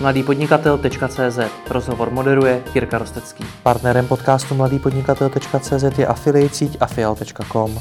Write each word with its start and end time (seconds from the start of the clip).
mladýpodnikatel.cz 0.00 1.38
Rozhovor 1.70 2.10
moderuje 2.10 2.62
Jirka 2.74 2.98
Rostecký. 2.98 3.44
Partnerem 3.62 4.06
podcastu 4.06 4.54
mladýpodnikatel.cz 4.54 5.98
je 5.98 6.06
affiliate 6.06 6.54
síť 6.54 6.76
afial.com. 6.80 7.78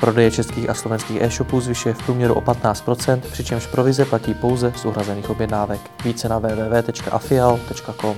Prodeje 0.00 0.30
českých 0.30 0.70
a 0.70 0.74
slovenských 0.74 1.22
e-shopů 1.22 1.60
zvyšuje 1.60 1.94
v 1.94 2.02
průměru 2.06 2.34
o 2.34 2.40
15%, 2.40 3.20
přičemž 3.20 3.66
provize 3.66 4.04
platí 4.04 4.34
pouze 4.34 4.72
z 4.76 4.84
uhrazených 4.84 5.30
objednávek. 5.30 5.80
Více 6.04 6.28
na 6.28 6.38
www.afial.com. 6.38 8.16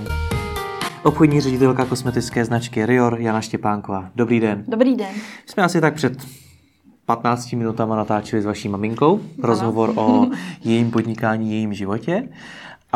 Obchodní 1.02 1.40
ředitelka 1.40 1.84
kosmetické 1.84 2.44
značky 2.44 2.86
Rior 2.86 3.20
Jana 3.20 3.40
Štěpánková. 3.40 4.10
Dobrý 4.14 4.40
den. 4.40 4.64
Dobrý 4.68 4.96
den. 4.96 5.14
Jsme 5.46 5.62
asi 5.62 5.80
tak 5.80 5.94
před 5.94 6.12
15 7.06 7.52
minutama 7.52 7.96
natáčeli 7.96 8.42
s 8.42 8.44
vaší 8.44 8.68
maminkou 8.68 9.20
rozhovor 9.42 9.92
o 9.96 10.26
jejím 10.64 10.90
podnikání, 10.90 11.52
jejím 11.52 11.74
životě. 11.74 12.28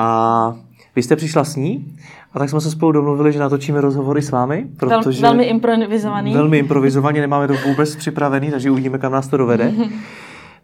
A 0.01 0.55
vy 0.96 1.03
jste 1.03 1.16
přišla 1.16 1.45
s 1.45 1.57
ní 1.57 1.96
a 2.33 2.38
tak 2.38 2.51
jsme 2.51 2.61
se 2.61 2.70
spolu 2.70 2.93
domluvili, 2.93 3.33
že 3.33 3.38
natočíme 3.38 3.80
rozhovory 3.80 4.23
s 4.23 4.30
vámi. 4.30 4.66
Protože 4.77 5.23
velmi 5.23 5.45
improvizovaný. 5.45 6.34
Velmi 6.34 6.59
improvizovaně, 6.59 7.20
nemáme 7.20 7.48
to 7.48 7.55
vůbec 7.69 7.97
připravený, 7.97 8.51
takže 8.51 8.70
uvidíme, 8.70 8.98
kam 8.98 9.12
nás 9.12 9.28
to 9.28 9.37
dovede. 9.37 9.73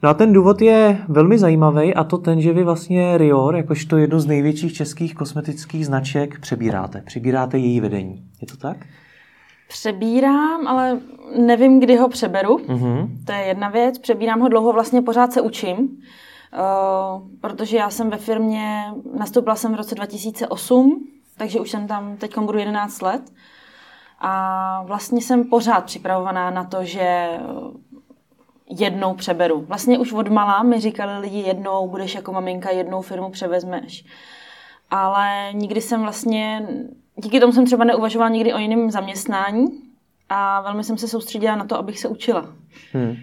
No 0.02 0.08
a 0.08 0.14
ten 0.14 0.32
důvod 0.32 0.62
je 0.62 0.98
velmi 1.08 1.38
zajímavý 1.38 1.94
a 1.94 2.04
to 2.04 2.18
ten, 2.18 2.40
že 2.40 2.52
vy 2.52 2.64
vlastně 2.64 3.18
Rior, 3.18 3.56
jakožto 3.56 3.96
jednu 3.96 4.20
z 4.20 4.26
největších 4.26 4.72
českých 4.72 5.14
kosmetických 5.14 5.86
značek, 5.86 6.40
přebíráte. 6.40 7.02
Přebíráte 7.06 7.58
její 7.58 7.80
vedení. 7.80 8.24
Je 8.40 8.46
to 8.46 8.56
tak? 8.56 8.76
Přebírám, 9.68 10.66
ale 10.66 10.98
nevím, 11.38 11.80
kdy 11.80 11.96
ho 11.96 12.08
přeberu. 12.08 12.56
Uh-huh. 12.56 13.08
To 13.24 13.32
je 13.32 13.38
jedna 13.38 13.68
věc. 13.68 13.98
Přebírám 13.98 14.40
ho 14.40 14.48
dlouho, 14.48 14.72
vlastně 14.72 15.02
pořád 15.02 15.32
se 15.32 15.40
učím. 15.40 15.88
Uh, 16.56 17.22
protože 17.40 17.76
já 17.76 17.90
jsem 17.90 18.10
ve 18.10 18.16
firmě, 18.16 18.84
nastoupila 19.18 19.56
jsem 19.56 19.72
v 19.72 19.76
roce 19.76 19.94
2008, 19.94 21.08
takže 21.36 21.60
už 21.60 21.70
jsem 21.70 21.86
tam, 21.86 22.16
teď 22.16 22.38
budu 22.38 22.58
11 22.58 23.02
let. 23.02 23.32
A 24.18 24.82
vlastně 24.86 25.20
jsem 25.20 25.44
pořád 25.44 25.84
připravovaná 25.84 26.50
na 26.50 26.64
to, 26.64 26.84
že 26.84 27.28
jednou 28.70 29.14
přeberu. 29.14 29.60
Vlastně 29.60 29.98
už 29.98 30.12
od 30.12 30.28
malá 30.28 30.62
mi 30.62 30.80
říkali 30.80 31.18
lidi, 31.18 31.38
jednou 31.38 31.88
budeš 31.88 32.14
jako 32.14 32.32
maminka, 32.32 32.70
jednou 32.70 33.02
firmu 33.02 33.30
převezmeš. 33.30 34.04
Ale 34.90 35.48
nikdy 35.52 35.80
jsem 35.80 36.02
vlastně, 36.02 36.68
díky 37.16 37.40
tomu 37.40 37.52
jsem 37.52 37.66
třeba 37.66 37.84
neuvažovala 37.84 38.28
nikdy 38.28 38.54
o 38.54 38.58
jiném 38.58 38.90
zaměstnání 38.90 39.66
a 40.28 40.60
velmi 40.60 40.84
jsem 40.84 40.98
se 40.98 41.08
soustředila 41.08 41.56
na 41.56 41.64
to, 41.64 41.78
abych 41.78 41.98
se 41.98 42.08
učila. 42.08 42.48
Hmm. 42.92 43.16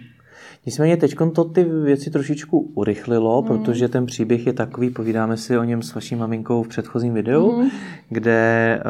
Nicméně 0.66 0.96
teď 0.96 1.14
to 1.34 1.44
ty 1.44 1.64
věci 1.64 2.10
trošičku 2.10 2.58
urychlilo, 2.74 3.42
mm. 3.42 3.48
protože 3.48 3.88
ten 3.88 4.06
příběh 4.06 4.46
je 4.46 4.52
takový, 4.52 4.90
povídáme 4.90 5.36
si 5.36 5.58
o 5.58 5.64
něm 5.64 5.82
s 5.82 5.94
vaší 5.94 6.16
maminkou 6.16 6.62
v 6.62 6.68
předchozím 6.68 7.14
videu, 7.14 7.52
mm. 7.52 7.70
kde 8.08 8.80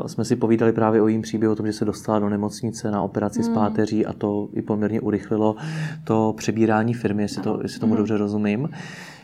uh, 0.00 0.06
jsme 0.06 0.24
si 0.24 0.36
povídali 0.36 0.72
právě 0.72 1.02
o 1.02 1.08
jejím 1.08 1.22
příběhu, 1.22 1.52
o 1.52 1.56
tom, 1.56 1.66
že 1.66 1.72
se 1.72 1.84
dostala 1.84 2.18
do 2.18 2.28
nemocnice 2.28 2.90
na 2.90 3.02
operaci 3.02 3.38
mm. 3.38 3.44
s 3.44 3.48
páteří 3.48 4.06
a 4.06 4.12
to 4.12 4.48
i 4.54 4.62
poměrně 4.62 5.00
urychlilo 5.00 5.56
to 6.04 6.34
přebírání 6.36 6.94
firmy, 6.94 7.22
jestli, 7.22 7.42
to, 7.42 7.58
jestli 7.62 7.80
tomu 7.80 7.92
mm. 7.92 7.98
dobře 7.98 8.16
rozumím. 8.16 8.68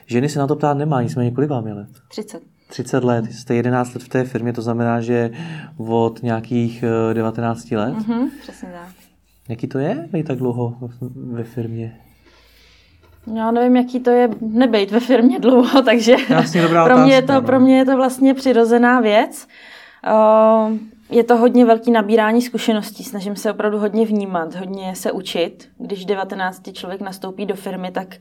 Ženy 0.07 0.29
se 0.29 0.39
na 0.39 0.47
to 0.47 0.57
ptát 0.57 0.75
nemá, 0.75 1.03
nicméně 1.03 1.31
kolik 1.31 1.51
vám 1.51 1.67
je 1.67 1.75
let? 1.75 1.89
30. 2.09 2.43
30 2.69 3.05
let, 3.05 3.33
jste 3.33 3.55
11 3.55 3.95
let 3.95 4.03
v 4.03 4.09
té 4.09 4.25
firmě, 4.25 4.53
to 4.53 4.62
znamená, 4.62 5.01
že 5.01 5.31
od 5.87 6.23
nějakých 6.23 6.85
19 7.12 7.71
let? 7.71 7.95
Mm-hmm, 7.95 8.29
přesně 8.43 8.69
tak. 8.73 8.98
Jaký 9.49 9.67
to 9.67 9.79
je 9.79 10.09
být 10.13 10.27
tak 10.27 10.39
dlouho 10.39 10.77
ve 11.15 11.45
firmě? 11.45 11.97
Já 13.35 13.51
nevím, 13.51 13.77
jaký 13.77 14.01
to 14.01 14.11
je 14.11 14.29
nebejt 14.41 14.91
ve 14.91 15.01
firmě 15.01 15.39
dlouho, 15.39 15.83
takže 15.85 16.17
Jasně, 16.29 16.63
dobrá 16.63 16.85
pro, 16.85 16.99
mě 16.99 17.15
je 17.15 17.23
to, 17.23 17.33
no. 17.33 17.43
pro 17.43 17.61
mě 17.61 17.79
je 17.79 17.85
to 17.85 17.97
vlastně 17.97 18.35
přirozená 18.35 19.01
věc. 19.01 19.49
Je 21.11 21.25
to 21.25 21.37
hodně 21.37 21.65
velký 21.65 21.91
nabírání 21.91 22.43
zkušeností, 22.43 23.05
snažím 23.05 23.37
se 23.37 23.53
opravdu 23.53 23.79
hodně 23.79 24.07
vnímat, 24.07 24.55
hodně 24.55 24.95
se 24.95 25.13
učit. 25.13 25.69
Když 25.78 26.05
19 26.05 26.72
člověk 26.72 27.01
nastoupí 27.01 27.47
do 27.47 27.55
firmy, 27.55 27.91
tak 27.91 28.17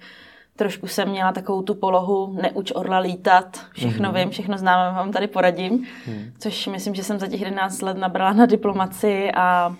trošku 0.55 0.87
jsem 0.87 1.09
měla 1.09 1.31
takovou 1.31 1.61
tu 1.61 1.75
polohu 1.75 2.37
neuč 2.41 2.71
orla 2.75 2.99
lítat, 2.99 3.61
všechno 3.73 4.09
mm-hmm. 4.09 4.19
vím, 4.19 4.29
všechno 4.29 4.57
znám, 4.57 4.95
vám 4.95 5.11
tady 5.11 5.27
poradím, 5.27 5.85
mm. 6.07 6.31
což 6.39 6.67
myslím, 6.67 6.95
že 6.95 7.03
jsem 7.03 7.19
za 7.19 7.27
těch 7.27 7.41
11 7.41 7.81
let 7.81 7.97
nabrala 7.97 8.33
na 8.33 8.45
diplomaci 8.45 9.31
a 9.31 9.75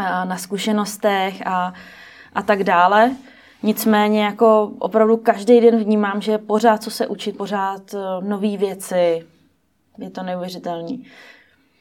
na 0.00 0.36
zkušenostech 0.36 1.46
a, 1.46 1.72
a 2.34 2.42
tak 2.42 2.64
dále. 2.64 3.10
Nicméně 3.62 4.24
jako 4.24 4.72
opravdu 4.78 5.16
každý 5.16 5.60
den 5.60 5.76
vnímám, 5.76 6.20
že 6.20 6.38
pořád 6.38 6.82
co 6.82 6.90
se 6.90 7.06
učit, 7.06 7.36
pořád 7.36 7.94
e, 7.94 7.98
nové 8.28 8.56
věci. 8.56 9.24
Je 9.98 10.10
to 10.10 10.22
neuvěřitelné. 10.22 10.96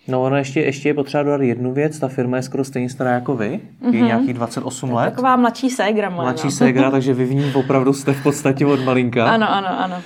No 0.07 0.23
ono 0.23 0.37
ještě, 0.37 0.61
ještě 0.61 0.89
je 0.89 0.93
potřeba 0.93 1.23
dodat 1.23 1.41
jednu 1.41 1.73
věc, 1.73 1.99
ta 1.99 2.07
firma 2.07 2.37
je 2.37 2.43
skoro 2.43 2.63
stejně 2.63 2.89
stará 2.89 3.11
jako 3.11 3.35
vy, 3.35 3.61
mm-hmm. 3.81 3.93
je 3.93 3.99
mhm. 3.99 4.07
nějakých 4.07 4.33
28 4.33 4.93
let. 4.93 5.09
Taková 5.09 5.35
mladší 5.35 5.69
ségra 5.69 6.09
moje. 6.09 6.21
Mladší 6.21 6.47
no. 6.47 6.51
ségra, 6.51 6.91
takže 6.99 7.13
vy 7.13 7.25
v 7.25 7.33
ní 7.33 7.53
opravdu 7.53 7.93
jste 7.93 8.13
v 8.13 8.23
podstatě 8.23 8.65
od 8.65 8.83
malinka. 8.85 9.25
Ano, 9.31 9.51
ano, 9.51 9.79
ano. 9.79 10.01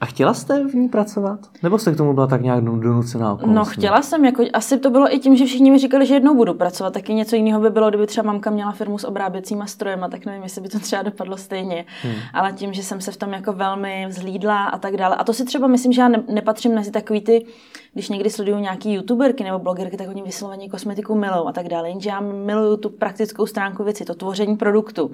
A 0.00 0.06
chtěla 0.06 0.34
jste 0.34 0.66
v 0.68 0.74
ní 0.74 0.88
pracovat? 0.88 1.40
Nebo 1.62 1.78
jste 1.78 1.92
k 1.92 1.96
tomu 1.96 2.12
byla 2.12 2.26
tak 2.26 2.42
nějak 2.42 2.64
donucená? 2.64 3.38
No 3.46 3.64
chtěla 3.64 4.02
jsem, 4.02 4.24
jako, 4.24 4.44
asi 4.52 4.78
to 4.78 4.90
bylo 4.90 5.14
i 5.14 5.18
tím, 5.18 5.36
že 5.36 5.46
všichni 5.46 5.70
mi 5.70 5.78
říkali, 5.78 6.06
že 6.06 6.14
jednou 6.14 6.34
budu 6.34 6.54
pracovat, 6.54 6.92
taky 6.92 7.14
něco 7.14 7.36
jiného 7.36 7.60
by 7.60 7.70
bylo, 7.70 7.88
kdyby 7.88 8.06
třeba 8.06 8.26
mamka 8.26 8.50
měla 8.50 8.72
firmu 8.72 8.98
s 8.98 9.04
obráběcíma 9.04 9.66
strojema, 9.66 10.08
tak 10.08 10.26
nevím, 10.26 10.42
jestli 10.42 10.60
by 10.60 10.68
to 10.68 10.78
třeba 10.78 11.02
dopadlo 11.02 11.36
stejně. 11.36 11.84
Hmm. 12.02 12.14
Ale 12.34 12.52
tím, 12.52 12.72
že 12.72 12.82
jsem 12.82 13.00
se 13.00 13.12
v 13.12 13.16
tom 13.16 13.32
jako 13.32 13.52
velmi 13.52 14.06
vzlídla 14.08 14.64
a 14.64 14.78
tak 14.78 14.96
dále. 14.96 15.16
A 15.16 15.24
to 15.24 15.32
si 15.32 15.44
třeba 15.44 15.66
myslím, 15.66 15.92
že 15.92 16.00
já 16.00 16.08
ne, 16.08 16.22
nepatřím 16.28 16.74
mezi 16.74 16.90
takový 16.90 17.20
ty, 17.20 17.46
když 17.92 18.08
někdy 18.08 18.30
sleduju 18.30 18.58
nějaký 18.58 18.94
youtuberky 18.94 19.44
nebo 19.44 19.58
blogerky, 19.58 19.96
tak 19.96 20.08
oni 20.08 20.22
vysloveně 20.22 20.68
kosmetiku 20.68 21.14
milou 21.14 21.46
a 21.46 21.52
tak 21.52 21.68
dále. 21.68 21.88
Jenže 21.88 22.10
já 22.10 22.20
miluju 22.20 22.76
tu 22.76 22.88
praktickou 22.88 23.46
stránku 23.46 23.84
věci, 23.84 24.04
to 24.04 24.14
tvoření 24.14 24.56
produktu 24.56 25.10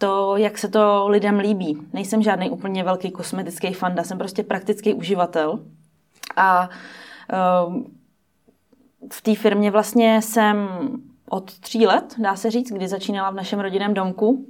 to, 0.00 0.36
jak 0.36 0.58
se 0.58 0.68
to 0.68 1.08
lidem 1.08 1.38
líbí. 1.38 1.78
Nejsem 1.92 2.22
žádný 2.22 2.50
úplně 2.50 2.84
velký 2.84 3.10
kosmetický 3.10 3.74
fanda, 3.74 4.04
jsem 4.04 4.18
prostě 4.18 4.42
praktický 4.42 4.94
uživatel. 4.94 5.60
A 6.36 6.70
uh, 7.66 7.82
v 9.12 9.22
té 9.22 9.34
firmě 9.34 9.70
vlastně 9.70 10.22
jsem 10.22 10.68
od 11.28 11.58
tří 11.58 11.86
let, 11.86 12.14
dá 12.18 12.36
se 12.36 12.50
říct, 12.50 12.72
kdy 12.72 12.88
začínala 12.88 13.30
v 13.30 13.34
našem 13.34 13.60
rodinném 13.60 13.94
domku, 13.94 14.46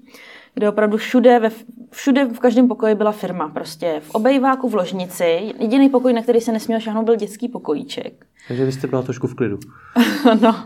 kde 0.54 0.68
opravdu 0.68 0.96
všude, 0.96 1.38
ve, 1.38 1.50
všude 1.90 2.24
v 2.24 2.38
každém 2.38 2.68
pokoji 2.68 2.94
byla 2.94 3.12
firma. 3.12 3.48
Prostě 3.48 4.00
v 4.00 4.10
obejváku, 4.10 4.68
v 4.68 4.74
ložnici. 4.74 5.54
Jediný 5.58 5.88
pokoj, 5.88 6.12
na 6.12 6.22
který 6.22 6.40
se 6.40 6.52
nesměl 6.52 6.80
šahnout, 6.80 7.04
byl 7.04 7.16
dětský 7.16 7.48
pokojíček. 7.48 8.26
Takže 8.48 8.64
vy 8.64 8.72
jste 8.72 8.86
byla 8.86 9.02
trošku 9.02 9.26
v 9.26 9.34
klidu. 9.34 9.58
no, 10.42 10.64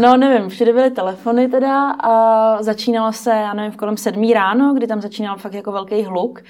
no, 0.00 0.16
nevím, 0.16 0.48
všude 0.48 0.72
byly 0.72 0.90
telefony 0.90 1.48
teda 1.48 1.90
a 1.90 2.62
začínalo 2.62 3.12
se, 3.12 3.30
já 3.30 3.54
nevím, 3.54 3.72
v 3.72 3.76
kolem 3.76 3.96
sedmí 3.96 4.32
ráno, 4.32 4.74
kdy 4.74 4.86
tam 4.86 5.00
začínal 5.00 5.36
fakt 5.36 5.54
jako 5.54 5.72
velký 5.72 6.02
hluk. 6.02 6.42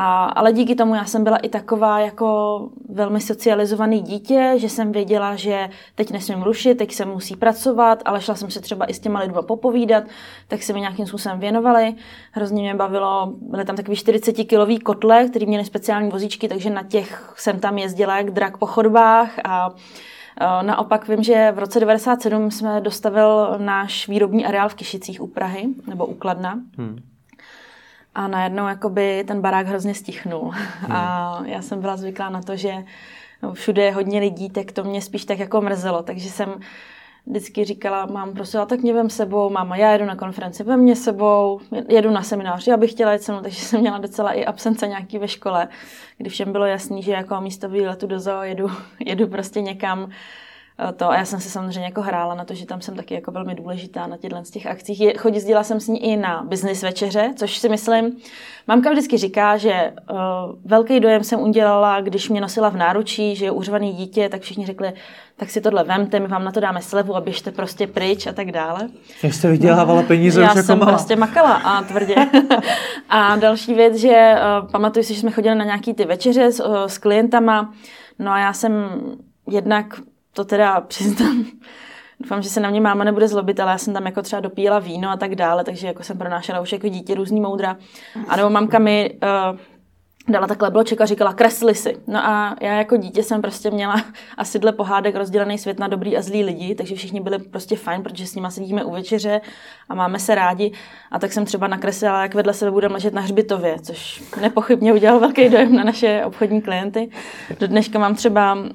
A, 0.00 0.24
ale 0.24 0.52
díky 0.52 0.74
tomu 0.74 0.94
já 0.94 1.04
jsem 1.04 1.24
byla 1.24 1.36
i 1.36 1.48
taková 1.48 2.00
jako 2.00 2.68
velmi 2.88 3.20
socializovaný 3.20 4.00
dítě, 4.02 4.54
že 4.56 4.68
jsem 4.68 4.92
věděla, 4.92 5.36
že 5.36 5.68
teď 5.94 6.10
nesmím 6.10 6.42
rušit, 6.42 6.74
teď 6.74 6.92
se 6.92 7.04
musí 7.04 7.36
pracovat, 7.36 8.02
ale 8.04 8.20
šla 8.20 8.34
jsem 8.34 8.50
se 8.50 8.60
třeba 8.60 8.86
i 8.86 8.94
s 8.94 9.00
těma 9.00 9.20
lidma 9.20 9.42
popovídat, 9.42 10.04
tak 10.48 10.62
se 10.62 10.72
mi 10.72 10.80
nějakým 10.80 11.06
způsobem 11.06 11.40
věnovali. 11.40 11.94
Hrozně 12.32 12.62
mě 12.62 12.74
bavilo, 12.74 13.32
byly 13.40 13.64
tam 13.64 13.76
takový 13.76 13.96
40-kilový 13.96 14.78
kotle, 14.78 15.28
který 15.28 15.46
měly 15.46 15.64
speciální 15.64 16.10
vozíčky, 16.10 16.48
takže 16.48 16.70
na 16.70 16.82
těch 16.82 17.34
jsem 17.36 17.60
tam 17.60 17.78
jezdila 17.78 18.16
jak 18.16 18.30
drak 18.30 18.58
po 18.58 18.66
chodbách 18.66 19.30
a 19.44 19.70
Naopak 20.62 21.08
vím, 21.08 21.22
že 21.22 21.52
v 21.52 21.58
roce 21.58 21.80
97 21.80 22.50
jsme 22.50 22.80
dostavil 22.80 23.54
náš 23.58 24.08
výrobní 24.08 24.46
areál 24.46 24.68
v 24.68 24.74
Kišicích 24.74 25.20
u 25.20 25.26
Prahy, 25.26 25.68
nebo 25.86 26.06
u 26.06 26.14
Kladna. 26.14 26.60
Hmm. 26.76 26.98
A 28.14 28.28
najednou 28.28 28.68
jakoby 28.68 29.24
ten 29.26 29.40
barák 29.40 29.66
hrozně 29.66 29.94
stichnul. 29.94 30.50
Hmm. 30.50 30.92
A 30.92 31.42
já 31.44 31.62
jsem 31.62 31.80
byla 31.80 31.96
zvyklá 31.96 32.30
na 32.30 32.42
to, 32.42 32.56
že 32.56 32.74
všude 33.52 33.84
je 33.84 33.92
hodně 33.92 34.20
lidí, 34.20 34.50
tak 34.50 34.72
to 34.72 34.84
mě 34.84 35.02
spíš 35.02 35.24
tak 35.24 35.38
jako 35.38 35.60
mrzelo. 35.60 36.02
Takže 36.02 36.30
jsem 36.30 36.60
vždycky 37.28 37.64
říkala, 37.64 38.06
mám 38.06 38.32
prostě, 38.32 38.58
tak 38.66 38.80
mě 38.80 38.92
vem 38.92 39.10
sebou, 39.10 39.50
máma, 39.50 39.76
já 39.76 39.92
jedu 39.92 40.04
na 40.04 40.16
konferenci, 40.16 40.64
vem 40.64 40.80
mě 40.80 40.96
sebou, 40.96 41.60
jedu 41.88 42.10
na 42.10 42.22
seminář, 42.22 42.66
já 42.66 42.76
bych 42.76 42.90
chtěla 42.90 43.12
jít 43.12 43.22
se 43.22 43.32
mnou, 43.32 43.40
takže 43.40 43.60
jsem 43.60 43.80
měla 43.80 43.98
docela 43.98 44.32
i 44.32 44.44
absence 44.44 44.88
nějaký 44.88 45.18
ve 45.18 45.28
škole, 45.28 45.68
kdy 46.18 46.30
všem 46.30 46.52
bylo 46.52 46.66
jasný, 46.66 47.02
že 47.02 47.12
jako 47.12 47.40
místo 47.40 47.68
výletu 47.68 48.06
do 48.06 48.20
zoo 48.20 48.42
jedu, 48.42 48.70
jedu 49.00 49.26
prostě 49.26 49.60
někam 49.60 50.10
to. 50.96 51.10
A 51.10 51.16
já 51.16 51.24
jsem 51.24 51.40
se 51.40 51.50
samozřejmě 51.50 51.84
jako 51.84 52.02
hrála 52.02 52.34
na 52.34 52.44
to, 52.44 52.54
že 52.54 52.66
tam 52.66 52.80
jsem 52.80 52.96
taky 52.96 53.14
jako 53.14 53.32
velmi 53.32 53.54
důležitá 53.54 54.06
na 54.06 54.16
těchto 54.16 54.44
z 54.44 54.50
těch 54.50 54.66
akcích. 54.66 55.00
Je, 55.00 55.18
chodit, 55.18 55.38
jezdila 55.48 55.64
jsem 55.64 55.80
s 55.80 55.88
ní 55.88 56.04
i 56.04 56.16
na 56.16 56.42
business 56.42 56.82
večeře, 56.82 57.32
což 57.36 57.58
si 57.58 57.68
myslím, 57.68 58.16
mamka 58.66 58.90
vždycky 58.90 59.16
říká, 59.16 59.56
že 59.56 59.92
uh, 60.10 60.18
velký 60.64 61.00
dojem 61.00 61.24
jsem 61.24 61.40
udělala, 61.40 62.00
když 62.00 62.28
mě 62.28 62.40
nosila 62.40 62.68
v 62.68 62.76
náručí, 62.76 63.36
že 63.36 63.44
je 63.44 63.50
uřvaný 63.50 63.92
dítě, 63.92 64.28
tak 64.28 64.42
všichni 64.42 64.66
řekli, 64.66 64.92
tak 65.36 65.50
si 65.50 65.60
tohle 65.60 65.84
vemte, 65.84 66.20
my 66.20 66.28
vám 66.28 66.44
na 66.44 66.52
to 66.52 66.60
dáme 66.60 66.82
slevu 66.82 67.16
a 67.16 67.20
běžte 67.20 67.50
prostě 67.50 67.86
pryč 67.86 68.26
a 68.26 68.32
tak 68.32 68.52
dále. 68.52 68.88
Jak 69.22 69.34
jste 69.34 69.50
vydělávala 69.50 70.02
peníze 70.02 70.40
Já 70.40 70.50
už 70.50 70.56
jako 70.56 70.66
jsem 70.66 70.78
malá. 70.78 70.92
prostě 70.92 71.16
makala 71.16 71.54
a 71.54 71.82
tvrdě. 71.82 72.14
a 73.08 73.36
další 73.36 73.74
věc, 73.74 73.94
že 73.96 74.34
uh, 74.34 74.70
pamatuju 74.70 75.04
si, 75.04 75.14
že 75.14 75.20
jsme 75.20 75.30
chodili 75.30 75.54
na 75.54 75.64
nějaký 75.64 75.94
ty 75.94 76.04
večeře 76.04 76.52
s, 76.52 76.64
uh, 76.64 76.84
s 76.86 76.98
klientama, 76.98 77.74
no 78.18 78.30
a 78.30 78.38
já 78.38 78.52
jsem 78.52 78.72
jednak 79.50 80.00
to 80.38 80.44
teda 80.44 80.80
přiznám, 80.80 81.44
Doufám, 82.20 82.42
že 82.42 82.48
se 82.48 82.60
na 82.60 82.70
mě 82.70 82.80
máma 82.80 83.04
nebude 83.04 83.28
zlobit, 83.28 83.60
ale 83.60 83.72
já 83.72 83.78
jsem 83.78 83.94
tam 83.94 84.06
jako 84.06 84.22
třeba 84.22 84.40
dopíjela 84.40 84.78
víno 84.78 85.10
a 85.10 85.16
tak 85.16 85.34
dále, 85.34 85.64
takže 85.64 85.86
jako 85.86 86.02
jsem 86.02 86.18
pronášela 86.18 86.60
už 86.60 86.72
jako 86.72 86.88
dítě 86.88 87.14
různý 87.14 87.40
moudra. 87.40 87.76
A 88.28 88.36
nebo 88.36 88.50
mamka 88.50 88.78
mi 88.78 89.18
uh, 89.22 89.58
dala 90.28 90.46
takhle 90.46 90.70
bloček 90.70 91.00
a 91.00 91.06
říkala, 91.06 91.32
kresli 91.32 91.74
si. 91.74 91.96
No 92.06 92.18
a 92.18 92.56
já 92.60 92.74
jako 92.74 92.96
dítě 92.96 93.22
jsem 93.22 93.42
prostě 93.42 93.70
měla 93.70 94.04
asi 94.36 94.58
dle 94.58 94.72
pohádek 94.72 95.16
rozdělený 95.16 95.58
svět 95.58 95.78
na 95.78 95.88
dobrý 95.88 96.16
a 96.16 96.22
zlý 96.22 96.44
lidi, 96.44 96.74
takže 96.74 96.94
všichni 96.94 97.20
byli 97.20 97.38
prostě 97.38 97.76
fajn, 97.76 98.02
protože 98.02 98.26
s 98.26 98.34
nimi 98.34 98.48
sedíme 98.50 98.84
u 98.84 98.90
večeře 98.90 99.40
a 99.88 99.94
máme 99.94 100.18
se 100.18 100.34
rádi. 100.34 100.72
A 101.10 101.18
tak 101.18 101.32
jsem 101.32 101.44
třeba 101.44 101.68
nakreslila, 101.68 102.22
jak 102.22 102.34
vedle 102.34 102.54
sebe 102.54 102.70
budeme 102.70 102.94
ležet 102.94 103.14
na 103.14 103.22
hřbitově, 103.22 103.76
což 103.82 104.22
nepochybně 104.40 104.92
udělal 104.92 105.20
velký 105.20 105.48
dojem 105.48 105.74
na 105.76 105.84
naše 105.84 106.22
obchodní 106.24 106.62
klienty. 106.62 107.10
Do 107.60 107.66
dneška 107.66 107.98
mám 107.98 108.14
třeba 108.14 108.54
uh, 108.54 108.66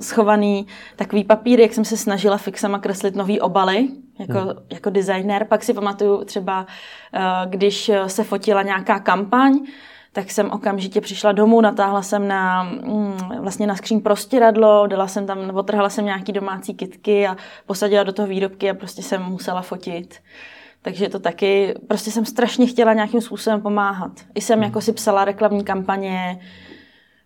schovaný 0.00 0.66
takový 0.96 1.24
papír, 1.24 1.60
jak 1.60 1.72
jsem 1.72 1.84
se 1.84 1.96
snažila 1.96 2.36
fixama 2.36 2.78
kreslit 2.78 3.16
nový 3.16 3.40
obaly, 3.40 3.88
jako, 4.18 4.38
hmm. 4.38 4.52
jako 4.70 4.90
designer. 4.90 5.44
Pak 5.44 5.64
si 5.64 5.74
pamatuju 5.74 6.24
třeba, 6.24 6.60
uh, 6.60 7.50
když 7.50 7.90
se 8.06 8.24
fotila 8.24 8.62
nějaká 8.62 8.98
kampaň, 8.98 9.58
tak 10.12 10.30
jsem 10.30 10.50
okamžitě 10.50 11.00
přišla 11.00 11.32
domů, 11.32 11.60
natáhla 11.60 12.02
jsem 12.02 12.28
na, 12.28 12.62
mm, 12.62 13.18
vlastně 13.40 13.66
na 13.66 13.76
skříň 13.76 14.00
prostěradlo, 14.00 14.86
dala 14.86 15.06
jsem 15.08 15.26
tam, 15.26 15.56
otrhala 15.56 15.90
jsem 15.90 16.04
nějaký 16.04 16.32
domácí 16.32 16.74
kitky 16.74 17.26
a 17.26 17.36
posadila 17.66 18.02
do 18.02 18.12
toho 18.12 18.28
výrobky 18.28 18.70
a 18.70 18.74
prostě 18.74 19.02
jsem 19.02 19.22
musela 19.22 19.62
fotit. 19.62 20.14
Takže 20.82 21.08
to 21.08 21.18
taky, 21.18 21.74
prostě 21.88 22.10
jsem 22.10 22.24
strašně 22.24 22.66
chtěla 22.66 22.92
nějakým 22.92 23.20
způsobem 23.20 23.62
pomáhat. 23.62 24.12
I 24.34 24.40
jsem 24.40 24.58
hmm. 24.58 24.64
jako 24.64 24.80
si 24.80 24.92
psala 24.92 25.24
reklamní 25.24 25.64
kampaně, 25.64 26.40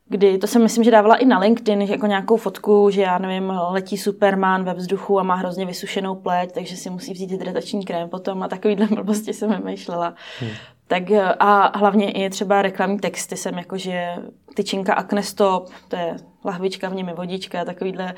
kdy, 0.08 0.38
to 0.38 0.46
jsem 0.46 0.62
myslím, 0.62 0.84
že 0.84 0.90
dávala 0.90 1.16
i 1.16 1.24
na 1.24 1.38
LinkedIn, 1.38 1.82
jako 1.82 2.06
nějakou 2.06 2.36
fotku, 2.36 2.90
že 2.90 3.02
já 3.02 3.18
nevím, 3.18 3.52
letí 3.70 3.98
Superman 3.98 4.64
ve 4.64 4.74
vzduchu 4.74 5.20
a 5.20 5.22
má 5.22 5.34
hrozně 5.34 5.66
vysušenou 5.66 6.14
pleť, 6.14 6.52
takže 6.52 6.76
si 6.76 6.90
musí 6.90 7.12
vzít 7.12 7.30
hydratační 7.30 7.84
krém 7.84 8.08
potom 8.08 8.42
a 8.42 8.48
takovýhle 8.48 8.86
blbosti 8.90 9.32
jsem 9.32 9.50
vymýšlela. 9.50 10.14
Hmm. 10.40 10.50
Tak 10.86 11.10
eh, 11.10 11.34
a 11.38 11.78
hlavně 11.78 12.10
i 12.10 12.30
třeba 12.30 12.62
reklamní 12.62 12.98
texty 12.98 13.36
jsem 13.36 13.58
jakože 13.58 14.08
tyčinka 14.54 14.94
Acne 14.94 15.22
Stop, 15.22 15.68
to 15.88 15.96
je 15.96 16.16
lahvička 16.44 16.88
v 16.88 16.94
němi 16.94 17.12
vodička, 17.14 17.64
takovýhle 17.64 18.14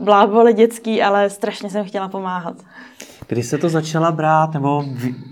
blábole 0.00 0.52
dětský, 0.52 1.02
ale 1.02 1.30
strašně 1.30 1.70
jsem 1.70 1.84
chtěla 1.84 2.08
pomáhat. 2.08 2.56
Kdy 3.28 3.42
se 3.42 3.58
to 3.58 3.68
začala 3.68 4.12
brát 4.12 4.54
nebo 4.54 4.84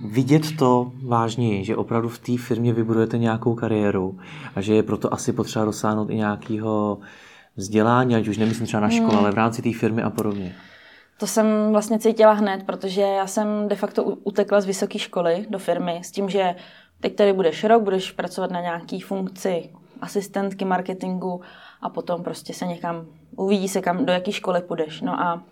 vidět 0.04 0.56
to 0.58 0.92
vážněji, 1.06 1.64
že 1.64 1.76
opravdu 1.76 2.08
v 2.08 2.18
té 2.18 2.38
firmě 2.38 2.72
vybudujete 2.72 3.18
nějakou 3.18 3.54
kariéru 3.54 4.18
a 4.54 4.60
že 4.60 4.74
je 4.74 4.82
proto 4.82 5.14
asi 5.14 5.32
potřeba 5.32 5.64
dosáhnout 5.64 6.10
i 6.10 6.16
nějakého 6.16 6.98
vzdělání, 7.56 8.16
ať 8.16 8.28
už 8.28 8.38
nemyslím 8.38 8.66
třeba 8.66 8.80
na 8.80 8.90
škole, 8.90 9.10
hmm. 9.10 9.18
ale 9.18 9.30
v 9.30 9.34
rámci 9.34 9.62
té 9.62 9.72
firmy 9.72 10.02
a 10.02 10.10
podobně? 10.10 10.54
To 11.18 11.26
jsem 11.26 11.46
vlastně 11.72 11.98
cítila 11.98 12.32
hned, 12.32 12.62
protože 12.66 13.00
já 13.00 13.26
jsem 13.26 13.68
de 13.68 13.76
facto 13.76 14.04
utekla 14.04 14.60
z 14.60 14.66
vysoké 14.66 14.98
školy 14.98 15.46
do 15.48 15.58
firmy 15.58 16.00
s 16.04 16.10
tím, 16.10 16.28
že 16.28 16.54
teď 17.00 17.16
tady 17.16 17.32
budeš 17.32 17.64
rok, 17.64 17.82
budeš 17.82 18.12
pracovat 18.12 18.50
na 18.50 18.60
nějaký 18.60 19.00
funkci 19.00 19.70
asistentky 20.00 20.64
marketingu 20.64 21.40
a 21.82 21.88
potom 21.88 22.22
prostě 22.22 22.54
se 22.54 22.66
někam, 22.66 23.06
uvidí 23.36 23.68
se 23.68 23.80
kam, 23.80 24.06
do 24.06 24.12
jaké 24.12 24.32
školy 24.32 24.60
půjdeš. 24.60 25.00
No 25.00 25.20
a 25.20 25.42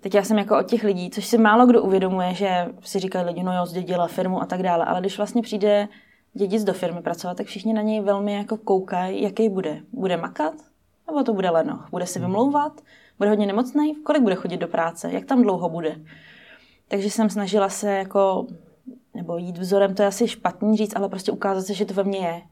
teď 0.00 0.14
já 0.14 0.22
jsem 0.22 0.38
jako 0.38 0.58
od 0.58 0.66
těch 0.66 0.84
lidí, 0.84 1.10
což 1.10 1.26
si 1.26 1.38
málo 1.38 1.66
kdo 1.66 1.82
uvědomuje, 1.82 2.34
že 2.34 2.66
si 2.80 2.98
říkají 2.98 3.26
lidi, 3.26 3.42
no 3.42 3.56
jo, 3.56 3.66
zdědila 3.66 4.06
firmu 4.06 4.42
a 4.42 4.46
tak 4.46 4.62
dále, 4.62 4.84
ale 4.84 5.00
když 5.00 5.16
vlastně 5.16 5.42
přijde 5.42 5.88
dědic 6.34 6.64
do 6.64 6.72
firmy 6.72 7.02
pracovat, 7.02 7.36
tak 7.36 7.46
všichni 7.46 7.72
na 7.72 7.82
něj 7.82 8.00
velmi 8.00 8.34
jako 8.34 8.56
koukají, 8.56 9.22
jaký 9.22 9.48
bude. 9.48 9.80
Bude 9.92 10.16
makat? 10.16 10.54
Nebo 11.06 11.24
to 11.24 11.34
bude 11.34 11.50
lenoch? 11.50 11.88
Bude 11.90 12.06
si 12.06 12.20
vymlouvat? 12.20 12.80
Bude 13.18 13.30
hodně 13.30 13.46
nemocný? 13.46 13.94
Kolik 13.94 14.22
bude 14.22 14.34
chodit 14.34 14.56
do 14.56 14.68
práce? 14.68 15.12
Jak 15.12 15.24
tam 15.24 15.42
dlouho 15.42 15.68
bude? 15.68 15.96
Takže 16.88 17.10
jsem 17.10 17.30
snažila 17.30 17.68
se 17.68 17.90
jako, 17.90 18.46
nebo 19.14 19.36
jít 19.36 19.58
vzorem, 19.58 19.94
to 19.94 20.02
je 20.02 20.08
asi 20.08 20.28
špatný 20.28 20.76
říct, 20.76 20.96
ale 20.96 21.08
prostě 21.08 21.32
ukázat 21.32 21.62
se, 21.62 21.74
že 21.74 21.84
to 21.84 21.94
ve 21.94 22.04
mně 22.04 22.18
je. 22.18 22.42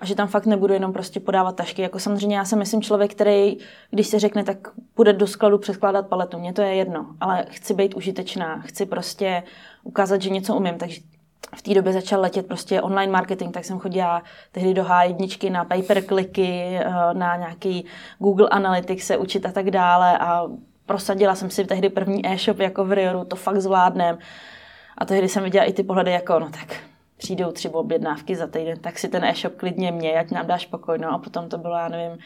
A 0.00 0.04
že 0.04 0.14
tam 0.14 0.28
fakt 0.28 0.46
nebudu 0.46 0.74
jenom 0.74 0.92
prostě 0.92 1.20
podávat 1.20 1.56
tašky. 1.56 1.82
Jako 1.82 1.98
samozřejmě 1.98 2.36
já 2.36 2.44
jsem 2.44 2.58
myslím 2.58 2.82
člověk, 2.82 3.10
který, 3.10 3.56
když 3.90 4.06
se 4.06 4.18
řekne, 4.18 4.44
tak 4.44 4.68
půjde 4.94 5.12
do 5.12 5.26
skladu 5.26 5.58
přeskládat 5.58 6.08
paletu. 6.08 6.38
Mně 6.38 6.52
to 6.52 6.62
je 6.62 6.74
jedno, 6.74 7.06
ale 7.20 7.46
chci 7.50 7.74
být 7.74 7.94
užitečná, 7.94 8.60
chci 8.60 8.86
prostě 8.86 9.42
ukázat, 9.82 10.22
že 10.22 10.30
něco 10.30 10.56
umím. 10.56 10.78
Takže 10.78 11.00
v 11.56 11.62
té 11.62 11.74
době 11.74 11.92
začal 11.92 12.20
letět 12.20 12.46
prostě 12.46 12.82
online 12.82 13.12
marketing, 13.12 13.54
tak 13.54 13.64
jsem 13.64 13.78
chodila 13.78 14.22
tehdy 14.52 14.74
do 14.74 14.84
H1 14.84 15.52
na 15.52 15.64
paperkliky, 15.64 16.78
eh, 16.80 16.84
na 17.12 17.36
nějaký 17.36 17.84
Google 18.18 18.48
Analytics 18.48 19.06
se 19.06 19.16
učit 19.16 19.46
a 19.46 19.52
tak 19.52 19.70
dále 19.70 20.18
a 20.18 20.46
prosadila 20.86 21.34
jsem 21.34 21.50
si 21.50 21.64
tehdy 21.64 21.88
první 21.88 22.26
e-shop 22.26 22.58
jako 22.58 22.84
v 22.84 22.92
Rioru, 22.92 23.24
to 23.24 23.36
fakt 23.36 23.60
zvládnem. 23.60 24.18
A 24.98 25.04
tehdy 25.04 25.28
jsem 25.28 25.44
viděla 25.44 25.64
i 25.64 25.72
ty 25.72 25.82
pohledy 25.82 26.10
jako, 26.10 26.38
no 26.38 26.50
tak 26.50 26.76
přijdou 27.16 27.52
tři 27.52 27.68
objednávky 27.68 28.36
za 28.36 28.46
týden, 28.46 28.78
tak 28.78 28.98
si 28.98 29.08
ten 29.08 29.24
e-shop 29.24 29.56
klidně 29.56 29.92
mě, 29.92 30.20
ať 30.20 30.30
nám 30.30 30.46
dáš 30.46 30.66
pokoj. 30.66 30.98
No 30.98 31.12
a 31.14 31.18
potom 31.18 31.48
to 31.48 31.58
bylo, 31.58 31.76
já 31.76 31.88
nevím, 31.88 32.18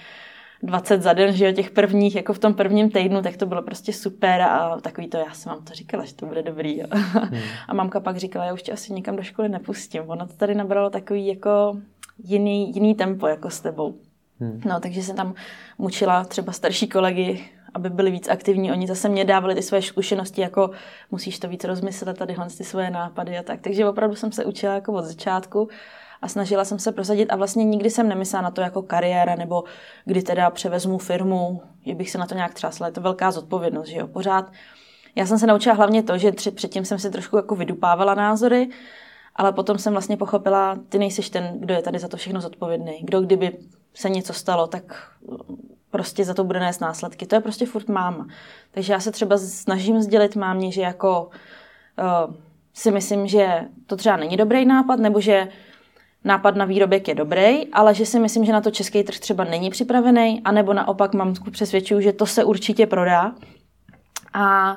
20 0.62 1.02
za 1.02 1.12
den, 1.12 1.32
že 1.32 1.46
jo, 1.46 1.52
těch 1.52 1.70
prvních, 1.70 2.16
jako 2.16 2.32
v 2.32 2.38
tom 2.38 2.54
prvním 2.54 2.90
týdnu, 2.90 3.22
tak 3.22 3.36
to 3.36 3.46
bylo 3.46 3.62
prostě 3.62 3.92
super 3.92 4.40
a 4.40 4.80
takový 4.80 5.08
to, 5.08 5.16
já 5.16 5.32
jsem 5.32 5.52
vám 5.52 5.64
to 5.64 5.74
říkala, 5.74 6.04
že 6.04 6.14
to 6.14 6.26
bude 6.26 6.42
dobrý. 6.42 6.78
Jo. 6.78 6.86
Hmm. 6.90 7.40
A 7.68 7.74
mamka 7.74 8.00
pak 8.00 8.16
říkala, 8.16 8.44
já 8.44 8.52
už 8.54 8.62
tě 8.62 8.72
asi 8.72 8.92
nikam 8.92 9.16
do 9.16 9.22
školy 9.22 9.48
nepustím. 9.48 10.02
Ono 10.06 10.26
to 10.26 10.34
tady 10.34 10.54
nabralo 10.54 10.90
takový 10.90 11.26
jako 11.26 11.76
jiný, 12.24 12.74
jiný 12.74 12.94
tempo 12.94 13.26
jako 13.26 13.50
s 13.50 13.60
tebou. 13.60 13.94
Hmm. 14.40 14.60
No, 14.64 14.80
takže 14.80 15.02
jsem 15.02 15.16
tam 15.16 15.34
mučila 15.78 16.24
třeba 16.24 16.52
starší 16.52 16.88
kolegy, 16.88 17.44
aby 17.74 17.90
byli 17.90 18.10
víc 18.10 18.28
aktivní. 18.28 18.72
Oni 18.72 18.86
zase 18.86 19.08
mě 19.08 19.24
dávali 19.24 19.54
ty 19.54 19.62
své 19.62 19.82
zkušenosti, 19.82 20.40
jako 20.40 20.70
musíš 21.10 21.38
to 21.38 21.48
víc 21.48 21.64
rozmyslet, 21.64 22.18
tadyhle 22.18 22.46
ty 22.58 22.64
svoje 22.64 22.90
nápady 22.90 23.38
a 23.38 23.42
tak. 23.42 23.60
Takže 23.60 23.88
opravdu 23.88 24.16
jsem 24.16 24.32
se 24.32 24.44
učila 24.44 24.74
jako 24.74 24.92
od 24.92 25.04
začátku 25.04 25.68
a 26.22 26.28
snažila 26.28 26.64
jsem 26.64 26.78
se 26.78 26.92
prosadit 26.92 27.26
a 27.26 27.36
vlastně 27.36 27.64
nikdy 27.64 27.90
jsem 27.90 28.08
nemyslela 28.08 28.42
na 28.42 28.50
to 28.50 28.60
jako 28.60 28.82
kariéra 28.82 29.34
nebo 29.34 29.64
kdy 30.04 30.22
teda 30.22 30.50
převezmu 30.50 30.98
firmu, 30.98 31.62
že 31.86 31.94
bych 31.94 32.10
se 32.10 32.18
na 32.18 32.26
to 32.26 32.34
nějak 32.34 32.54
třásla. 32.54 32.86
Je 32.86 32.92
to 32.92 33.00
velká 33.00 33.30
zodpovědnost, 33.30 33.88
že 33.88 33.98
jo, 33.98 34.06
pořád. 34.06 34.52
Já 35.14 35.26
jsem 35.26 35.38
se 35.38 35.46
naučila 35.46 35.74
hlavně 35.74 36.02
to, 36.02 36.18
že 36.18 36.32
tři, 36.32 36.50
předtím 36.50 36.84
jsem 36.84 36.98
si 36.98 37.10
trošku 37.10 37.36
jako 37.36 37.54
vydupávala 37.54 38.14
názory, 38.14 38.68
ale 39.36 39.52
potom 39.52 39.78
jsem 39.78 39.92
vlastně 39.92 40.16
pochopila, 40.16 40.78
ty 40.88 40.98
nejsiš 40.98 41.30
ten, 41.30 41.60
kdo 41.60 41.74
je 41.74 41.82
tady 41.82 41.98
za 41.98 42.08
to 42.08 42.16
všechno 42.16 42.40
zodpovědný. 42.40 42.98
Kdo 43.02 43.20
kdyby 43.20 43.58
se 43.94 44.10
něco 44.10 44.32
stalo, 44.32 44.66
tak 44.66 45.10
prostě 45.90 46.24
za 46.24 46.34
to 46.34 46.44
bude 46.44 46.60
nést 46.60 46.80
následky. 46.80 47.26
To 47.26 47.34
je 47.34 47.40
prostě 47.40 47.66
furt 47.66 47.88
máma. 47.88 48.26
Takže 48.70 48.92
já 48.92 49.00
se 49.00 49.12
třeba 49.12 49.38
snažím 49.38 50.02
sdělit 50.02 50.36
mámě, 50.36 50.72
že 50.72 50.82
jako 50.82 51.30
uh, 52.28 52.34
si 52.74 52.90
myslím, 52.90 53.26
že 53.26 53.60
to 53.86 53.96
třeba 53.96 54.16
není 54.16 54.36
dobrý 54.36 54.64
nápad, 54.64 54.98
nebo 54.98 55.20
že 55.20 55.48
nápad 56.24 56.56
na 56.56 56.64
výrobek 56.64 57.08
je 57.08 57.14
dobrý, 57.14 57.72
ale 57.72 57.94
že 57.94 58.06
si 58.06 58.18
myslím, 58.20 58.44
že 58.44 58.52
na 58.52 58.60
to 58.60 58.70
český 58.70 59.02
trh 59.02 59.18
třeba 59.18 59.44
není 59.44 59.70
připravený, 59.70 60.40
anebo 60.44 60.72
naopak 60.72 61.14
mamku 61.14 61.50
přesvědčuju, 61.50 62.00
že 62.00 62.12
to 62.12 62.26
se 62.26 62.44
určitě 62.44 62.86
prodá. 62.86 63.34
A 64.34 64.76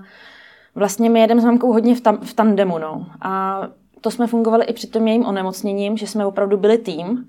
vlastně 0.76 1.10
my 1.10 1.20
jedeme 1.20 1.42
s 1.42 1.46
mamkou 1.46 1.74
hodně 1.74 1.96
v, 1.96 2.02
tam, 2.02 2.18
v 2.18 2.34
tandemu. 2.34 2.78
No. 2.78 3.06
A 3.22 3.62
to 4.02 4.12
jsme 4.12 4.28
fungovali 4.28 4.66
i 4.66 4.74
při 4.74 4.88
tom 4.88 5.08
jejím 5.08 5.26
onemocněním, 5.26 5.98
že 5.98 6.08
jsme 6.08 6.26
opravdu 6.26 6.58
byli 6.58 6.78
tým. 6.78 7.28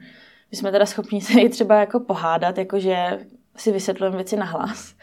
My 0.51 0.57
jsme 0.57 0.73
teda 0.73 0.87
schopni 0.87 1.21
se 1.21 1.41
i 1.41 1.49
třeba 1.49 1.75
jako 1.75 2.01
pohádat, 2.01 2.59
jakože 2.59 3.27
si 3.57 3.73
vysvětlujeme 3.73 4.17
věci 4.17 4.37
na 4.37 4.47
hlas. 4.47 4.95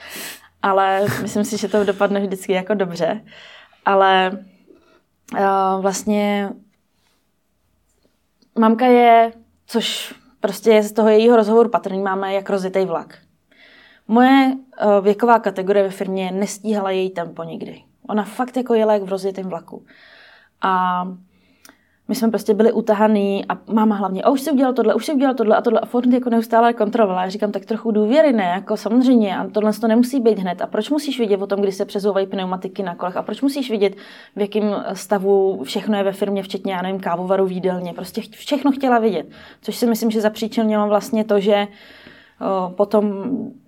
Ale 0.61 1.05
myslím 1.21 1.43
si, 1.43 1.57
že 1.57 1.67
to 1.67 1.83
dopadne 1.83 2.19
vždycky 2.19 2.53
jako 2.53 2.73
dobře. 2.73 3.21
Ale 3.85 4.31
uh, 5.33 5.81
vlastně 5.81 6.49
mamka 8.59 8.85
je, 8.85 9.33
což 9.65 10.15
prostě 10.39 10.69
je 10.69 10.83
z 10.83 10.91
toho 10.91 11.09
jejího 11.09 11.35
rozhovoru 11.35 11.69
patrný, 11.69 11.99
máme 12.01 12.33
jak 12.33 12.49
rozjetý 12.49 12.85
vlak. 12.85 13.17
Moje 14.07 14.53
uh, 14.55 15.03
věková 15.03 15.39
kategorie 15.39 15.83
ve 15.83 15.89
firmě 15.89 16.31
nestíhala 16.31 16.91
její 16.91 17.09
tempo 17.09 17.43
nikdy. 17.43 17.83
Ona 18.09 18.23
fakt 18.23 18.57
jako 18.57 18.73
jela 18.73 18.93
jak 18.93 19.03
v 19.03 19.09
rozjetém 19.09 19.49
vlaku. 19.49 19.85
A 20.61 21.03
my 22.07 22.15
jsme 22.15 22.29
prostě 22.29 22.53
byli 22.53 22.71
utahaný 22.71 23.45
a 23.49 23.57
máma 23.73 23.95
hlavně, 23.95 24.23
a 24.23 24.29
už 24.29 24.41
si 24.41 24.51
udělal 24.51 24.73
tohle, 24.73 24.93
už 24.93 25.05
si 25.05 25.13
udělal 25.13 25.35
tohle 25.35 25.55
a 25.55 25.61
tohle 25.61 25.79
a 25.79 25.85
furt 25.85 26.13
jako 26.13 26.29
neustále 26.29 26.73
kontrolovala. 26.73 27.23
Já 27.23 27.29
říkám, 27.29 27.51
tak 27.51 27.65
trochu 27.65 27.91
důvěry, 27.91 28.33
ne, 28.33 28.43
jako 28.43 28.77
samozřejmě, 28.77 29.37
a 29.37 29.47
tohle 29.47 29.73
to 29.73 29.87
nemusí 29.87 30.19
být 30.19 30.39
hned. 30.39 30.61
A 30.61 30.67
proč 30.67 30.89
musíš 30.89 31.19
vidět 31.19 31.41
o 31.41 31.47
tom, 31.47 31.61
kdy 31.61 31.71
se 31.71 31.85
přezouvají 31.85 32.27
pneumatiky 32.27 32.83
na 32.83 32.95
kolech? 32.95 33.17
A 33.17 33.21
proč 33.21 33.41
musíš 33.41 33.71
vidět, 33.71 33.95
v 34.35 34.41
jakém 34.41 34.83
stavu 34.93 35.63
všechno 35.63 35.97
je 35.97 36.03
ve 36.03 36.11
firmě, 36.11 36.43
včetně, 36.43 36.73
já 36.73 36.81
nevím, 36.81 36.99
kávovaru 36.99 37.45
v 37.45 37.51
jídelně. 37.51 37.93
Prostě 37.93 38.21
všechno 38.31 38.71
chtěla 38.71 38.99
vidět. 38.99 39.25
Což 39.61 39.75
si 39.75 39.85
myslím, 39.85 40.11
že 40.11 40.21
zapříčinilo 40.21 40.87
vlastně 40.87 41.23
to, 41.23 41.39
že 41.39 41.67
potom 42.75 43.23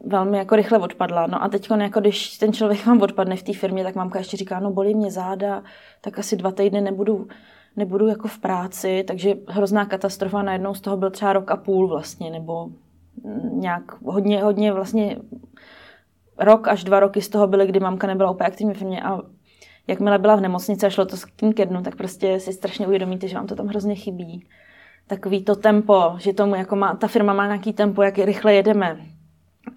velmi 0.06 0.38
jako 0.38 0.56
rychle 0.56 0.80
odpadla. 0.80 1.28
No 1.28 1.44
a 1.44 1.50
teď, 1.50 1.70
jako 1.80 2.00
když 2.00 2.38
ten 2.38 2.54
člověk 2.54 2.86
vám 2.86 3.02
odpadne 3.02 3.36
v 3.36 3.44
té 3.44 3.54
firmě, 3.54 3.84
tak 3.84 3.96
mamka 3.96 4.20
ještě 4.20 4.38
říká, 4.38 4.60
no 4.60 4.72
bolí 4.72 4.96
mě 4.96 5.12
záda, 5.12 5.64
tak 6.02 6.20
asi 6.20 6.36
dva 6.36 6.52
týdny 6.52 6.82
nebudu 6.82 7.28
nebudu 7.76 8.08
jako 8.08 8.28
v 8.28 8.40
práci, 8.40 9.04
takže 9.08 9.34
hrozná 9.48 9.86
katastrofa, 9.86 10.42
najednou 10.42 10.74
z 10.74 10.82
toho 10.82 10.98
byl 10.98 11.12
třeba 11.12 11.34
rok 11.34 11.52
a 11.52 11.58
půl 11.58 11.88
vlastně, 11.88 12.30
nebo 12.30 12.70
nějak 13.52 14.02
hodně, 14.02 14.44
hodně 14.44 14.74
vlastně 14.74 15.18
rok 16.38 16.68
až 16.68 16.84
dva 16.84 17.00
roky 17.00 17.22
z 17.22 17.30
toho 17.30 17.48
byly, 17.48 17.68
kdy 17.68 17.80
mamka 17.80 18.08
nebyla 18.08 18.32
úplně 18.32 18.48
aktivní 18.48 18.74
v 18.74 18.78
firmě 18.78 19.04
a 19.04 19.22
jakmile 19.88 20.20
byla 20.20 20.36
v 20.36 20.42
nemocnici 20.42 20.86
a 20.86 20.90
šlo 20.90 21.06
to 21.06 21.18
k 21.18 21.54
ke 21.54 21.66
dnu, 21.66 21.82
tak 21.82 21.96
prostě 21.96 22.40
si 22.40 22.54
strašně 22.54 22.88
uvědomíte, 22.88 23.28
že 23.28 23.36
vám 23.36 23.48
to 23.48 23.56
tam 23.56 23.68
hrozně 23.68 23.96
chybí. 23.96 24.48
Takový 25.08 25.44
to 25.44 25.56
tempo, 25.56 26.16
že 26.18 26.34
tomu 26.34 26.56
jako 26.56 26.76
má, 26.76 26.96
ta 26.96 27.08
firma 27.08 27.34
má 27.34 27.46
nějaký 27.46 27.74
tempo, 27.74 28.02
jak 28.02 28.18
rychle 28.18 28.54
jedeme. 28.54 29.00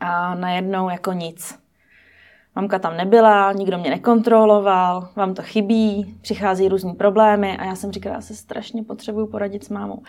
A 0.01 0.35
najednou 0.35 0.89
jako 0.89 1.13
nic 1.13 1.59
mamka 2.59 2.79
tam 2.79 2.97
nebyla, 2.97 3.53
nikdo 3.53 3.79
mě 3.79 3.91
nekontroloval, 3.91 5.09
vám 5.17 5.35
to 5.35 5.43
chybí, 5.43 6.17
přichází 6.21 6.69
různý 6.69 6.93
problémy 6.93 7.57
a 7.57 7.65
já 7.65 7.75
jsem 7.75 7.93
říkala, 7.93 8.15
já 8.15 8.21
se 8.21 8.35
strašně 8.35 8.83
potřebuju 8.83 9.27
poradit 9.27 9.65
s 9.65 9.69
mámou. 9.69 10.03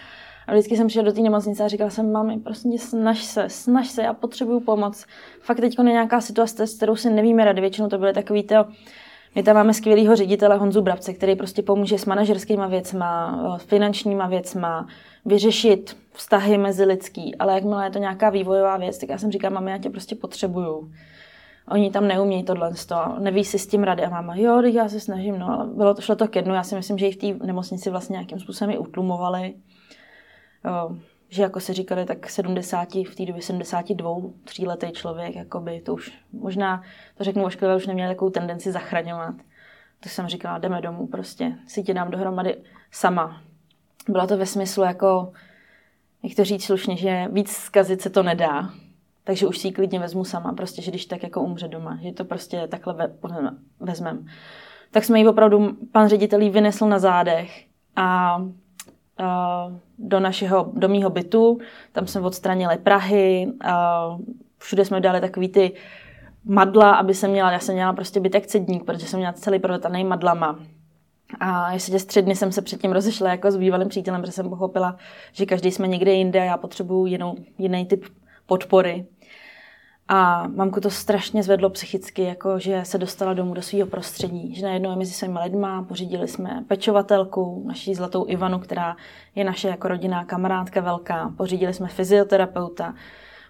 A 0.47 0.51
vždycky 0.51 0.77
jsem 0.77 0.87
přišla 0.87 1.03
do 1.03 1.13
té 1.13 1.21
nemocnice 1.21 1.63
a 1.63 1.67
říkala 1.67 1.89
jsem, 1.89 2.11
mami, 2.11 2.37
prosím 2.37 2.71
tě, 2.71 2.79
snaž 2.79 3.23
se, 3.23 3.49
snaž 3.49 3.87
se, 3.87 4.03
já 4.03 4.13
potřebuju 4.13 4.59
pomoc. 4.59 5.05
Fakt 5.41 5.59
teď 5.59 5.77
je 5.77 5.83
nějaká 5.83 6.21
situace, 6.21 6.67
s 6.67 6.77
kterou 6.77 6.95
si 6.95 7.09
nevíme 7.09 7.45
rady, 7.45 7.61
většinou 7.61 7.87
to 7.87 7.97
byly 7.97 8.13
takový 8.13 8.43
to, 8.43 8.65
my 9.35 9.43
tam 9.43 9.55
máme 9.55 9.73
skvělého 9.73 10.15
ředitele 10.15 10.57
Honzu 10.57 10.81
Brabce, 10.81 11.13
který 11.13 11.35
prostě 11.35 11.61
pomůže 11.61 11.97
s 11.97 12.05
manažerskýma 12.05 12.67
věcma, 12.67 13.39
finančníma 13.57 14.27
věcma, 14.27 14.87
vyřešit 15.25 15.97
vztahy 16.13 16.57
mezi 16.57 16.85
lidský, 16.85 17.35
ale 17.35 17.53
jakmile 17.53 17.85
je 17.85 17.91
to 17.91 17.99
nějaká 17.99 18.29
vývojová 18.29 18.77
věc, 18.77 18.97
tak 18.97 19.09
já 19.09 19.17
jsem 19.17 19.31
říkala, 19.31 19.53
mami, 19.53 19.71
já 19.71 19.77
tě 19.77 19.89
prostě 19.89 20.15
potřebuju 20.15 20.91
oni 21.71 21.91
tam 21.91 22.07
neumějí 22.07 22.43
tohle, 22.43 22.71
neví 23.19 23.45
si 23.45 23.59
s 23.59 23.67
tím 23.67 23.83
rady. 23.83 24.03
A 24.03 24.09
máma, 24.09 24.35
jo, 24.35 24.61
já 24.61 24.89
se 24.89 24.99
snažím, 24.99 25.39
no, 25.39 25.49
ale 25.49 25.67
bylo 25.67 25.93
to, 25.93 26.01
šlo 26.01 26.15
to 26.15 26.27
ke 26.27 26.41
dnu. 26.41 26.53
Já 26.53 26.63
si 26.63 26.75
myslím, 26.75 26.97
že 26.97 27.07
i 27.07 27.11
v 27.11 27.17
té 27.39 27.45
nemocnici 27.45 27.89
vlastně 27.89 28.13
nějakým 28.13 28.39
způsobem 28.39 28.75
i 28.75 28.77
utlumovali. 28.77 29.53
Jo, 30.65 30.95
že 31.29 31.43
jako 31.43 31.59
se 31.59 31.73
říkali, 31.73 32.05
tak 32.05 32.29
70, 32.29 32.95
v 32.95 33.15
té 33.15 33.25
době 33.25 33.41
72, 33.41 34.11
tříletý 34.43 34.91
člověk, 34.91 35.35
jakoby, 35.35 35.81
to 35.81 35.93
už 35.93 36.11
možná, 36.33 36.83
to 37.17 37.23
řeknu 37.23 37.45
ošklivé, 37.45 37.75
už 37.75 37.87
neměl 37.87 38.09
takovou 38.09 38.31
tendenci 38.31 38.71
zachraňovat. 38.71 39.35
To 39.99 40.09
jsem 40.09 40.27
říkala, 40.27 40.57
jdeme 40.57 40.81
domů 40.81 41.07
prostě, 41.07 41.55
si 41.67 41.83
tě 41.83 41.93
dám 41.93 42.11
dohromady 42.11 42.57
sama. 42.91 43.41
Bylo 44.09 44.27
to 44.27 44.37
ve 44.37 44.45
smyslu 44.45 44.83
jako, 44.83 45.31
jak 46.23 46.35
to 46.35 46.43
říct 46.43 46.65
slušně, 46.65 46.97
že 46.97 47.27
víc 47.31 47.51
zkazit 47.51 48.01
se 48.01 48.09
to 48.09 48.23
nedá, 48.23 48.69
takže 49.29 49.47
už 49.47 49.57
si 49.57 49.67
ji 49.67 49.71
klidně 49.71 49.99
vezmu 49.99 50.25
sama, 50.25 50.53
prostě, 50.53 50.81
že 50.81 50.91
když 50.91 51.05
tak 51.05 51.23
jako 51.23 51.41
umře 51.41 51.67
doma, 51.67 51.99
že 52.01 52.11
to 52.11 52.25
prostě 52.25 52.67
takhle 52.67 52.93
ve, 52.93 53.11
vezmem. 53.79 54.25
Tak 54.91 55.03
jsme 55.03 55.19
ji 55.19 55.27
opravdu, 55.27 55.77
pan 55.91 56.09
ředitel 56.09 56.39
vynesl 56.51 56.87
na 56.87 56.99
zádech 56.99 57.65
a, 57.95 58.41
a 59.17 59.71
do 59.97 60.19
našeho, 60.19 60.71
do 60.73 60.89
mýho 60.89 61.09
bytu, 61.09 61.59
tam 61.91 62.07
jsme 62.07 62.21
odstranili 62.21 62.77
Prahy, 62.77 63.51
a 63.61 64.17
všude 64.57 64.85
jsme 64.85 65.01
dali 65.01 65.21
takový 65.21 65.49
ty 65.49 65.71
madla, 66.45 66.91
aby 66.91 67.13
se 67.13 67.27
měla, 67.27 67.51
já 67.51 67.59
jsem 67.59 67.75
měla 67.75 67.93
prostě 67.93 68.19
bytek 68.19 68.47
cedník, 68.47 68.85
protože 68.85 69.05
jsem 69.05 69.19
měla 69.19 69.33
celý 69.33 69.59
prodataný 69.59 70.03
madlama. 70.03 70.59
A 71.39 71.71
ještě 71.71 71.97
tři 71.97 72.21
dny 72.21 72.35
jsem 72.35 72.51
se 72.51 72.61
předtím 72.61 72.91
rozešla 72.91 73.29
jako 73.29 73.51
s 73.51 73.57
bývalým 73.57 73.87
přítelem, 73.87 74.21
protože 74.21 74.31
jsem 74.31 74.49
pochopila, 74.49 74.97
že 75.31 75.45
každý 75.45 75.71
jsme 75.71 75.87
někde 75.87 76.13
jinde 76.13 76.39
a 76.39 76.43
já 76.43 76.57
potřebuju 76.57 77.05
jinou, 77.05 77.35
jiný 77.57 77.85
typ 77.85 78.05
podpory. 78.45 79.05
A 80.11 80.47
mamku 80.47 80.81
to 80.81 80.89
strašně 80.89 81.43
zvedlo 81.43 81.69
psychicky, 81.69 82.23
jako 82.23 82.59
že 82.59 82.81
se 82.85 82.97
dostala 82.97 83.33
domů 83.33 83.53
do 83.53 83.61
svého 83.61 83.87
prostředí, 83.87 84.55
že 84.55 84.65
najednou 84.65 84.89
je 84.89 84.95
mezi 84.95 85.13
svými 85.13 85.39
lidma, 85.43 85.83
pořídili 85.83 86.27
jsme 86.27 86.63
pečovatelku, 86.67 87.63
naší 87.67 87.95
zlatou 87.95 88.25
Ivanu, 88.27 88.59
která 88.59 88.95
je 89.35 89.43
naše 89.43 89.67
jako 89.67 89.87
rodinná 89.87 90.25
kamarádka 90.25 90.81
velká, 90.81 91.33
pořídili 91.37 91.73
jsme 91.73 91.87
fyzioterapeuta, 91.87 92.93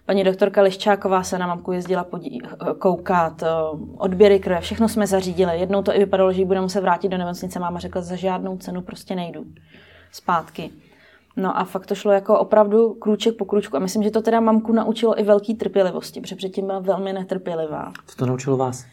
Paní 0.06 0.24
doktorka 0.24 0.62
Liščáková 0.62 1.24
se 1.24 1.38
na 1.38 1.48
mamku 1.48 1.72
jezdila 1.72 2.04
podí, 2.04 2.42
koukat, 2.80 3.44
odběry 3.98 4.40
krve, 4.40 4.62
všechno 4.62 4.90
jsme 4.90 5.08
zařídili. 5.08 5.60
Jednou 5.60 5.82
to 5.82 5.96
i 5.96 6.00
vypadalo, 6.00 6.34
že 6.34 6.42
ji 6.42 6.46
budeme 6.46 6.64
muset 6.64 6.82
vrátit 6.82 7.10
do 7.10 7.18
nemocnice. 7.18 7.60
Máma 7.60 7.80
řekla, 7.80 8.02
za 8.02 8.16
žádnou 8.16 8.58
cenu 8.58 8.82
prostě 8.82 9.16
nejdu 9.16 9.46
zpátky. 10.12 10.72
No 11.40 11.58
a 11.58 11.64
fakt 11.64 11.86
to 11.86 11.96
šlo 11.96 12.12
jako 12.12 12.40
opravdu 12.40 12.94
krůček 12.94 13.36
po 13.36 13.46
krůčku. 13.46 13.78
A 13.78 13.80
myslím, 13.80 14.04
že 14.04 14.12
to 14.12 14.22
teda 14.22 14.40
mamku 14.40 14.74
naučilo 14.74 15.20
i 15.20 15.24
velký 15.24 15.56
trpělivosti, 15.56 16.22
protože 16.22 16.36
předtím 16.36 16.66
byla 16.66 16.80
velmi 16.80 17.14
netrpělivá. 17.14 17.94
Co 18.08 18.16
to 18.16 18.26
naučilo 18.26 18.58
vás? 18.58 18.86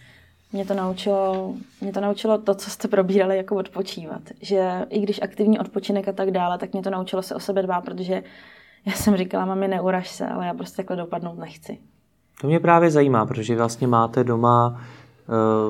Mě 0.52 0.64
to 0.64 0.74
naučilo, 0.74 1.54
mě 1.80 1.92
to 1.92 2.00
naučilo 2.00 2.38
to, 2.38 2.54
co 2.54 2.70
jste 2.70 2.88
probírali, 2.88 3.36
jako 3.36 3.56
odpočívat. 3.56 4.22
Že 4.40 4.86
i 4.90 5.00
když 5.00 5.22
aktivní 5.22 5.58
odpočinek 5.58 6.08
a 6.08 6.12
tak 6.12 6.30
dále, 6.30 6.58
tak 6.58 6.72
mě 6.72 6.82
to 6.82 6.90
naučilo 6.90 7.22
se 7.22 7.34
o 7.34 7.40
sebe 7.40 7.62
dbát, 7.62 7.80
protože 7.80 8.22
já 8.86 8.92
jsem 8.92 9.16
říkala, 9.16 9.44
mami, 9.44 9.68
neuraž 9.68 10.10
se, 10.10 10.26
ale 10.26 10.46
já 10.46 10.54
prostě 10.54 10.76
takhle 10.76 10.96
dopadnout 10.96 11.38
nechci. 11.38 11.78
To 12.40 12.46
mě 12.46 12.60
právě 12.60 12.90
zajímá, 12.90 13.26
protože 13.26 13.56
vlastně 13.56 13.86
máte 13.86 14.24
doma 14.24 14.80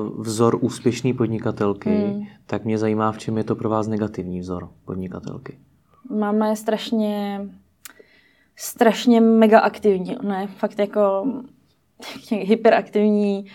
uh, 0.09 0.23
vzor 0.23 0.57
úspěšné 0.61 1.13
podnikatelky, 1.13 1.89
hmm. 1.89 2.23
tak 2.45 2.65
mě 2.65 2.77
zajímá, 2.77 3.11
v 3.11 3.17
čem 3.17 3.37
je 3.37 3.43
to 3.43 3.55
pro 3.55 3.69
vás 3.69 3.87
negativní 3.87 4.39
vzor 4.39 4.69
podnikatelky. 4.85 5.57
Máma 6.09 6.47
je 6.47 6.55
strašně, 6.55 7.41
strašně 8.55 9.21
mega 9.21 9.59
aktivní. 9.59 10.17
Ona 10.17 10.41
je 10.41 10.47
fakt 10.47 10.79
jako 10.79 11.27
hyperaktivní 12.29 13.45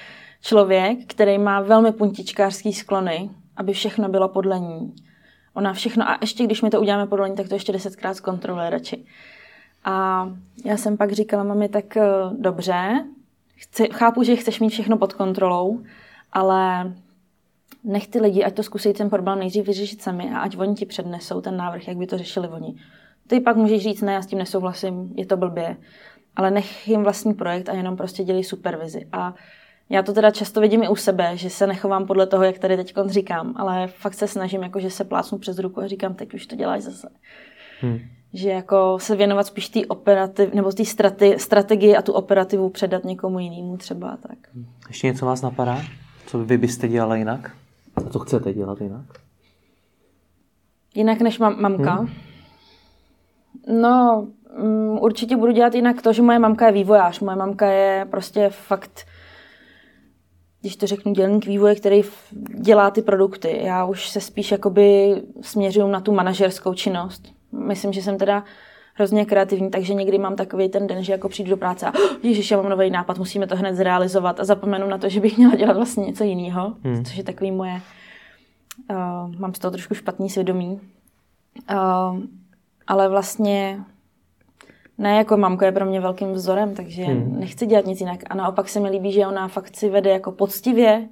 člověk, 0.40 0.98
který 1.06 1.38
má 1.38 1.60
velmi 1.60 1.92
puntičkářský 1.92 2.72
sklony, 2.72 3.30
aby 3.56 3.72
všechno 3.72 4.08
bylo 4.08 4.28
podle 4.28 4.58
ní. 4.58 4.94
Ona 5.54 5.72
všechno, 5.72 6.08
a 6.08 6.18
ještě 6.20 6.44
když 6.44 6.62
my 6.62 6.70
to 6.70 6.80
uděláme 6.80 7.06
podle 7.06 7.30
ní, 7.30 7.36
tak 7.36 7.48
to 7.48 7.54
ještě 7.54 7.72
desetkrát 7.72 8.16
zkontroluje 8.16 8.70
radši. 8.70 9.04
A 9.84 10.28
já 10.64 10.76
jsem 10.76 10.96
pak 10.96 11.12
říkala, 11.12 11.44
mami, 11.44 11.68
tak 11.68 11.96
eh, 11.96 12.04
dobře, 12.38 13.04
chci, 13.54 13.88
chápu, 13.92 14.22
že 14.22 14.36
chceš 14.36 14.60
mít 14.60 14.68
všechno 14.68 14.98
pod 14.98 15.12
kontrolou, 15.12 15.80
ale 16.32 16.92
nech 17.84 18.08
ty 18.08 18.20
lidi, 18.20 18.44
ať 18.44 18.54
to 18.54 18.62
zkusí 18.62 18.92
ten 18.92 19.10
problém 19.10 19.38
nejdřív 19.38 19.66
vyřešit 19.66 20.02
sami 20.02 20.30
a 20.34 20.38
ať 20.38 20.56
oni 20.56 20.74
ti 20.74 20.86
přednesou 20.86 21.40
ten 21.40 21.56
návrh, 21.56 21.88
jak 21.88 21.96
by 21.96 22.06
to 22.06 22.18
řešili 22.18 22.48
oni. 22.48 22.74
Ty 23.26 23.40
pak 23.40 23.56
můžeš 23.56 23.82
říct, 23.82 24.02
ne, 24.02 24.12
já 24.12 24.22
s 24.22 24.26
tím 24.26 24.38
nesouhlasím, 24.38 25.12
je 25.16 25.26
to 25.26 25.36
blbě, 25.36 25.76
ale 26.36 26.50
nech 26.50 26.88
jim 26.88 27.02
vlastní 27.02 27.34
projekt 27.34 27.68
a 27.68 27.72
jenom 27.72 27.96
prostě 27.96 28.24
dělí 28.24 28.44
supervizi. 28.44 29.06
A 29.12 29.34
já 29.90 30.02
to 30.02 30.12
teda 30.12 30.30
často 30.30 30.60
vidím 30.60 30.82
i 30.82 30.88
u 30.88 30.96
sebe, 30.96 31.36
že 31.36 31.50
se 31.50 31.66
nechovám 31.66 32.06
podle 32.06 32.26
toho, 32.26 32.44
jak 32.44 32.58
tady 32.58 32.76
teď 32.76 32.94
říkám, 33.06 33.54
ale 33.56 33.86
fakt 33.86 34.14
se 34.14 34.28
snažím, 34.28 34.62
jako, 34.62 34.80
že 34.80 34.90
se 34.90 35.04
plácnu 35.04 35.38
přes 35.38 35.58
ruku 35.58 35.80
a 35.80 35.86
říkám, 35.86 36.14
teď 36.14 36.34
už 36.34 36.46
to 36.46 36.56
děláš 36.56 36.82
zase. 36.82 37.08
Hmm. 37.80 37.98
Že 38.32 38.50
jako 38.50 38.98
se 39.00 39.16
věnovat 39.16 39.46
spíš 39.46 39.68
té 39.68 39.86
operativ, 39.86 40.54
nebo 40.54 40.72
té 40.72 40.84
strate, 40.84 41.38
strategii 41.38 41.96
a 41.96 42.02
tu 42.02 42.12
operativu 42.12 42.70
předat 42.70 43.04
někomu 43.04 43.38
jinému 43.38 43.76
třeba. 43.76 44.16
Tak. 44.16 44.38
Ještě 44.88 45.06
něco 45.06 45.26
vás 45.26 45.42
napadá? 45.42 45.82
Co 46.26 46.44
vy 46.44 46.58
byste 46.58 46.88
dělala 46.88 47.16
jinak? 47.16 47.50
A 48.06 48.10
co 48.10 48.18
chcete 48.18 48.52
dělat 48.54 48.80
jinak? 48.80 49.04
Jinak 50.94 51.20
než 51.20 51.38
mam- 51.40 51.60
mamka? 51.60 51.94
Hmm. 51.94 52.08
No, 53.80 54.28
um, 54.62 54.98
určitě 55.02 55.36
budu 55.36 55.52
dělat 55.52 55.74
jinak 55.74 56.02
to, 56.02 56.12
že 56.12 56.22
moje 56.22 56.38
mamka 56.38 56.66
je 56.66 56.72
vývojář. 56.72 57.20
Moje 57.20 57.36
mamka 57.36 57.66
je 57.66 58.06
prostě 58.10 58.48
fakt, 58.50 59.06
když 60.60 60.76
to 60.76 60.86
řeknu, 60.86 61.12
dělník 61.12 61.46
vývoje, 61.46 61.74
který 61.74 62.02
dělá 62.54 62.90
ty 62.90 63.02
produkty. 63.02 63.60
Já 63.62 63.84
už 63.84 64.08
se 64.08 64.20
spíš 64.20 64.52
jakoby 64.52 65.14
směřuju 65.40 65.86
na 65.86 66.00
tu 66.00 66.12
manažerskou 66.12 66.74
činnost. 66.74 67.32
Myslím, 67.52 67.92
že 67.92 68.02
jsem 68.02 68.18
teda 68.18 68.44
hrozně 68.94 69.24
kreativní, 69.24 69.70
takže 69.70 69.94
někdy 69.94 70.18
mám 70.18 70.36
takový 70.36 70.68
ten 70.68 70.86
den, 70.86 71.04
že 71.04 71.12
jako 71.12 71.28
přijdu 71.28 71.50
do 71.50 71.56
práce 71.56 71.86
a 71.86 71.92
oh, 71.94 72.16
ježiš, 72.22 72.50
já 72.50 72.56
mám 72.56 72.68
nový 72.68 72.90
nápad, 72.90 73.18
musíme 73.18 73.46
to 73.46 73.56
hned 73.56 73.74
zrealizovat 73.74 74.40
a 74.40 74.44
zapomenu 74.44 74.88
na 74.88 74.98
to, 74.98 75.08
že 75.08 75.20
bych 75.20 75.38
měla 75.38 75.54
dělat 75.54 75.76
vlastně 75.76 76.06
něco 76.06 76.24
jiného, 76.24 76.74
hmm. 76.84 77.04
což 77.04 77.16
je 77.16 77.24
takový 77.24 77.50
moje, 77.50 77.80
uh, 78.90 79.36
mám 79.38 79.54
z 79.54 79.58
toho 79.58 79.70
trošku 79.70 79.94
špatný 79.94 80.30
svědomí. 80.30 80.80
Uh, 81.70 82.20
ale 82.86 83.08
vlastně 83.08 83.80
ne 84.98 85.16
jako 85.16 85.36
mamka 85.36 85.66
je 85.66 85.72
pro 85.72 85.86
mě 85.86 86.00
velkým 86.00 86.32
vzorem, 86.32 86.74
takže 86.74 87.02
hmm. 87.04 87.40
nechci 87.40 87.66
dělat 87.66 87.86
nic 87.86 88.00
jinak. 88.00 88.20
A 88.30 88.34
naopak 88.34 88.68
se 88.68 88.80
mi 88.80 88.90
líbí, 88.90 89.12
že 89.12 89.26
ona 89.26 89.48
fakt 89.48 89.76
si 89.76 89.90
vede 89.90 90.10
jako 90.10 90.32
poctivě, 90.32 91.08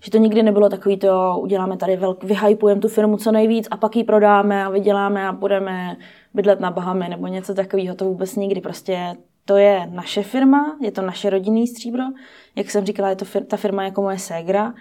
Že 0.00 0.10
to 0.10 0.18
nikdy 0.18 0.42
nebylo 0.42 0.68
takový 0.68 0.96
to, 0.96 1.38
uděláme 1.40 1.76
tady 1.76 1.96
velk, 1.96 2.24
vyhypujeme 2.24 2.80
tu 2.80 2.88
firmu 2.88 3.16
co 3.16 3.32
nejvíc 3.32 3.68
a 3.70 3.76
pak 3.76 3.96
ji 3.96 4.04
prodáme 4.04 4.64
a 4.64 4.70
vyděláme 4.70 5.28
a 5.28 5.32
budeme 5.32 5.96
bydlet 6.36 6.60
na 6.60 6.70
Bahamy 6.70 7.08
nebo 7.08 7.26
něco 7.26 7.54
takového. 7.54 7.94
To 7.94 8.04
vůbec 8.04 8.36
nikdy. 8.36 8.60
Prostě 8.60 9.16
to 9.44 9.56
je 9.56 9.86
naše 9.86 10.22
firma, 10.22 10.76
je 10.82 10.92
to 10.92 11.02
naše 11.02 11.30
rodinný 11.30 11.66
stříbro. 11.66 12.02
Jak 12.56 12.70
jsem 12.70 12.84
říkala, 12.84 13.08
je 13.08 13.16
to 13.16 13.24
fir- 13.24 13.44
ta 13.44 13.56
firma 13.56 13.84
jako 13.84 14.02
moje 14.02 14.18
ségra 14.18 14.74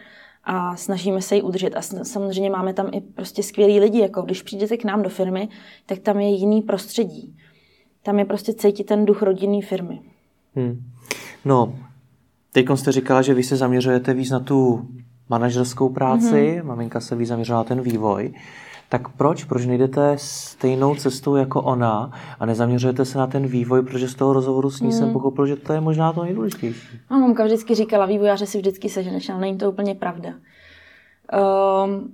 a 0.44 0.76
snažíme 0.76 1.22
se 1.22 1.36
ji 1.36 1.42
udržet. 1.42 1.76
A 1.76 1.82
samozřejmě 1.82 2.50
máme 2.50 2.74
tam 2.74 2.90
i 2.92 3.02
prostě 3.02 3.44
skvělí 3.44 3.80
lidi, 3.80 4.00
jako 4.00 4.22
když 4.22 4.42
přijdete 4.42 4.78
k 4.78 4.86
nám 4.86 5.04
do 5.04 5.10
firmy, 5.10 5.50
tak 5.86 6.00
tam 6.00 6.20
je 6.20 6.30
jiný 6.30 6.62
prostředí. 6.62 7.38
Tam 8.04 8.20
je 8.20 8.26
prostě 8.26 8.54
cítit 8.54 8.84
ten 8.84 9.06
duch 9.06 9.22
rodinné 9.22 9.62
firmy. 9.62 10.00
Hmm. 10.56 10.84
No, 11.46 11.76
teď 12.52 12.66
jste 12.76 12.92
říkala, 12.92 13.22
že 13.22 13.34
vy 13.34 13.44
se 13.44 13.56
zaměřujete 13.56 14.14
víc 14.14 14.30
na 14.30 14.40
tu 14.40 14.88
manažerskou 15.30 15.90
práci, 15.90 16.26
mm-hmm. 16.26 16.64
maminka 16.64 17.00
se 17.00 17.16
víc 17.16 17.28
zaměřila 17.28 17.58
na 17.58 17.64
ten 17.64 17.82
vývoj. 17.82 18.34
Tak 18.90 19.10
proč? 19.10 19.44
Proč 19.44 19.66
nejdete 19.66 20.14
stejnou 20.18 20.96
cestou 20.96 21.36
jako 21.36 21.62
ona 21.62 22.12
a 22.40 22.46
nezaměřujete 22.46 23.06
se 23.06 23.18
na 23.18 23.28
ten 23.28 23.48
vývoj, 23.48 23.82
protože 23.82 24.08
z 24.08 24.16
toho 24.16 24.34
rozhovoru 24.34 24.70
s 24.70 24.82
ní 24.82 24.88
mm. 24.88 24.94
jsem 24.94 25.14
pochopil, 25.14 25.46
že 25.46 25.56
to 25.56 25.74
je 25.74 25.82
možná 25.82 26.14
to 26.14 26.24
nejdůležitější. 26.24 27.00
A 27.10 27.18
mamka 27.18 27.46
vždycky 27.46 27.76
říkala, 27.76 28.06
vývojáře 28.06 28.46
si 28.46 28.58
vždycky 28.58 28.90
seženeš, 28.90 29.30
ale 29.30 29.42
není 29.42 29.58
to 29.58 29.72
úplně 29.72 29.96
pravda. 29.96 30.30
Um, 31.84 32.12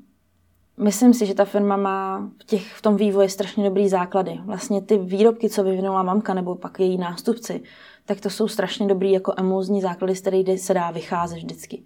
myslím 0.77 1.13
si, 1.13 1.25
že 1.25 1.33
ta 1.33 1.45
firma 1.45 1.77
má 1.77 2.29
v, 2.41 2.43
těch, 2.43 2.73
v 2.73 2.81
tom 2.81 2.95
vývoji 2.95 3.29
strašně 3.29 3.63
dobrý 3.63 3.89
základy. 3.89 4.39
Vlastně 4.45 4.81
ty 4.81 4.97
výrobky, 4.97 5.49
co 5.49 5.63
vyvinula 5.63 6.03
mamka 6.03 6.33
nebo 6.33 6.55
pak 6.55 6.79
její 6.79 6.97
nástupci, 6.97 7.61
tak 8.05 8.21
to 8.21 8.29
jsou 8.29 8.47
strašně 8.47 8.87
dobrý 8.87 9.11
jako 9.11 9.33
emulzní 9.37 9.81
základy, 9.81 10.15
z 10.15 10.21
kterých 10.21 10.61
se 10.61 10.73
dá 10.73 10.91
vycházet 10.91 11.35
vždycky. 11.35 11.83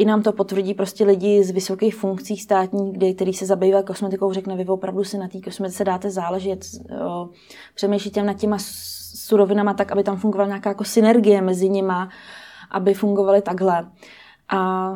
I 0.00 0.04
nám 0.04 0.22
to 0.22 0.32
potvrdí 0.32 0.74
prostě 0.74 1.04
lidi 1.04 1.44
z 1.44 1.50
vysokých 1.50 1.94
funkcí 1.94 2.36
státních, 2.36 2.92
kde, 2.92 3.14
který 3.14 3.32
se 3.32 3.46
zabývá 3.46 3.82
kosmetikou, 3.82 4.32
řekne, 4.32 4.56
vy 4.56 4.64
opravdu 4.64 5.04
si 5.04 5.18
na 5.18 5.28
té 5.28 5.40
kosmetice 5.40 5.84
dáte 5.84 6.10
záležet, 6.10 6.64
přemýšlíte 7.74 8.22
nad 8.22 8.34
těma 8.34 8.56
surovinama 9.14 9.74
tak, 9.74 9.92
aby 9.92 10.02
tam 10.02 10.16
fungovala 10.16 10.48
nějaká 10.48 10.70
jako 10.70 10.84
synergie 10.84 11.42
mezi 11.42 11.68
nima, 11.68 12.08
aby 12.70 12.94
fungovaly 12.94 13.42
takhle. 13.42 13.90
A 14.48 14.92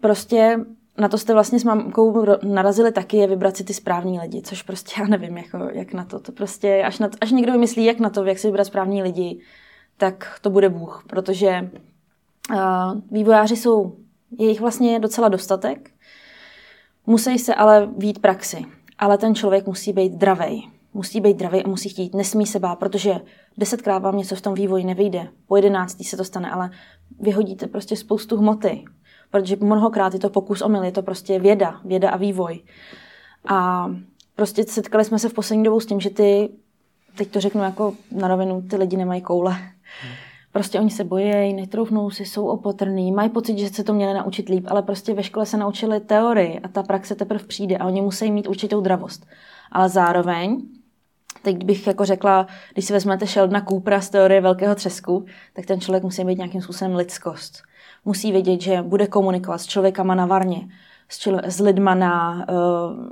prostě 0.00 0.58
na 0.98 1.08
to 1.08 1.18
jste 1.18 1.32
vlastně 1.32 1.60
s 1.60 1.64
mamkou 1.64 2.26
narazili 2.42 2.92
taky, 2.92 3.16
je 3.16 3.26
vybrat 3.26 3.56
si 3.56 3.64
ty 3.64 3.74
správní 3.74 4.20
lidi, 4.20 4.42
což 4.42 4.62
prostě 4.62 5.00
já 5.00 5.06
nevím, 5.06 5.36
jako, 5.36 5.58
jak 5.72 5.92
na 5.92 6.04
to. 6.04 6.20
To 6.20 6.32
prostě, 6.32 6.82
až, 6.86 6.98
na 6.98 7.08
to, 7.08 7.16
až 7.20 7.30
někdo 7.30 7.52
vymyslí, 7.52 7.84
jak 7.84 8.00
na 8.00 8.10
to, 8.10 8.24
jak 8.24 8.38
si 8.38 8.48
vybrat 8.48 8.64
správní 8.64 9.02
lidi, 9.02 9.40
tak 9.96 10.38
to 10.42 10.50
bude 10.50 10.68
Bůh, 10.68 11.04
protože 11.06 11.70
vývojáři 13.10 13.56
jsou, 13.56 13.96
je 14.38 14.48
jich 14.48 14.60
vlastně 14.60 15.00
docela 15.00 15.28
dostatek, 15.28 15.90
musí 17.06 17.38
se 17.38 17.54
ale 17.54 17.88
vít 17.96 18.18
praxi, 18.18 18.64
ale 18.98 19.18
ten 19.18 19.34
člověk 19.34 19.66
musí 19.66 19.92
být 19.92 20.12
dravej. 20.12 20.62
Musí 20.94 21.20
být 21.20 21.36
dravej 21.36 21.62
a 21.64 21.68
musí 21.68 21.88
chtít, 21.88 22.14
nesmí 22.14 22.46
se 22.46 22.58
bát, 22.58 22.78
protože 22.78 23.20
desetkrát 23.58 24.02
vám 24.02 24.18
něco 24.18 24.34
v 24.34 24.40
tom 24.40 24.54
vývoji 24.54 24.84
nevyjde, 24.84 25.28
po 25.46 25.56
jedenáctý 25.56 26.04
se 26.04 26.16
to 26.16 26.24
stane, 26.24 26.50
ale 26.50 26.70
vyhodíte 27.20 27.66
prostě 27.66 27.96
spoustu 27.96 28.36
hmoty, 28.36 28.84
protože 29.30 29.56
mnohokrát 29.60 30.14
je 30.14 30.20
to 30.20 30.30
pokus 30.30 30.62
omyl, 30.62 30.84
je 30.84 30.92
to 30.92 31.02
prostě 31.02 31.38
věda, 31.38 31.80
věda 31.84 32.10
a 32.10 32.16
vývoj. 32.16 32.60
A 33.48 33.90
prostě 34.36 34.64
setkali 34.64 35.04
jsme 35.04 35.18
se 35.18 35.28
v 35.28 35.34
poslední 35.34 35.64
dobou 35.64 35.80
s 35.80 35.86
tím, 35.86 36.00
že 36.00 36.10
ty, 36.10 36.48
teď 37.16 37.30
to 37.30 37.40
řeknu 37.40 37.62
jako 37.62 37.94
na 38.12 38.28
rovinu, 38.28 38.62
ty 38.62 38.76
lidi 38.76 38.96
nemají 38.96 39.20
koule. 39.20 39.56
Prostě 40.58 40.80
oni 40.80 40.90
se 40.90 41.04
bojí, 41.04 41.52
netroufnou 41.54 42.10
si, 42.10 42.24
jsou 42.24 42.46
opatrní, 42.46 43.12
mají 43.12 43.30
pocit, 43.30 43.58
že 43.58 43.68
se 43.68 43.84
to 43.84 43.92
měli 43.94 44.14
naučit 44.14 44.48
líp, 44.48 44.66
ale 44.68 44.82
prostě 44.82 45.14
ve 45.14 45.22
škole 45.22 45.46
se 45.46 45.56
naučili 45.56 46.00
teorii 46.00 46.60
a 46.60 46.68
ta 46.68 46.82
praxe 46.82 47.14
teprve 47.14 47.44
přijde 47.44 47.76
a 47.76 47.86
oni 47.86 48.00
musí 48.00 48.32
mít 48.32 48.48
určitou 48.48 48.80
dravost. 48.80 49.26
Ale 49.72 49.88
zároveň, 49.88 50.62
teď 51.42 51.64
bych 51.64 51.86
jako 51.86 52.04
řekla, 52.04 52.46
když 52.72 52.84
si 52.84 52.92
vezmete 52.92 53.26
Sheldona 53.26 53.60
Coopera 53.60 54.00
z 54.00 54.10
teorie 54.10 54.40
velkého 54.40 54.74
třesku, 54.74 55.24
tak 55.52 55.66
ten 55.66 55.80
člověk 55.80 56.02
musí 56.02 56.24
být 56.24 56.38
nějakým 56.38 56.62
způsobem 56.62 56.96
lidskost 56.96 57.62
musí 58.04 58.32
vědět, 58.32 58.60
že 58.60 58.82
bude 58.82 59.06
komunikovat 59.06 59.58
s 59.58 59.66
člověkama 59.66 60.14
na 60.14 60.26
varně, 60.26 60.68
s, 61.08 61.26
člo- 61.26 61.42
s 61.44 61.60
lidma 61.60 61.94
na, 61.94 62.46
uh, 62.48 63.08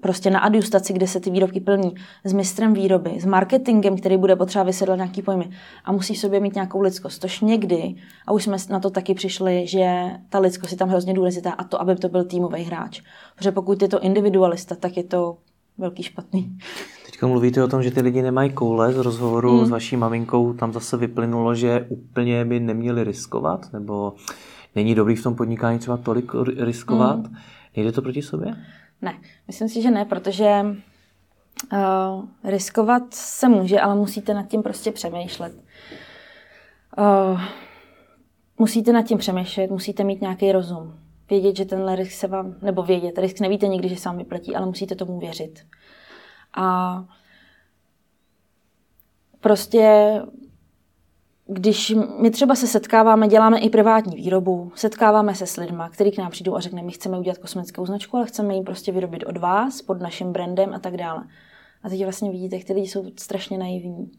prostě 0.00 0.30
na 0.30 0.38
adjustaci, 0.38 0.92
kde 0.92 1.06
se 1.06 1.20
ty 1.20 1.30
výrobky 1.30 1.60
plní, 1.60 1.94
s 2.24 2.32
mistrem 2.32 2.74
výroby, 2.74 3.10
s 3.20 3.24
marketingem, 3.24 3.96
který 3.96 4.16
bude 4.16 4.36
potřeba 4.36 4.64
vysvětlit 4.64 4.96
nějaký 4.96 5.22
pojmy 5.22 5.50
a 5.84 5.92
musí 5.92 6.14
v 6.14 6.18
sobě 6.18 6.40
mít 6.40 6.54
nějakou 6.54 6.80
lidskost. 6.80 7.20
Tož 7.20 7.40
někdy, 7.40 7.94
a 8.26 8.32
už 8.32 8.44
jsme 8.44 8.56
na 8.70 8.80
to 8.80 8.90
taky 8.90 9.14
přišli, 9.14 9.66
že 9.66 10.10
ta 10.28 10.38
lidskost 10.38 10.72
je 10.72 10.78
tam 10.78 10.88
hrozně 10.88 11.14
důležitá 11.14 11.50
a 11.50 11.64
to, 11.64 11.80
aby 11.80 11.96
to 11.96 12.08
byl 12.08 12.24
týmový 12.24 12.62
hráč. 12.62 13.00
Protože 13.36 13.52
pokud 13.52 13.82
je 13.82 13.88
to 13.88 14.00
individualista, 14.00 14.74
tak 14.74 14.96
je 14.96 15.04
to 15.04 15.36
velký 15.78 16.02
špatný. 16.02 16.58
Teďka 17.06 17.26
mluvíte 17.26 17.64
o 17.64 17.68
tom, 17.68 17.82
že 17.82 17.90
ty 17.90 18.00
lidi 18.00 18.22
nemají 18.22 18.50
koule 18.50 18.92
z 18.92 18.96
rozhovoru 18.96 19.56
hmm. 19.56 19.66
s 19.66 19.70
vaší 19.70 19.96
maminkou. 19.96 20.52
Tam 20.52 20.72
zase 20.72 20.96
vyplynulo, 20.96 21.54
že 21.54 21.86
úplně 21.88 22.44
by 22.44 22.60
neměli 22.60 23.04
riskovat, 23.04 23.72
nebo 23.72 24.12
není 24.74 24.94
dobrý 24.94 25.16
v 25.16 25.22
tom 25.22 25.34
podnikání 25.34 25.78
třeba 25.78 25.96
tolik 25.96 26.32
riskovat. 26.58 27.26
Hmm. 27.26 27.36
Nejde 27.76 27.92
to 27.92 28.02
proti 28.02 28.22
sobě? 28.22 28.54
Ne, 29.06 29.18
myslím 29.46 29.68
si, 29.68 29.82
že 29.82 29.90
ne, 29.90 30.04
protože 30.04 30.60
uh, 31.72 32.24
riskovat 32.44 33.02
se 33.14 33.48
může, 33.48 33.80
ale 33.80 33.94
musíte 33.94 34.34
nad 34.34 34.48
tím 34.48 34.62
prostě 34.62 34.92
přemýšlet. 34.92 35.52
Uh, 36.98 37.40
musíte 38.58 38.92
nad 38.92 39.02
tím 39.02 39.18
přemýšlet, 39.18 39.70
musíte 39.70 40.04
mít 40.04 40.20
nějaký 40.20 40.52
rozum. 40.52 40.98
Vědět, 41.30 41.56
že 41.56 41.64
tenhle 41.64 41.96
risk 41.96 42.12
se 42.12 42.26
vám, 42.26 42.54
nebo 42.62 42.82
vědět, 42.82 43.18
risk 43.18 43.40
nevíte 43.40 43.66
nikdy, 43.66 43.88
že 43.88 43.96
se 43.96 44.08
vám 44.08 44.18
vyplatí, 44.18 44.56
ale 44.56 44.66
musíte 44.66 44.94
tomu 44.94 45.20
věřit. 45.20 45.66
A 46.56 47.04
prostě 49.40 50.12
když 51.48 51.94
my 52.18 52.30
třeba 52.30 52.54
se 52.54 52.66
setkáváme, 52.66 53.28
děláme 53.28 53.58
i 53.58 53.70
privátní 53.70 54.16
výrobu, 54.16 54.72
setkáváme 54.74 55.34
se 55.34 55.46
s 55.46 55.56
lidmi, 55.56 55.82
kteří 55.90 56.10
k 56.10 56.18
nám 56.18 56.30
přijdou 56.30 56.54
a 56.56 56.60
řekne, 56.60 56.82
my 56.82 56.92
chceme 56.92 57.18
udělat 57.18 57.38
kosmetickou 57.38 57.86
značku, 57.86 58.16
ale 58.16 58.26
chceme 58.26 58.54
ji 58.54 58.62
prostě 58.62 58.92
vyrobit 58.92 59.24
od 59.26 59.36
vás, 59.36 59.82
pod 59.82 60.00
naším 60.00 60.32
brandem 60.32 60.74
a 60.74 60.78
tak 60.78 60.96
dále. 60.96 61.24
A 61.82 61.88
teď 61.88 62.02
vlastně 62.02 62.30
vidíte, 62.30 62.56
jak 62.56 62.64
ty 62.64 62.72
lidi 62.72 62.86
jsou 62.86 63.04
strašně 63.16 63.58
naivní. 63.58 64.10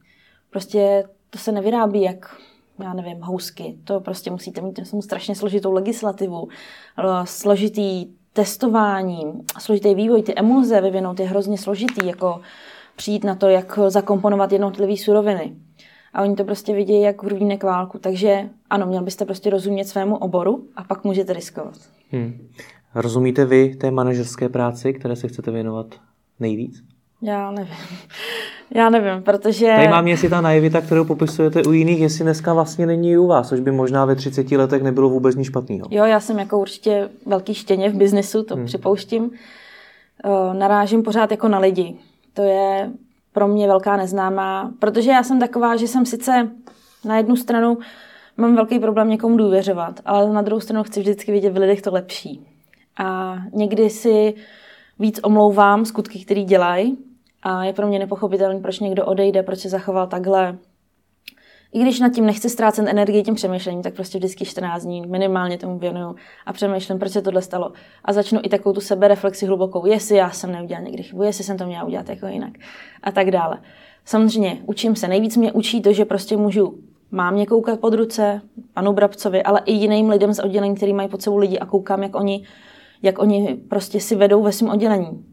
Prostě 0.49 1.03
to 1.29 1.39
se 1.39 1.51
nevyrábí 1.51 2.01
jak, 2.01 2.35
já 2.83 2.93
nevím, 2.93 3.21
housky. 3.21 3.77
To 3.83 3.99
prostě 3.99 4.31
musíte 4.31 4.61
mít 4.61 4.79
strašně 5.01 5.35
složitou 5.35 5.73
legislativu, 5.73 6.47
složitý 7.23 8.05
testování, 8.33 9.33
složitý 9.59 9.95
vývoj, 9.95 10.23
ty 10.23 10.33
emulze 10.35 10.81
vyvinout 10.81 11.19
je 11.19 11.27
hrozně 11.27 11.57
složitý, 11.57 12.07
jako 12.07 12.41
přijít 12.95 13.23
na 13.23 13.35
to, 13.35 13.49
jak 13.49 13.79
zakomponovat 13.87 14.51
jednotlivé 14.51 14.97
suroviny. 14.97 15.55
A 16.13 16.21
oni 16.21 16.35
to 16.35 16.43
prostě 16.43 16.73
vidějí 16.73 17.01
jak 17.01 17.23
hrudínek 17.23 17.63
válku. 17.63 17.99
Takže 17.99 18.49
ano, 18.69 18.85
měl 18.85 19.03
byste 19.03 19.25
prostě 19.25 19.49
rozumět 19.49 19.85
svému 19.85 20.17
oboru 20.17 20.63
a 20.75 20.83
pak 20.83 21.03
můžete 21.03 21.33
riskovat. 21.33 21.73
Hmm. 22.11 22.47
Rozumíte 22.95 23.45
vy 23.45 23.75
té 23.75 23.91
manažerské 23.91 24.49
práci, 24.49 24.93
které 24.93 25.15
se 25.15 25.27
chcete 25.27 25.51
věnovat 25.51 25.85
nejvíc? 26.39 26.83
Já 27.21 27.51
nevím. 27.51 27.73
Já 28.75 28.89
nevím, 28.89 29.23
protože... 29.23 29.73
Tady 29.75 29.87
mám 29.87 30.07
jestli 30.07 30.29
ta 30.29 30.41
naivita, 30.41 30.81
kterou 30.81 31.05
popisujete 31.05 31.63
u 31.63 31.71
jiných, 31.71 31.99
jestli 31.99 32.23
dneska 32.23 32.53
vlastně 32.53 32.85
není 32.85 33.11
i 33.11 33.17
u 33.17 33.27
vás, 33.27 33.49
což 33.49 33.59
by 33.59 33.71
možná 33.71 34.05
ve 34.05 34.15
30 34.15 34.51
letech 34.51 34.83
nebylo 34.83 35.09
vůbec 35.09 35.35
nic 35.35 35.47
špatného. 35.47 35.87
Jo, 35.91 36.05
já 36.05 36.19
jsem 36.19 36.39
jako 36.39 36.59
určitě 36.59 37.09
velký 37.25 37.53
štěně 37.53 37.89
v 37.89 37.95
biznesu, 37.95 38.43
to 38.43 38.55
hmm. 38.55 38.65
připouštím. 38.65 39.31
Narážím 40.53 41.03
pořád 41.03 41.31
jako 41.31 41.47
na 41.47 41.59
lidi. 41.59 41.95
To 42.33 42.41
je 42.41 42.91
pro 43.33 43.47
mě 43.47 43.67
velká 43.67 43.97
neznámá, 43.97 44.71
protože 44.79 45.11
já 45.11 45.23
jsem 45.23 45.39
taková, 45.39 45.75
že 45.75 45.87
jsem 45.87 46.05
sice 46.05 46.51
na 47.05 47.17
jednu 47.17 47.35
stranu 47.35 47.77
mám 48.37 48.55
velký 48.55 48.79
problém 48.79 49.09
někomu 49.09 49.37
důvěřovat, 49.37 49.99
ale 50.05 50.33
na 50.33 50.41
druhou 50.41 50.59
stranu 50.59 50.83
chci 50.83 50.99
vždycky 50.99 51.31
vidět 51.31 51.49
v 51.49 51.57
lidech 51.57 51.81
to 51.81 51.91
lepší. 51.91 52.47
A 52.99 53.35
někdy 53.53 53.89
si 53.89 54.33
víc 54.99 55.19
omlouvám 55.23 55.85
skutky, 55.85 56.25
které 56.25 56.43
dělají, 56.43 56.97
a 57.43 57.63
je 57.63 57.73
pro 57.73 57.87
mě 57.87 57.99
nepochopitelné, 57.99 58.59
proč 58.59 58.79
někdo 58.79 59.05
odejde, 59.05 59.43
proč 59.43 59.59
se 59.59 59.69
zachoval 59.69 60.07
takhle. 60.07 60.57
I 61.77 61.81
když 61.81 61.99
nad 61.99 62.13
tím 62.13 62.25
nechci 62.25 62.49
ztrácet 62.49 62.87
energii 62.87 63.23
tím 63.23 63.35
přemýšlením, 63.35 63.81
tak 63.81 63.93
prostě 63.93 64.17
vždycky 64.17 64.45
14 64.45 64.83
dní 64.83 65.01
minimálně 65.07 65.57
tomu 65.57 65.79
věnuju 65.79 66.15
a 66.45 66.53
přemýšlím, 66.53 66.99
proč 66.99 67.11
se 67.11 67.21
tohle 67.21 67.41
stalo. 67.41 67.71
A 68.05 68.13
začnu 68.13 68.39
i 68.43 68.49
takovou 68.49 68.73
tu 68.73 68.81
sebereflexi 68.81 69.45
hlubokou, 69.45 69.85
jestli 69.85 70.17
já 70.17 70.29
jsem 70.29 70.51
neudělal 70.51 70.83
někdy 70.83 71.03
chybu, 71.03 71.23
jestli 71.23 71.43
jsem 71.43 71.57
to 71.57 71.65
měla 71.65 71.83
udělat 71.83 72.09
jako 72.09 72.27
jinak 72.27 72.53
a 73.03 73.11
tak 73.11 73.31
dále. 73.31 73.57
Samozřejmě 74.05 74.57
učím 74.65 74.95
se. 74.95 75.07
Nejvíc 75.07 75.37
mě 75.37 75.51
učí 75.51 75.81
to, 75.81 75.93
že 75.93 76.05
prostě 76.05 76.37
můžu 76.37 76.79
mám 77.11 77.45
koukat 77.45 77.79
pod 77.79 77.93
ruce, 77.93 78.41
panu 78.73 78.93
Brabcovi, 78.93 79.43
ale 79.43 79.61
i 79.65 79.71
jiným 79.71 80.09
lidem 80.09 80.33
z 80.33 80.39
oddělení, 80.39 80.75
který 80.75 80.93
mají 80.93 81.09
pod 81.09 81.21
sebou 81.21 81.37
lidi 81.37 81.59
a 81.59 81.65
koukám, 81.65 82.03
jak 82.03 82.15
oni, 82.15 82.43
jak 83.01 83.19
oni 83.19 83.57
prostě 83.69 83.99
si 83.99 84.15
vedou 84.15 84.43
ve 84.43 84.51
svém 84.51 84.71
oddělení. 84.71 85.25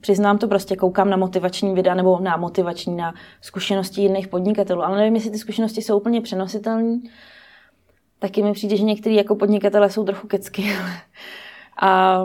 Přiznám 0.00 0.38
to 0.38 0.48
prostě, 0.48 0.76
koukám 0.76 1.10
na 1.10 1.16
motivační 1.16 1.74
videa 1.74 1.94
nebo 1.94 2.20
na 2.20 2.36
motivační, 2.36 2.96
na 2.96 3.14
zkušenosti 3.40 4.00
jiných 4.00 4.28
podnikatelů, 4.28 4.82
ale 4.82 4.96
nevím, 4.96 5.14
jestli 5.14 5.30
ty 5.30 5.38
zkušenosti 5.38 5.82
jsou 5.82 5.98
úplně 5.98 6.20
přenositelné. 6.20 7.00
taky 8.18 8.42
mi 8.42 8.52
přijde, 8.52 8.76
že 8.76 8.82
některý 8.82 9.14
jako 9.14 9.34
podnikatelé 9.34 9.90
jsou 9.90 10.04
trochu 10.04 10.26
kecky. 10.26 10.64
A 11.82 12.18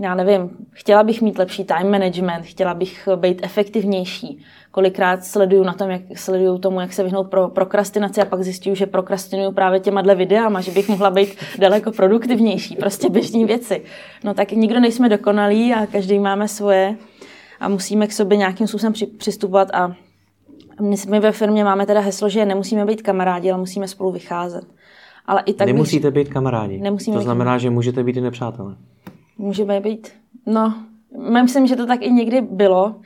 já 0.00 0.14
nevím, 0.14 0.50
chtěla 0.72 1.02
bych 1.02 1.22
mít 1.22 1.38
lepší 1.38 1.64
time 1.64 1.90
management, 1.90 2.42
chtěla 2.42 2.74
bych 2.74 3.08
být 3.16 3.40
efektivnější. 3.42 4.44
Kolikrát 4.70 5.24
sleduju 5.24 5.64
na 5.64 5.72
tom, 5.72 5.90
jak 5.90 6.02
sleduju 6.16 6.58
tomu, 6.58 6.80
jak 6.80 6.92
se 6.92 7.02
vyhnout 7.02 7.30
pro 7.30 7.48
prokrastinaci 7.48 8.20
a 8.20 8.24
pak 8.24 8.42
zjišťuju, 8.42 8.74
že 8.74 8.86
prokrastinuju 8.86 9.52
právě 9.52 9.80
těma 9.80 10.02
dle 10.02 10.14
videama, 10.14 10.60
že 10.60 10.70
bych 10.70 10.88
mohla 10.88 11.10
být 11.10 11.36
daleko 11.58 11.92
produktivnější, 11.92 12.76
prostě 12.76 13.10
běžní 13.10 13.44
věci. 13.44 13.82
No 14.24 14.34
tak 14.34 14.52
nikdo 14.52 14.80
nejsme 14.80 15.08
dokonalí 15.08 15.74
a 15.74 15.86
každý 15.86 16.18
máme 16.18 16.48
svoje 16.48 16.96
a 17.60 17.68
musíme 17.68 18.06
k 18.06 18.12
sobě 18.12 18.38
nějakým 18.38 18.66
způsobem 18.66 18.92
přistupovat 19.18 19.68
a 19.74 19.94
my 21.08 21.20
ve 21.20 21.32
firmě 21.32 21.64
máme 21.64 21.86
teda 21.86 22.00
heslo, 22.00 22.28
že 22.28 22.46
nemusíme 22.46 22.84
být 22.84 23.02
kamarádi, 23.02 23.50
ale 23.50 23.60
musíme 23.60 23.88
spolu 23.88 24.12
vycházet. 24.12 24.64
Ale 25.26 25.42
i 25.46 25.52
tak 25.52 25.66
Nemusíte 25.66 26.10
bych... 26.10 26.24
být 26.24 26.32
kamarádi. 26.32 26.78
Nemusíme 26.78 27.16
to 27.16 27.22
znamená, 27.22 27.54
být... 27.54 27.60
že 27.60 27.70
můžete 27.70 28.04
být 28.04 28.16
i 28.16 28.20
nepřátelé. 28.20 28.76
Můžeme 29.38 29.80
být. 29.80 30.12
No, 30.46 30.74
myslím, 31.32 31.66
že 31.66 31.76
to 31.76 31.86
tak 31.86 32.02
i 32.02 32.10
někdy 32.10 32.40
bylo, 32.40 33.00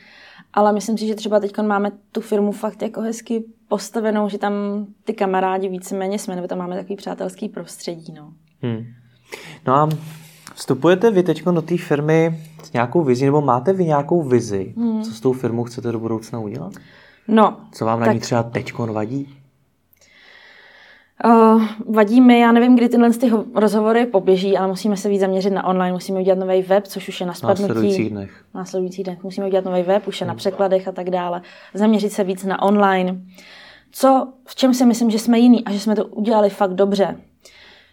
ale 0.53 0.73
myslím 0.73 0.99
si, 0.99 1.07
že 1.07 1.15
třeba 1.15 1.41
teď 1.41 1.59
máme 1.63 1.93
tu 2.13 2.21
firmu 2.21 2.53
fakt 2.53 2.83
jako 2.83 3.01
hezky 3.01 3.45
postavenou, 3.69 4.29
že 4.29 4.39
tam 4.39 4.53
ty 5.05 5.13
kamarádi 5.13 5.69
víceméně 5.69 6.19
jsme, 6.19 6.37
nebo 6.37 6.49
tam 6.49 6.59
máme 6.59 6.77
takový 6.77 6.97
přátelský 6.97 7.49
prostředí. 7.49 8.13
No, 8.13 8.33
hmm. 8.63 8.85
no 9.67 9.75
a 9.75 9.89
vstupujete 10.55 11.11
vy 11.11 11.23
teď 11.23 11.45
do 11.45 11.63
té 11.63 11.77
firmy 11.77 12.41
s 12.63 12.73
nějakou 12.73 13.03
vizí, 13.03 13.25
nebo 13.25 13.41
máte 13.41 13.73
vy 13.73 13.85
nějakou 13.85 14.23
vizi, 14.23 14.75
hmm. 14.77 15.03
co 15.03 15.11
s 15.11 15.21
tou 15.21 15.33
firmou 15.33 15.65
chcete 15.65 15.93
do 15.93 15.99
budoucna 15.99 16.39
udělat? 16.39 16.73
No. 17.29 17.57
Co 17.73 17.85
vám 17.85 18.01
na 18.01 18.07
tak... 18.07 18.15
ní 18.15 18.21
třeba 18.21 18.43
teď 18.43 18.79
vadí? 18.79 19.40
Uh, 21.25 21.63
vadí 21.89 22.21
mi, 22.21 22.41
já 22.41 22.53
nevím, 22.53 22.77
kdy 22.77 22.89
tyhle 22.89 23.11
ty 23.11 23.33
rozhovory 23.55 24.07
poběží, 24.07 24.57
ale 24.57 24.69
musíme 24.69 24.97
se 24.97 25.09
víc 25.09 25.21
zaměřit 25.21 25.51
na 25.51 25.67
online, 25.67 25.93
musíme 25.93 26.21
udělat 26.21 26.39
nový 26.39 26.63
web, 26.63 26.87
což 26.87 27.09
už 27.09 27.21
je 27.21 27.27
na 27.27 27.35
spadnutí. 27.35 27.63
Následujících 27.63 28.11
dnech. 28.11 28.45
Následujících 28.55 29.05
dnech. 29.05 29.23
Musíme 29.25 29.47
udělat 29.47 29.65
nový 29.65 29.83
web, 29.83 30.07
už 30.07 30.21
je 30.21 30.27
na 30.27 30.35
překladech 30.35 30.89
a 30.89 30.93
tak 30.93 31.11
dále. 31.11 31.43
Zaměřit 31.75 32.13
se 32.13 32.25
víc 32.25 32.45
na 32.45 32.63
online. 32.63 33.21
Co, 33.93 34.33
v 34.47 34.55
čem 34.55 34.75
si 34.75 34.87
myslím, 34.87 35.11
že 35.11 35.19
jsme 35.19 35.39
jiný 35.39 35.65
a 35.65 35.73
že 35.73 35.81
jsme 35.81 35.97
to 35.97 36.07
udělali 36.07 36.51
fakt 36.51 36.75
dobře, 36.75 37.17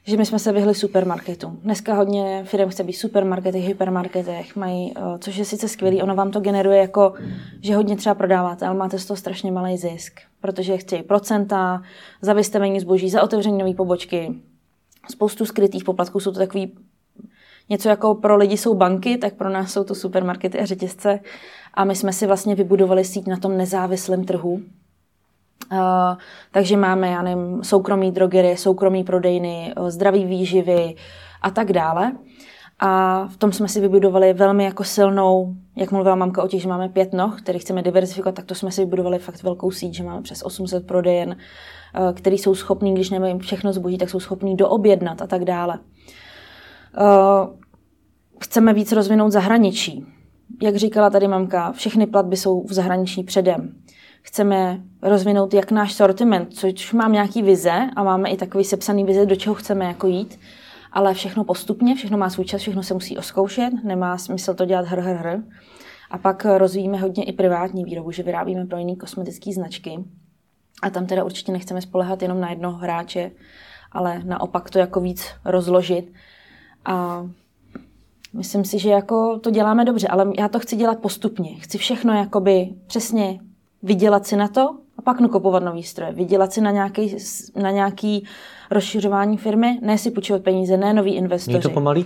že 0.08 0.18
my 0.18 0.26
jsme 0.26 0.40
se 0.40 0.52
vyhli 0.52 0.76
supermarketům. 0.76 1.60
Dneska 1.64 1.94
hodně 1.94 2.44
firm 2.46 2.70
chce 2.70 2.84
být 2.84 2.94
v 2.94 2.98
supermarketech, 2.98 3.64
hypermarketech, 3.64 4.56
mají, 4.56 4.94
eh, 4.96 5.02
což 5.20 5.36
je 5.36 5.46
sice 5.46 5.68
skvělý, 5.68 6.02
ono 6.02 6.16
vám 6.16 6.32
to 6.32 6.40
generuje 6.40 6.80
jako, 6.80 7.14
že 7.62 7.76
hodně 7.76 7.98
třeba 7.98 8.16
prodáváte, 8.16 8.66
ale 8.66 8.78
máte 8.78 9.00
z 9.00 9.06
toho 9.06 9.18
strašně 9.18 9.52
malý 9.52 9.78
zisk, 9.78 10.20
protože 10.42 10.78
chtějí 10.78 11.04
procenta 11.04 11.82
za 12.22 12.34
vystavení 12.34 12.80
zboží, 12.80 13.10
za 13.10 13.24
otevření 13.24 13.58
nové 13.58 13.74
pobočky, 13.74 14.36
spoustu 15.10 15.46
skrytých 15.46 15.84
poplatků, 15.84 16.20
jsou 16.20 16.32
to 16.32 16.40
takový 16.40 16.78
něco 17.70 17.90
jako 17.90 18.16
pro 18.16 18.38
lidi 18.38 18.58
jsou 18.58 18.74
banky, 18.74 19.18
tak 19.18 19.34
pro 19.34 19.50
nás 19.50 19.74
jsou 19.74 19.84
to 19.84 19.96
supermarkety 19.96 20.60
a 20.60 20.66
řetězce. 20.66 21.20
A 21.74 21.84
my 21.84 21.96
jsme 21.96 22.14
si 22.14 22.28
vlastně 22.28 22.56
vybudovali 22.56 23.06
síť 23.06 23.28
na 23.28 23.38
tom 23.38 23.58
nezávislém 23.58 24.26
trhu, 24.26 24.62
Uh, 25.72 26.18
takže 26.52 26.78
máme, 26.78 27.08
já 27.08 27.22
nevím, 27.22 27.64
soukromí 27.64 28.12
drogery, 28.12 28.58
soukromí 28.58 29.04
prodejny, 29.04 29.74
uh, 29.78 29.90
zdraví 29.90 30.26
výživy 30.26 30.96
a 31.42 31.52
tak 31.52 31.74
dále. 31.74 32.12
A 32.80 33.24
v 33.28 33.38
tom 33.38 33.52
jsme 33.52 33.68
si 33.68 33.82
vybudovali 33.82 34.34
velmi 34.34 34.64
jako 34.64 34.84
silnou, 34.84 35.54
jak 35.76 35.92
mluvila 35.92 36.16
mamka 36.16 36.44
o 36.44 36.48
těch, 36.48 36.62
že 36.62 36.68
máme 36.68 36.90
pět 36.90 37.14
noh, 37.14 37.42
který 37.42 37.60
chceme 37.60 37.82
diversifikovat, 37.82 38.36
tak 38.36 38.46
to 38.46 38.56
jsme 38.56 38.72
si 38.72 38.82
vybudovali 38.82 39.20
fakt 39.20 39.44
velkou 39.44 39.72
síť, 39.72 39.94
že 39.94 40.04
máme 40.04 40.22
přes 40.22 40.44
800 40.44 40.88
prodejen, 40.88 41.30
uh, 41.30 42.14
který 42.14 42.38
jsou 42.38 42.56
schopní, 42.56 42.94
když 42.94 43.10
nemají 43.10 43.40
všechno 43.40 43.74
zboží, 43.74 43.98
tak 43.98 44.10
jsou 44.10 44.20
schopní 44.20 44.56
doobjednat 44.56 45.22
a 45.22 45.28
tak 45.28 45.46
dále. 45.46 45.80
Chceme 48.40 48.74
víc 48.74 48.92
rozvinout 48.92 49.32
zahraničí. 49.32 50.06
Jak 50.62 50.76
říkala 50.76 51.10
tady 51.10 51.28
mamka, 51.28 51.72
všechny 51.72 52.08
platby 52.08 52.38
jsou 52.38 52.64
v 52.64 52.74
zahraničí 52.74 53.24
předem 53.24 53.74
chceme 54.22 54.82
rozvinout 55.02 55.54
jak 55.54 55.72
náš 55.72 55.94
sortiment, 55.94 56.54
což 56.54 56.94
mám 56.94 57.12
nějaký 57.12 57.42
vize 57.42 57.90
a 57.96 58.04
máme 58.04 58.30
i 58.30 58.38
takový 58.38 58.64
sepsaný 58.64 59.04
vize, 59.04 59.26
do 59.26 59.36
čeho 59.36 59.56
chceme 59.56 59.86
jako 59.86 60.08
jít, 60.08 60.40
ale 60.92 61.14
všechno 61.14 61.44
postupně, 61.44 61.96
všechno 61.96 62.18
má 62.18 62.30
svůj 62.30 62.46
čas, 62.46 62.62
všechno 62.62 62.84
se 62.84 62.94
musí 62.94 63.18
oskoušet, 63.18 63.70
nemá 63.84 64.18
smysl 64.18 64.54
to 64.54 64.66
dělat 64.66 64.86
hr, 64.86 65.00
hr, 65.00 65.16
hr. 65.16 65.40
A 66.12 66.18
pak 66.18 66.46
rozvíjíme 66.46 66.98
hodně 66.98 67.24
i 67.24 67.34
privátní 67.34 67.84
výrobu, 67.84 68.12
že 68.12 68.24
vyrábíme 68.24 68.66
pro 68.66 68.78
jiné 68.78 68.96
kosmetické 68.96 69.54
značky. 69.54 70.04
A 70.82 70.90
tam 70.90 71.06
teda 71.06 71.24
určitě 71.24 71.52
nechceme 71.52 71.82
spolehat 71.82 72.22
jenom 72.22 72.40
na 72.40 72.50
jednoho 72.50 72.78
hráče, 72.78 73.32
ale 73.92 74.22
naopak 74.24 74.70
to 74.70 74.80
jako 74.80 75.00
víc 75.00 75.26
rozložit. 75.46 76.14
A 76.86 77.28
myslím 78.34 78.66
si, 78.66 78.80
že 78.80 78.90
jako 78.90 79.40
to 79.40 79.52
děláme 79.52 79.86
dobře, 79.86 80.08
ale 80.08 80.32
já 80.40 80.48
to 80.48 80.60
chci 80.60 80.76
dělat 80.76 81.00
postupně. 81.00 81.56
Chci 81.56 81.78
všechno 81.78 82.14
jakoby 82.14 82.70
přesně 82.88 83.40
vydělat 83.88 84.28
si 84.28 84.36
na 84.36 84.48
to 84.48 84.76
a 84.98 85.02
pak 85.02 85.20
nakupovat 85.20 85.64
nový 85.64 85.84
stroje. 85.84 86.12
Vydělat 86.12 86.54
si 86.54 86.62
na 86.62 86.72
nějaký, 86.72 87.16
na 87.56 87.72
nějaký 87.72 88.24
rozšiřování 88.72 89.38
firmy, 89.38 89.80
ne 89.82 89.98
si 89.98 90.12
půjčovat 90.12 90.44
peníze, 90.44 90.78
ne 90.78 90.94
nový 90.94 91.16
investoři. 91.16 91.58
Je 91.58 91.62
to 91.62 91.70
pomalý? 91.70 92.06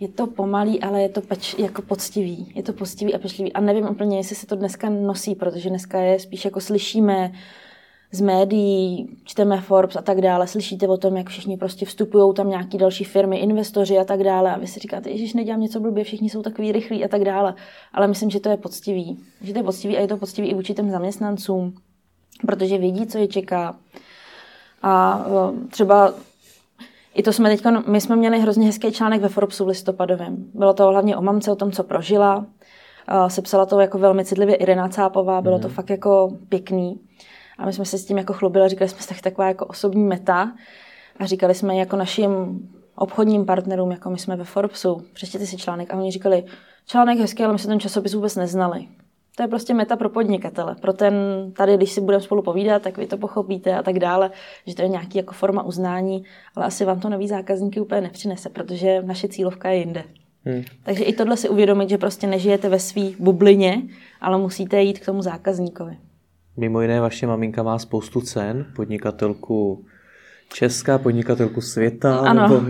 Je 0.00 0.08
to 0.08 0.26
pomalý, 0.26 0.80
ale 0.80 1.02
je 1.02 1.08
to 1.08 1.20
peč, 1.20 1.54
jako 1.58 1.82
poctivý. 1.82 2.52
Je 2.54 2.62
to 2.62 2.72
poctivý 2.72 3.14
a 3.14 3.18
pečlivý. 3.18 3.52
A 3.52 3.60
nevím 3.60 3.88
úplně, 3.88 4.16
jestli 4.16 4.36
se 4.36 4.46
to 4.46 4.56
dneska 4.56 4.90
nosí, 4.90 5.34
protože 5.34 5.68
dneska 5.68 5.98
je 5.98 6.18
spíš 6.18 6.44
jako 6.44 6.60
slyšíme 6.60 7.32
z 8.14 8.20
médií, 8.20 9.08
čteme 9.24 9.60
Forbes 9.60 9.96
a 9.96 10.02
tak 10.02 10.20
dále, 10.20 10.46
slyšíte 10.46 10.88
o 10.88 10.96
tom, 10.96 11.16
jak 11.16 11.28
všichni 11.28 11.56
prostě 11.56 11.86
vstupují 11.86 12.34
tam 12.34 12.48
nějaký 12.48 12.78
další 12.78 13.04
firmy, 13.04 13.36
investoři 13.36 13.98
a 13.98 14.04
tak 14.04 14.22
dále 14.22 14.54
a 14.54 14.58
vy 14.58 14.66
si 14.66 14.80
říkáte, 14.80 15.18
že 15.18 15.36
nedělám 15.36 15.60
něco 15.60 15.80
blbě, 15.80 16.04
všichni 16.04 16.30
jsou 16.30 16.42
takový 16.42 16.72
rychlí 16.72 17.04
a 17.04 17.08
tak 17.08 17.24
dále. 17.24 17.54
Ale 17.92 18.08
myslím, 18.08 18.30
že 18.30 18.40
to 18.40 18.48
je 18.48 18.56
poctivý. 18.56 19.18
Že 19.40 19.52
to 19.52 19.58
je 19.58 19.62
poctivý 19.62 19.96
a 19.96 20.00
je 20.00 20.08
to 20.08 20.16
poctivý 20.16 20.48
i 20.48 20.54
vůči 20.54 20.74
těm 20.74 20.90
zaměstnancům, 20.90 21.74
protože 22.46 22.78
vědí, 22.78 23.06
co 23.06 23.18
je 23.18 23.28
čeká. 23.28 23.76
A 24.82 25.24
třeba 25.70 26.14
i 27.14 27.22
to 27.22 27.32
jsme 27.32 27.50
teď, 27.50 27.64
my 27.86 28.00
jsme 28.00 28.16
měli 28.16 28.40
hrozně 28.40 28.66
hezký 28.66 28.92
článek 28.92 29.20
ve 29.20 29.28
Forbesu 29.28 29.64
v 29.64 29.68
listopadovém. 29.68 30.36
Bylo 30.54 30.74
to 30.74 30.86
hlavně 30.86 31.16
o 31.16 31.22
mamce, 31.22 31.52
o 31.52 31.56
tom, 31.56 31.72
co 31.72 31.82
prožila. 31.82 32.46
Sepsala 33.28 33.66
to 33.66 33.80
jako 33.80 33.98
velmi 33.98 34.24
citlivě 34.24 34.54
Irena 34.54 34.88
Cápová, 34.88 35.40
bylo 35.40 35.58
to 35.58 35.68
mhm. 35.68 35.74
fakt 35.74 35.90
jako 35.90 36.36
pěkný. 36.48 37.00
A 37.58 37.66
my 37.66 37.72
jsme 37.72 37.84
se 37.84 37.98
s 37.98 38.06
tím 38.06 38.18
jako 38.18 38.32
chlubili, 38.32 38.68
říkali 38.68 38.88
jsme 38.88 39.16
si 39.16 39.22
taková 39.22 39.48
jako 39.48 39.66
osobní 39.66 40.04
meta 40.04 40.52
a 41.18 41.26
říkali 41.26 41.54
jsme 41.54 41.76
jako 41.76 41.96
našim 41.96 42.60
obchodním 42.96 43.46
partnerům, 43.46 43.90
jako 43.90 44.10
my 44.10 44.18
jsme 44.18 44.36
ve 44.36 44.44
Forbesu, 44.44 45.02
přečtěte 45.12 45.46
si 45.46 45.56
článek 45.56 45.90
a 45.90 45.96
oni 45.96 46.10
říkali, 46.10 46.44
článek 46.86 47.18
hezký, 47.18 47.44
ale 47.44 47.52
my 47.52 47.58
se 47.58 47.68
ten 47.68 47.80
časopis 47.80 48.14
vůbec 48.14 48.36
neznali. 48.36 48.86
To 49.36 49.42
je 49.42 49.48
prostě 49.48 49.74
meta 49.74 49.96
pro 49.96 50.10
podnikatele. 50.10 50.74
Pro 50.74 50.92
ten 50.92 51.14
tady, 51.56 51.76
když 51.76 51.92
si 51.92 52.00
budeme 52.00 52.20
spolu 52.20 52.42
povídat, 52.42 52.82
tak 52.82 52.98
vy 52.98 53.06
to 53.06 53.16
pochopíte 53.16 53.74
a 53.74 53.82
tak 53.82 53.98
dále, 53.98 54.30
že 54.66 54.74
to 54.74 54.82
je 54.82 54.88
nějaký 54.88 55.18
jako 55.18 55.32
forma 55.32 55.62
uznání, 55.62 56.24
ale 56.54 56.66
asi 56.66 56.84
vám 56.84 57.00
to 57.00 57.08
nový 57.08 57.28
zákazníky 57.28 57.80
úplně 57.80 58.00
nepřinese, 58.00 58.50
protože 58.50 59.02
naše 59.02 59.28
cílovka 59.28 59.68
je 59.68 59.78
jinde. 59.78 60.04
Hmm. 60.44 60.62
Takže 60.82 61.04
i 61.04 61.12
tohle 61.12 61.36
si 61.36 61.48
uvědomit, 61.48 61.88
že 61.88 61.98
prostě 61.98 62.26
nežijete 62.26 62.68
ve 62.68 62.78
své 62.78 63.02
bublině, 63.18 63.82
ale 64.20 64.38
musíte 64.38 64.82
jít 64.82 64.98
k 64.98 65.06
tomu 65.06 65.22
zákazníkovi. 65.22 65.96
Mimo 66.56 66.80
jiné, 66.80 67.00
vaše 67.00 67.26
maminka 67.26 67.62
má 67.62 67.78
spoustu 67.78 68.20
cen, 68.20 68.66
podnikatelku 68.76 69.84
Česká, 70.52 70.98
podnikatelku 70.98 71.60
světa, 71.60 72.18
ano. 72.18 72.42
nebo 72.42 72.62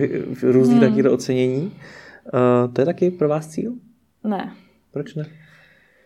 různý 0.43 0.75
hmm. 0.75 0.89
taky 0.89 1.09
ocenění. 1.09 1.63
Uh, 1.63 2.73
to 2.73 2.81
je 2.81 2.85
taky 2.85 3.11
pro 3.11 3.29
vás 3.29 3.49
cíl? 3.49 3.73
Ne. 4.25 4.53
Proč 4.93 5.15
ne? 5.15 5.27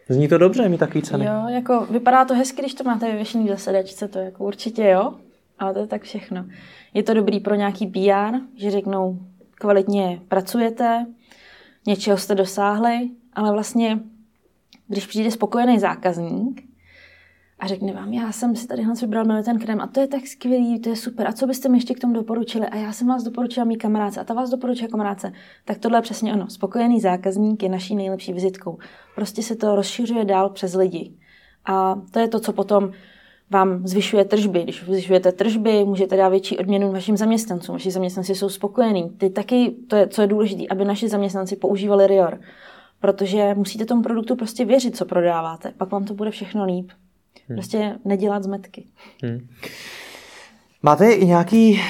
Zní 0.09 0.29
to 0.29 0.39
dobře, 0.39 0.69
mi 0.69 0.79
takový 0.79 1.03
ceny. 1.03 1.25
Jo, 1.25 1.49
jako 1.49 1.87
vypadá 1.91 2.25
to 2.25 2.35
hezky, 2.35 2.63
když 2.63 2.75
to 2.75 2.85
máte 2.85 3.11
vyvěšený 3.11 3.45
v 3.45 3.49
zasedačce, 3.49 4.09
to 4.09 4.19
jako 4.19 4.45
určitě 4.45 4.89
jo, 4.89 5.15
ale 5.59 5.75
to 5.75 5.81
je 5.81 5.87
tak 5.87 6.03
všechno. 6.03 6.45
Je 6.95 7.03
to 7.03 7.15
dobrý 7.15 7.41
pro 7.41 7.55
nějaký 7.55 7.87
PR, 7.87 8.37
že 8.57 8.71
řeknou, 8.71 9.19
kvalitně 9.55 10.21
pracujete, 10.29 11.07
něčeho 11.87 12.19
jste 12.19 12.35
dosáhli, 12.35 13.11
ale 13.33 13.53
vlastně, 13.53 14.01
když 14.89 15.07
přijde 15.07 15.31
spokojený 15.31 15.79
zákazník, 15.79 16.68
a 17.59 17.67
řekne 17.67 17.93
vám, 17.93 18.13
já 18.13 18.33
jsem 18.33 18.57
si 18.57 18.67
tady 18.67 18.83
vybral 19.01 19.25
jmenuje 19.25 19.45
ten 19.45 19.59
krém 19.59 19.81
a 19.81 19.87
to 19.87 20.01
je 20.01 20.07
tak 20.07 20.27
skvělý, 20.27 20.81
to 20.81 20.89
je 20.89 20.97
super. 20.97 21.29
A 21.29 21.33
co 21.33 21.47
byste 21.47 21.69
mi 21.69 21.77
ještě 21.77 21.95
k 21.95 22.01
tomu 22.01 22.15
doporučili? 22.15 22.67
A 22.67 22.77
já 22.77 22.93
jsem 22.93 23.09
vás 23.09 23.23
doporučila 23.23 23.65
mý 23.65 23.77
kamarádce 23.77 24.21
a 24.21 24.25
ta 24.25 24.35
vás 24.35 24.51
doporučila 24.51 24.89
kamarádce. 24.89 25.33
Tak 25.65 25.79
tohle 25.79 25.99
je 25.99 26.03
přesně 26.03 26.33
ono. 26.33 26.51
Spokojený 26.51 27.01
zákazník 27.01 27.63
je 27.63 27.69
naší 27.69 27.97
nejlepší 27.97 28.33
vizitkou. 28.33 28.79
Prostě 29.15 29.43
se 29.43 29.57
to 29.57 29.77
rozšiřuje 29.77 30.25
dál 30.25 30.51
přes 30.51 30.75
lidi. 30.75 31.13
A 31.65 32.01
to 32.11 32.19
je 32.19 32.29
to, 32.29 32.41
co 32.41 32.53
potom 32.53 32.91
vám 33.51 33.87
zvyšuje 33.87 34.25
tržby. 34.25 34.63
Když 34.63 34.85
zvyšujete 34.85 35.33
tržby, 35.33 35.85
můžete 35.85 36.17
dát 36.17 36.29
větší 36.29 36.59
odměnu 36.59 36.93
vašim 36.93 37.17
zaměstnancům. 37.17 37.73
Vaši 37.73 37.91
zaměstnanci 37.91 38.35
jsou 38.35 38.49
spokojení. 38.49 39.11
Ty 39.11 39.31
taky, 39.31 39.77
to 39.89 39.97
je, 39.97 40.09
co 40.09 40.23
je 40.23 40.29
důležité, 40.29 40.63
aby 40.71 40.85
naši 40.85 41.09
zaměstnanci 41.09 41.57
používali 41.57 42.07
Rior. 42.07 42.41
Protože 43.01 43.55
musíte 43.55 43.85
tomu 43.85 44.03
produktu 44.03 44.37
prostě 44.37 44.65
věřit, 44.65 44.97
co 44.97 45.05
prodáváte. 45.05 45.73
Pak 45.77 45.91
vám 45.91 46.05
to 46.05 46.15
bude 46.15 46.31
všechno 46.31 46.65
líp. 46.65 46.91
Hmm. 47.49 47.57
Prostě 47.57 47.99
nedělat 48.05 48.43
zmetky. 48.43 48.87
Hmm. 49.23 49.49
Máte 50.83 51.13
i 51.13 51.27
nějaký 51.27 51.81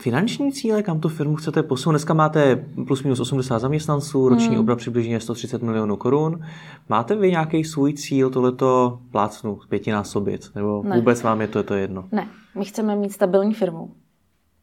finanční 0.00 0.52
cíle, 0.52 0.82
kam 0.82 1.00
tu 1.00 1.08
firmu 1.08 1.36
chcete 1.36 1.62
posunout? 1.62 1.92
Dneska 1.92 2.14
máte 2.14 2.56
plus 2.86 3.02
minus 3.02 3.20
80 3.20 3.58
zaměstnanců, 3.58 4.28
roční 4.28 4.48
hmm. 4.48 4.60
obrat 4.60 4.78
přibližně 4.78 5.20
130 5.20 5.62
milionů 5.62 5.96
korun. 5.96 6.40
Máte 6.88 7.16
vy 7.16 7.30
nějaký 7.30 7.64
svůj 7.64 7.92
cíl 7.92 8.30
tohleto 8.30 8.98
plácnu 9.10 9.58
pětinásobit? 9.68 10.50
Nebo 10.54 10.82
ne. 10.82 10.96
vůbec 10.96 11.22
vám 11.22 11.40
je 11.40 11.48
to, 11.48 11.58
je 11.58 11.64
to 11.64 11.74
jedno? 11.74 12.08
Ne, 12.12 12.28
my 12.54 12.64
chceme 12.64 12.96
mít 12.96 13.12
stabilní 13.12 13.54
firmu. 13.54 13.90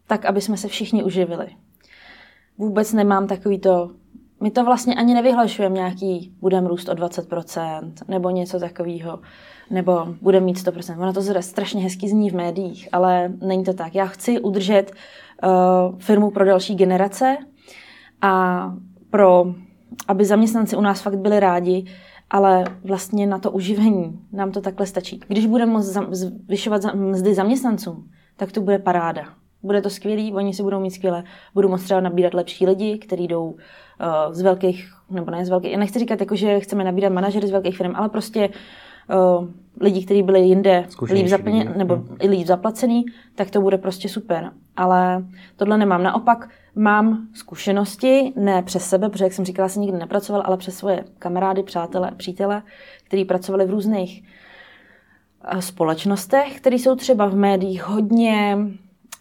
Tak, 0.07 0.25
aby 0.25 0.41
jsme 0.41 0.57
se 0.57 0.67
všichni 0.67 1.03
uživili. 1.03 1.47
Vůbec 2.57 2.93
nemám 2.93 3.27
takový 3.27 3.59
to, 3.59 3.91
my 4.41 4.51
to 4.51 4.63
vlastně 4.63 4.95
ani 4.95 5.13
nevyhlašujeme 5.13 5.75
nějaký, 5.75 6.35
budeme 6.41 6.67
růst 6.67 6.89
o 6.89 6.93
20% 6.93 7.91
nebo 8.07 8.29
něco 8.29 8.59
takového 8.59 9.19
nebo 9.69 10.07
bude 10.21 10.39
mít 10.39 10.57
100%. 10.57 11.01
Ono 11.01 11.13
to 11.13 11.41
strašně 11.41 11.83
hezky 11.83 12.09
zní 12.09 12.29
v 12.29 12.35
médiích, 12.35 12.89
ale 12.91 13.33
není 13.41 13.63
to 13.63 13.73
tak. 13.73 13.95
Já 13.95 14.05
chci 14.05 14.39
udržet 14.39 14.91
uh, 15.43 15.99
firmu 15.99 16.31
pro 16.31 16.45
další 16.45 16.75
generace 16.75 17.37
a 18.21 18.73
pro, 19.09 19.45
aby 20.07 20.25
zaměstnanci 20.25 20.75
u 20.75 20.81
nás 20.81 21.01
fakt 21.01 21.17
byli 21.17 21.39
rádi, 21.39 21.85
ale 22.29 22.63
vlastně 22.83 23.27
na 23.27 23.39
to 23.39 23.51
uživení 23.51 24.19
nám 24.31 24.51
to 24.51 24.61
takhle 24.61 24.85
stačí. 24.85 25.19
Když 25.27 25.45
budeme 25.45 25.81
zvyšovat 26.11 26.81
mzdy 26.93 27.33
zaměstnancům, 27.33 28.09
tak 28.37 28.51
to 28.51 28.61
bude 28.61 28.79
paráda. 28.79 29.23
Bude 29.63 29.81
to 29.81 29.89
skvělý, 29.89 30.33
oni 30.33 30.53
si 30.53 30.63
budou 30.63 30.79
mít 30.79 30.91
skvěle, 30.91 31.23
budou 31.53 31.69
moct 31.69 31.83
třeba 31.83 32.01
nabírat 32.01 32.33
lepší 32.33 32.65
lidi, 32.65 32.97
kteří 32.97 33.27
jdou 33.27 33.45
uh, 33.45 33.57
z 34.31 34.41
velkých, 34.41 34.93
nebo 35.09 35.31
ne 35.31 35.45
z 35.45 35.49
velkých, 35.49 35.71
já 35.71 35.79
nechci 35.79 35.99
říkat 35.99 36.19
jako, 36.19 36.35
že 36.35 36.59
chceme 36.59 36.83
nabírat 36.83 37.13
manažery 37.13 37.47
z 37.47 37.51
velkých 37.51 37.77
firm, 37.77 37.95
ale 37.95 38.09
prostě 38.09 38.49
uh, 38.49 38.55
lidí, 39.81 40.05
kteří 40.05 40.23
byli 40.23 40.39
jinde 40.39 40.85
líp, 41.11 41.27
zaplně, 41.27 41.73
nebo 41.77 41.95
hmm. 41.95 42.17
líp 42.29 42.47
zaplacený, 42.47 43.05
tak 43.35 43.49
to 43.49 43.61
bude 43.61 43.77
prostě 43.77 44.09
super. 44.09 44.51
Ale 44.77 45.25
tohle 45.55 45.77
nemám. 45.77 46.03
Naopak 46.03 46.49
mám 46.75 47.27
zkušenosti, 47.33 48.33
ne 48.35 48.63
přes 48.63 48.89
sebe, 48.89 49.09
protože, 49.09 49.23
jak 49.23 49.33
jsem 49.33 49.45
říkala, 49.45 49.69
jsem 49.69 49.81
nikdy 49.81 49.97
nepracoval, 49.97 50.43
ale 50.45 50.57
přes 50.57 50.77
svoje 50.77 51.03
kamarády, 51.19 51.63
přátele, 51.63 52.11
přítele, 52.17 52.63
kteří 53.03 53.25
pracovali 53.25 53.65
v 53.65 53.69
různých 53.69 54.23
uh, 55.53 55.59
společnostech, 55.59 56.57
které 56.57 56.75
jsou 56.75 56.95
třeba 56.95 57.25
v 57.25 57.35
médiích 57.35 57.83
hodně, 57.83 58.57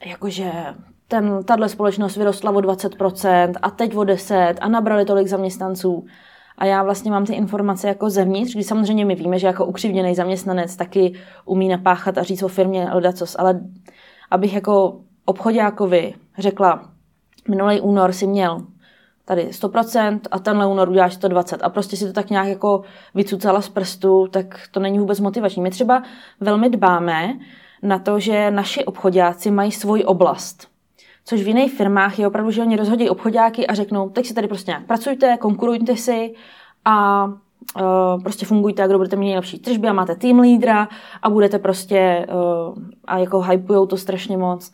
jakože 0.06 0.52
ten, 1.08 1.44
tahle 1.44 1.68
společnost 1.68 2.16
vyrostla 2.16 2.50
o 2.50 2.54
20% 2.54 3.52
a 3.62 3.70
teď 3.70 3.96
o 3.96 4.00
10% 4.00 4.54
a 4.60 4.68
nabrali 4.68 5.04
tolik 5.04 5.28
zaměstnanců 5.28 6.06
a 6.58 6.64
já 6.64 6.82
vlastně 6.82 7.10
mám 7.10 7.26
ty 7.26 7.34
informace 7.34 7.88
jako 7.88 8.10
zevnitř, 8.10 8.54
když 8.54 8.66
samozřejmě 8.66 9.04
my 9.04 9.14
víme, 9.14 9.38
že 9.38 9.46
jako 9.46 9.66
ukřivněný 9.66 10.14
zaměstnanec 10.14 10.76
taky 10.76 11.14
umí 11.44 11.68
napáchat 11.68 12.18
a 12.18 12.22
říct 12.22 12.42
o 12.42 12.48
firmě 12.48 12.88
ledacos, 12.92 13.36
ale 13.38 13.60
abych 14.30 14.54
jako 14.54 15.00
obchodákovi 15.24 16.14
řekla, 16.38 16.90
minulý 17.48 17.80
únor 17.80 18.12
si 18.12 18.26
měl 18.26 18.66
tady 19.24 19.48
100% 19.48 20.20
a 20.30 20.38
tenhle 20.38 20.66
únor 20.66 20.88
uděláš 20.88 21.14
120 21.14 21.62
a 21.62 21.68
prostě 21.68 21.96
si 21.96 22.06
to 22.06 22.12
tak 22.12 22.30
nějak 22.30 22.46
jako 22.46 22.82
vycucala 23.14 23.60
z 23.60 23.68
prstu, 23.68 24.26
tak 24.30 24.60
to 24.70 24.80
není 24.80 24.98
vůbec 24.98 25.20
motivační. 25.20 25.62
My 25.62 25.70
třeba 25.70 26.02
velmi 26.40 26.70
dbáme 26.70 27.38
na 27.82 27.98
to, 27.98 28.20
že 28.20 28.50
naši 28.50 28.84
obchodáci 28.84 29.50
mají 29.50 29.72
svoji 29.72 30.04
oblast. 30.04 30.73
Což 31.24 31.42
v 31.42 31.48
jiných 31.48 31.74
firmách 31.74 32.18
je 32.18 32.26
opravdu, 32.26 32.50
že 32.50 32.62
oni 32.62 32.76
rozhodí 32.76 33.08
obchodáky 33.08 33.66
a 33.66 33.74
řeknou, 33.74 34.08
teď 34.08 34.26
si 34.26 34.34
tady 34.34 34.48
prostě 34.48 34.70
nějak 34.70 34.86
pracujte, 34.86 35.36
konkurujte 35.36 35.96
si 35.96 36.34
a 36.84 37.24
uh, 37.24 38.22
prostě 38.22 38.46
fungujte, 38.46 38.88
kdo 38.88 38.98
budete 38.98 39.16
mít 39.16 39.26
nejlepší 39.26 39.58
tržby 39.58 39.88
a 39.88 39.92
máte 39.92 40.14
tým 40.14 40.38
lídra 40.38 40.88
a 41.22 41.30
budete 41.30 41.58
prostě 41.58 42.26
uh, 42.28 42.82
a 43.04 43.18
jako 43.18 43.40
hypujou 43.40 43.86
to 43.86 43.96
strašně 43.96 44.36
moc. 44.36 44.72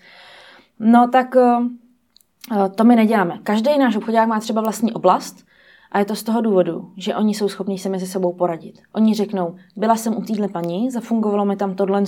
No 0.79 1.09
tak 1.09 1.35
uh, 1.35 2.69
to 2.75 2.85
my 2.85 2.97
neděláme. 2.97 3.39
Každý 3.43 3.79
náš 3.79 3.97
obchodák 3.97 4.29
má 4.29 4.41
třeba 4.41 4.61
vlastní 4.61 4.93
oblast 4.93 5.50
a 5.93 5.99
je 5.99 6.05
to 6.05 6.15
z 6.15 6.23
toho 6.23 6.41
důvodu, 6.41 6.91
že 6.97 7.17
oni 7.17 7.35
jsou 7.35 7.49
schopní 7.49 7.79
se 7.79 7.89
mezi 7.89 8.07
sebou 8.07 8.33
poradit. 8.33 8.79
Oni 8.93 9.15
řeknou, 9.15 9.55
byla 9.77 9.97
jsem 9.97 10.17
u 10.17 10.23
téhle 10.23 10.49
paní, 10.49 10.91
zafungovalo 10.91 11.45
mi 11.45 11.57
tam 11.57 11.75
tohle, 11.75 12.03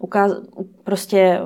ukáz- 0.00 0.42
prostě 0.84 1.40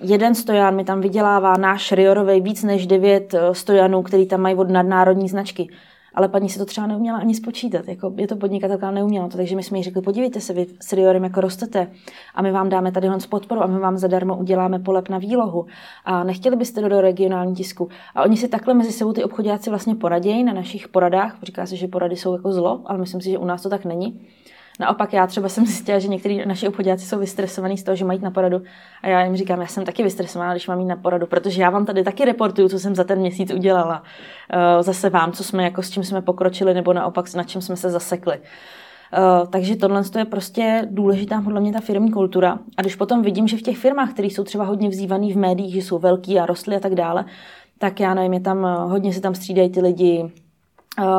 jeden 0.00 0.34
stojan 0.34 0.76
mi 0.76 0.84
tam 0.84 1.00
vydělává 1.00 1.56
náš 1.56 1.92
Riorovej 1.92 2.40
víc 2.40 2.62
než 2.62 2.86
devět 2.86 3.34
eh, 3.34 3.54
stojanů, 3.54 4.02
který 4.02 4.26
tam 4.26 4.40
mají 4.40 4.54
od 4.56 4.70
nadnárodní 4.70 5.28
značky. 5.28 5.68
Ale 6.14 6.28
paní 6.28 6.48
si 6.48 6.58
to 6.58 6.64
třeba 6.64 6.86
neuměla 6.86 7.18
ani 7.18 7.34
spočítat. 7.34 7.88
Jako 7.88 8.12
je 8.16 8.28
to 8.28 8.36
podnikatelka, 8.36 8.90
neuměla 8.90 9.28
to. 9.28 9.36
Takže 9.36 9.56
my 9.56 9.62
jsme 9.62 9.78
jí 9.78 9.84
řekli, 9.84 10.02
podívejte 10.02 10.40
se, 10.40 10.52
vy 10.52 10.66
s 10.80 10.92
Riorem 10.92 11.24
jako 11.24 11.40
rostete 11.40 11.90
a 12.34 12.42
my 12.42 12.52
vám 12.52 12.68
dáme 12.68 12.92
tady 12.92 13.08
z 13.18 13.26
podporu 13.26 13.62
a 13.62 13.66
my 13.66 13.78
vám 13.78 13.98
zadarmo 13.98 14.36
uděláme 14.36 14.78
polep 14.78 15.08
na 15.08 15.18
výlohu. 15.18 15.66
A 16.04 16.24
nechtěli 16.24 16.56
byste 16.56 16.80
do, 16.80 16.88
do 16.88 17.00
regionální 17.00 17.54
tisku. 17.54 17.88
A 18.14 18.22
oni 18.22 18.36
si 18.36 18.48
takhle 18.48 18.74
mezi 18.74 18.92
sebou 18.92 19.12
ty 19.12 19.24
obchodáci 19.24 19.70
vlastně 19.70 19.94
poradějí 19.94 20.44
na 20.44 20.52
našich 20.52 20.88
poradách. 20.88 21.36
Říká 21.42 21.66
se, 21.66 21.76
že 21.76 21.88
porady 21.88 22.16
jsou 22.16 22.32
jako 22.32 22.52
zlo, 22.52 22.80
ale 22.84 22.98
myslím 22.98 23.20
si, 23.20 23.30
že 23.30 23.38
u 23.38 23.44
nás 23.44 23.62
to 23.62 23.68
tak 23.68 23.84
není. 23.84 24.20
Naopak 24.82 25.12
já 25.12 25.26
třeba 25.26 25.48
jsem 25.48 25.66
zjistila, 25.66 25.98
že 25.98 26.08
někteří 26.08 26.42
naši 26.46 26.68
obchodáci 26.68 27.06
jsou 27.06 27.18
vystresovaní 27.18 27.78
z 27.78 27.82
toho, 27.82 27.96
že 27.96 28.04
mají 28.04 28.20
na 28.20 28.30
poradu. 28.30 28.62
A 29.02 29.08
já 29.08 29.24
jim 29.24 29.36
říkám, 29.36 29.60
já 29.60 29.66
jsem 29.66 29.84
taky 29.84 30.02
vystresovaná, 30.02 30.52
když 30.52 30.68
mám 30.68 30.80
jít 30.80 30.86
na 30.86 30.96
poradu, 30.96 31.26
protože 31.26 31.62
já 31.62 31.70
vám 31.70 31.86
tady 31.86 32.04
taky 32.04 32.24
reportuju, 32.24 32.68
co 32.68 32.78
jsem 32.78 32.94
za 32.94 33.04
ten 33.04 33.18
měsíc 33.18 33.52
udělala. 33.52 34.02
Eh, 34.50 34.82
zase 34.82 35.10
vám, 35.10 35.32
co 35.32 35.44
jsme, 35.44 35.64
jako 35.64 35.82
s 35.82 35.90
čím 35.90 36.04
jsme 36.04 36.22
pokročili, 36.22 36.74
nebo 36.74 36.92
naopak 36.92 37.34
na 37.34 37.44
čem 37.44 37.62
jsme 37.62 37.76
se 37.76 37.90
zasekli. 37.90 38.38
Uh, 38.38 39.48
takže 39.50 39.76
tohle 39.76 40.02
je 40.18 40.24
prostě 40.24 40.88
důležitá 40.90 41.42
podle 41.42 41.60
mě 41.60 41.72
ta 41.72 41.80
firmní 41.80 42.12
kultura. 42.12 42.58
A 42.76 42.82
když 42.82 42.96
potom 42.96 43.22
vidím, 43.22 43.48
že 43.48 43.56
v 43.56 43.62
těch 43.62 43.78
firmách, 43.78 44.12
které 44.12 44.28
jsou 44.28 44.44
třeba 44.44 44.64
hodně 44.64 44.88
vzývané 44.88 45.32
v 45.32 45.36
médiích, 45.36 45.74
že 45.74 45.82
jsou 45.82 45.98
velký 45.98 46.38
a 46.38 46.46
rostly 46.46 46.76
a 46.76 46.80
tak 46.80 46.94
dále, 46.94 47.24
tak 47.78 48.00
já 48.00 48.14
nevím, 48.14 48.32
je 48.32 48.40
tam, 48.40 48.66
eh, 48.66 48.90
hodně 48.90 49.12
se 49.12 49.20
tam 49.20 49.34
střídají 49.34 49.70
ty 49.70 49.80
lidi, 49.80 50.32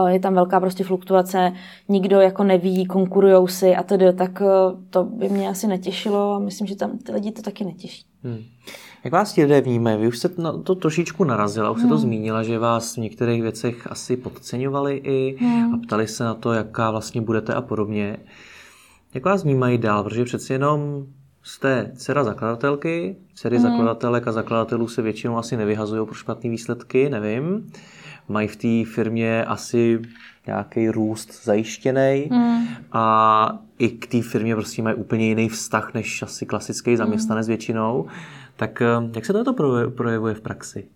je 0.07 0.19
tam 0.19 0.33
velká 0.33 0.59
prostě 0.59 0.83
fluktuace, 0.83 1.53
nikdo 1.89 2.19
jako 2.19 2.43
neví, 2.43 2.85
konkurujou 2.85 3.47
si 3.47 3.75
a 3.75 3.83
tedy, 3.83 4.13
tak 4.13 4.41
eh, 4.41 4.45
to 4.89 5.03
by 5.03 5.29
mě 5.29 5.49
asi 5.49 5.67
netěšilo 5.67 6.33
a 6.33 6.39
myslím, 6.39 6.67
že 6.67 6.75
tam 6.75 6.97
ty 6.97 7.11
lidi 7.11 7.31
to 7.31 7.41
taky 7.41 7.65
netěší. 7.65 8.05
Hmm. 8.23 8.43
Jak 9.03 9.13
vás 9.13 9.33
ti 9.33 9.41
lidé 9.41 9.61
vnímají? 9.61 9.97
Vy 9.97 10.07
už 10.07 10.17
jste 10.17 10.29
na 10.37 10.57
to 10.57 10.75
trošičku 10.75 11.23
narazila, 11.23 11.71
už 11.71 11.79
hmm. 11.79 11.89
to 11.89 11.97
zmínila, 11.97 12.43
že 12.43 12.59
vás 12.59 12.95
v 12.95 12.99
některých 12.99 13.41
věcech 13.41 13.91
asi 13.91 14.17
podceňovali 14.17 15.01
i 15.03 15.37
hmm. 15.39 15.73
a 15.73 15.77
ptali 15.77 16.07
se 16.07 16.23
na 16.23 16.33
to, 16.33 16.53
jaká 16.53 16.91
vlastně 16.91 17.21
budete 17.21 17.53
a 17.53 17.61
podobně. 17.61 18.17
Jak 19.13 19.25
vás 19.25 19.43
vnímají 19.43 19.77
dál? 19.77 20.03
Protože 20.03 20.25
přeci 20.25 20.53
jenom 20.53 21.05
jste 21.43 21.91
dcera 21.95 22.23
zakladatelky, 22.23 23.15
dcery 23.33 23.57
hmm. 23.57 23.71
zakladatelek 23.71 24.27
a 24.27 24.31
zakladatelů 24.31 24.87
se 24.87 25.01
většinou 25.01 25.37
asi 25.37 25.57
nevyhazují 25.57 26.05
pro 26.05 26.15
špatné 26.15 26.49
výsledky, 26.49 27.09
nevím 27.09 27.71
mají 28.27 28.47
v 28.47 28.55
té 28.55 28.91
firmě 28.91 29.45
asi 29.45 30.01
nějaký 30.47 30.89
růst 30.89 31.43
zajištěný 31.43 32.29
mm. 32.31 32.67
a 32.91 33.59
i 33.79 33.89
k 33.89 34.07
té 34.07 34.21
firmě 34.21 34.55
prostě 34.55 34.81
mají 34.81 34.95
úplně 34.95 35.27
jiný 35.27 35.49
vztah 35.49 35.93
než 35.93 36.21
asi 36.21 36.45
klasický 36.45 36.97
zaměstnanec 36.97 37.47
mm. 37.47 37.49
většinou. 37.49 38.07
Tak 38.55 38.81
eh, 38.81 38.87
jak 39.15 39.25
se 39.25 39.33
to 39.33 39.53
projevuje 39.95 40.33
v 40.33 40.41
praxi? 40.41 40.87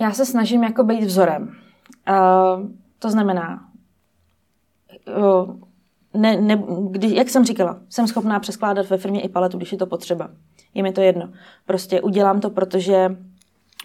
Já 0.00 0.12
se 0.12 0.26
snažím 0.26 0.64
jako 0.64 0.84
být 0.84 1.04
vzorem. 1.04 1.56
Uh, 2.08 2.68
to 2.98 3.10
znamená, 3.10 3.68
uh, 5.16 5.56
ne, 6.14 6.40
ne, 6.40 6.62
když, 6.90 7.12
jak 7.12 7.28
jsem 7.28 7.44
říkala, 7.44 7.80
jsem 7.88 8.06
schopná 8.06 8.40
přeskládat 8.40 8.90
ve 8.90 8.98
firmě 8.98 9.20
i 9.20 9.28
paletu, 9.28 9.56
když 9.56 9.72
je 9.72 9.78
to 9.78 9.86
potřeba. 9.86 10.30
Je 10.74 10.82
mi 10.82 10.92
to 10.92 11.00
jedno. 11.00 11.28
Prostě 11.66 12.00
udělám 12.00 12.40
to, 12.40 12.50
protože 12.50 13.16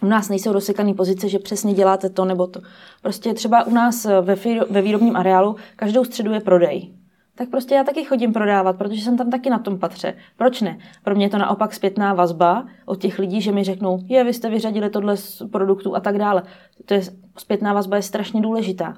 u 0.02 0.06
nás 0.06 0.28
nejsou 0.28 0.52
rozsekané 0.52 0.94
pozice, 0.94 1.28
že 1.28 1.38
přesně 1.38 1.74
děláte 1.74 2.10
to 2.10 2.24
nebo 2.24 2.46
to. 2.46 2.60
Prostě 3.02 3.34
třeba 3.34 3.66
u 3.66 3.70
nás 3.70 4.04
ve, 4.04 4.36
ve 4.70 4.82
výrobním 4.82 5.16
areálu 5.16 5.56
každou 5.76 6.04
středu 6.04 6.32
je 6.32 6.40
prodej. 6.40 6.94
Tak 7.34 7.48
prostě 7.48 7.74
já 7.74 7.84
taky 7.84 8.04
chodím 8.04 8.32
prodávat, 8.32 8.78
protože 8.78 9.02
jsem 9.02 9.16
tam 9.16 9.30
taky 9.30 9.50
na 9.50 9.58
tom 9.58 9.78
patře. 9.78 10.14
Proč 10.36 10.60
ne? 10.60 10.78
Pro 11.02 11.14
mě 11.14 11.24
je 11.24 11.30
to 11.30 11.38
naopak 11.38 11.74
zpětná 11.74 12.14
vazba 12.14 12.66
od 12.86 13.00
těch 13.00 13.18
lidí, 13.18 13.40
že 13.40 13.52
mi 13.52 13.64
řeknou, 13.64 13.98
je, 14.08 14.24
vy 14.24 14.34
jste 14.34 14.50
vyřadili 14.50 14.90
tohle 14.90 15.16
z 15.16 15.42
produktů 15.52 15.96
a 15.96 16.00
tak 16.00 16.18
dále. 16.18 16.42
To 16.84 16.94
je, 16.94 17.02
zpětná 17.38 17.72
vazba 17.72 17.96
je 17.96 18.02
strašně 18.02 18.40
důležitá 18.40 18.94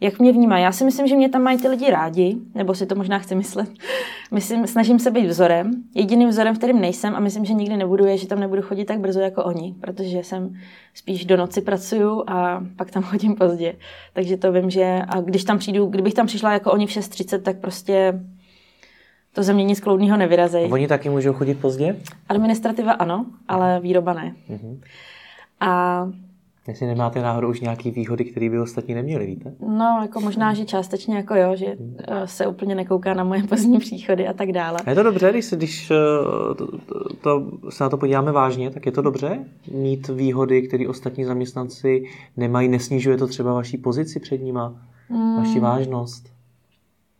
jak 0.00 0.18
mě 0.18 0.32
vnímá. 0.32 0.58
Já 0.58 0.72
si 0.72 0.84
myslím, 0.84 1.06
že 1.06 1.16
mě 1.16 1.28
tam 1.28 1.42
mají 1.42 1.58
ty 1.58 1.68
lidi 1.68 1.90
rádi, 1.90 2.36
nebo 2.54 2.74
si 2.74 2.86
to 2.86 2.94
možná 2.94 3.18
chci 3.18 3.34
myslet. 3.34 3.68
Myslím, 4.30 4.66
snažím 4.66 4.98
se 4.98 5.10
být 5.10 5.26
vzorem. 5.26 5.70
Jediným 5.94 6.28
vzorem, 6.28 6.54
v 6.54 6.58
kterým 6.58 6.80
nejsem 6.80 7.16
a 7.16 7.20
myslím, 7.20 7.44
že 7.44 7.54
nikdy 7.54 7.76
nebudu, 7.76 8.04
je, 8.04 8.18
že 8.18 8.26
tam 8.26 8.40
nebudu 8.40 8.62
chodit 8.62 8.84
tak 8.84 9.00
brzo 9.00 9.20
jako 9.20 9.44
oni, 9.44 9.74
protože 9.80 10.18
jsem 10.18 10.54
spíš 10.94 11.24
do 11.24 11.36
noci 11.36 11.60
pracuju 11.60 12.24
a 12.26 12.64
pak 12.76 12.90
tam 12.90 13.02
chodím 13.02 13.34
pozdě. 13.34 13.74
Takže 14.12 14.36
to 14.36 14.52
vím, 14.52 14.70
že 14.70 15.02
a 15.08 15.20
když 15.20 15.44
tam 15.44 15.58
přijdu, 15.58 15.86
kdybych 15.86 16.14
tam 16.14 16.26
přišla 16.26 16.52
jako 16.52 16.72
oni 16.72 16.86
v 16.86 16.90
6.30, 16.90 17.42
tak 17.42 17.58
prostě 17.58 18.20
to 19.32 19.42
ze 19.42 19.52
mě 19.52 19.64
nic 19.64 19.80
kloudného 19.80 20.16
nevyrazejí. 20.16 20.72
Oni 20.72 20.88
taky 20.88 21.08
můžou 21.08 21.32
chodit 21.32 21.54
pozdě? 21.54 21.96
Administrativa 22.28 22.92
ano, 22.92 23.26
ale 23.48 23.80
výroba 23.80 24.12
ne. 24.12 24.34
Mm-hmm. 24.50 24.78
A 25.60 26.08
Jestli 26.68 26.86
nemáte 26.86 27.22
náhodou 27.22 27.50
už 27.50 27.60
nějaký 27.60 27.90
výhody, 27.90 28.24
které 28.24 28.50
by 28.50 28.60
ostatní 28.60 28.94
neměli, 28.94 29.26
víte? 29.26 29.54
No, 29.68 29.98
jako 30.02 30.20
možná, 30.20 30.54
že 30.54 30.64
částečně 30.64 31.16
jako 31.16 31.34
jo, 31.34 31.56
že 31.56 31.66
eh, 31.98 32.26
se 32.26 32.46
úplně 32.46 32.74
nekouká 32.74 33.14
na 33.14 33.24
moje 33.24 33.42
pozdní 33.42 33.78
příchody 33.78 34.28
a 34.28 34.32
tak 34.32 34.52
dále. 34.52 34.78
A 34.86 34.90
je 34.90 34.96
to 34.96 35.02
dobře, 35.02 35.30
když, 35.30 35.44
se, 35.44 35.56
když 35.56 35.90
eh, 35.90 35.94
to, 36.54 36.66
to, 36.66 37.08
to, 37.20 37.50
se 37.70 37.84
na 37.84 37.90
to 37.90 37.96
podíváme 37.96 38.32
vážně, 38.32 38.70
tak 38.70 38.86
je 38.86 38.92
to 38.92 39.02
dobře 39.02 39.44
mít 39.72 40.08
výhody, 40.08 40.62
které 40.62 40.88
ostatní 40.88 41.24
zaměstnanci 41.24 42.04
nemají, 42.36 42.68
nesnižuje 42.68 43.16
to 43.16 43.26
třeba 43.26 43.52
vaší 43.52 43.78
pozici 43.78 44.20
před 44.20 44.42
nima, 44.42 44.74
hmm. 45.08 45.36
vaši 45.36 45.60
vážnost? 45.60 46.36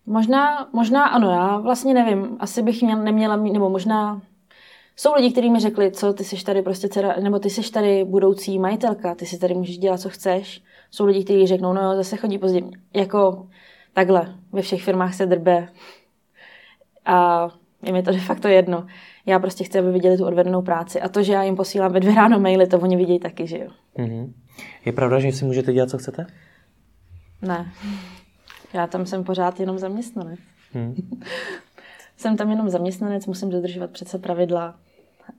Možná, 0.07 0.69
možná 0.73 1.05
ano, 1.05 1.31
já 1.31 1.59
vlastně 1.59 1.95
nevím, 1.95 2.37
asi 2.41 2.63
bych 2.63 2.83
měl, 2.83 3.03
neměla 3.03 3.37
mít, 3.37 3.53
nebo 3.53 3.71
možná 3.71 4.23
jsou 4.97 5.15
lidi, 5.15 5.33
kteří 5.33 5.51
mi 5.51 5.61
řekli, 5.61 5.91
co 5.91 6.13
ty 6.13 6.25
jsi 6.25 6.45
tady 6.45 6.63
prostě 6.63 6.89
dcera, 6.89 7.15
nebo 7.21 7.39
ty 7.39 7.51
jsi 7.51 7.73
tady 7.73 8.05
budoucí 8.05 8.59
majitelka, 8.59 9.15
ty 9.15 9.27
si 9.27 9.39
tady 9.39 9.55
můžeš 9.55 9.79
dělat, 9.79 10.01
co 10.01 10.09
chceš. 10.09 10.63
Jsou 10.91 11.07
lidi, 11.07 11.25
kteří 11.25 11.47
řeknou, 11.47 11.73
no 11.73 11.83
jo, 11.83 11.97
zase 11.97 12.17
chodí 12.17 12.39
pozdě. 12.39 12.61
Jako 12.95 13.47
takhle, 13.93 14.35
ve 14.53 14.63
všech 14.63 14.83
firmách 14.83 15.15
se 15.15 15.27
drbe. 15.27 15.69
A 17.05 17.49
je 17.83 17.93
mi 17.93 18.03
to 18.03 18.13
de 18.13 18.19
facto 18.19 18.49
jedno. 18.49 18.87
Já 19.27 19.39
prostě 19.39 19.65
chci, 19.65 19.79
aby 19.79 19.93
viděli 19.93 20.17
tu 20.17 20.27
odvedenou 20.27 20.63
práci. 20.63 21.01
A 21.01 21.09
to, 21.09 21.23
že 21.23 21.33
já 21.33 21.43
jim 21.43 21.57
posílám 21.57 21.93
ve 21.93 22.01
dvě 22.01 22.15
ráno 22.15 22.41
maily, 22.41 22.67
to 22.67 22.79
oni 22.79 22.97
vidějí 22.97 23.19
taky, 23.19 23.47
že 23.47 23.59
jo. 23.59 23.71
Mm-hmm. 23.99 24.33
Je 24.85 24.93
pravda, 24.93 25.19
že 25.19 25.33
si 25.33 25.45
můžete 25.45 25.73
dělat, 25.73 25.91
co 25.91 25.99
chcete? 25.99 26.27
Ne. 27.43 27.73
Já 28.73 28.87
tam 28.87 29.07
jsem 29.07 29.25
pořád 29.25 29.61
jenom 29.61 29.79
zaměstnanec. 29.79 30.41
Hmm. 30.73 30.95
jsem 32.17 32.37
tam 32.37 32.51
jenom 32.51 32.71
zaměstnanec, 32.71 33.27
musím 33.27 33.51
dodržovat 33.51 33.91
přece 33.91 34.19
pravidla 34.19 34.75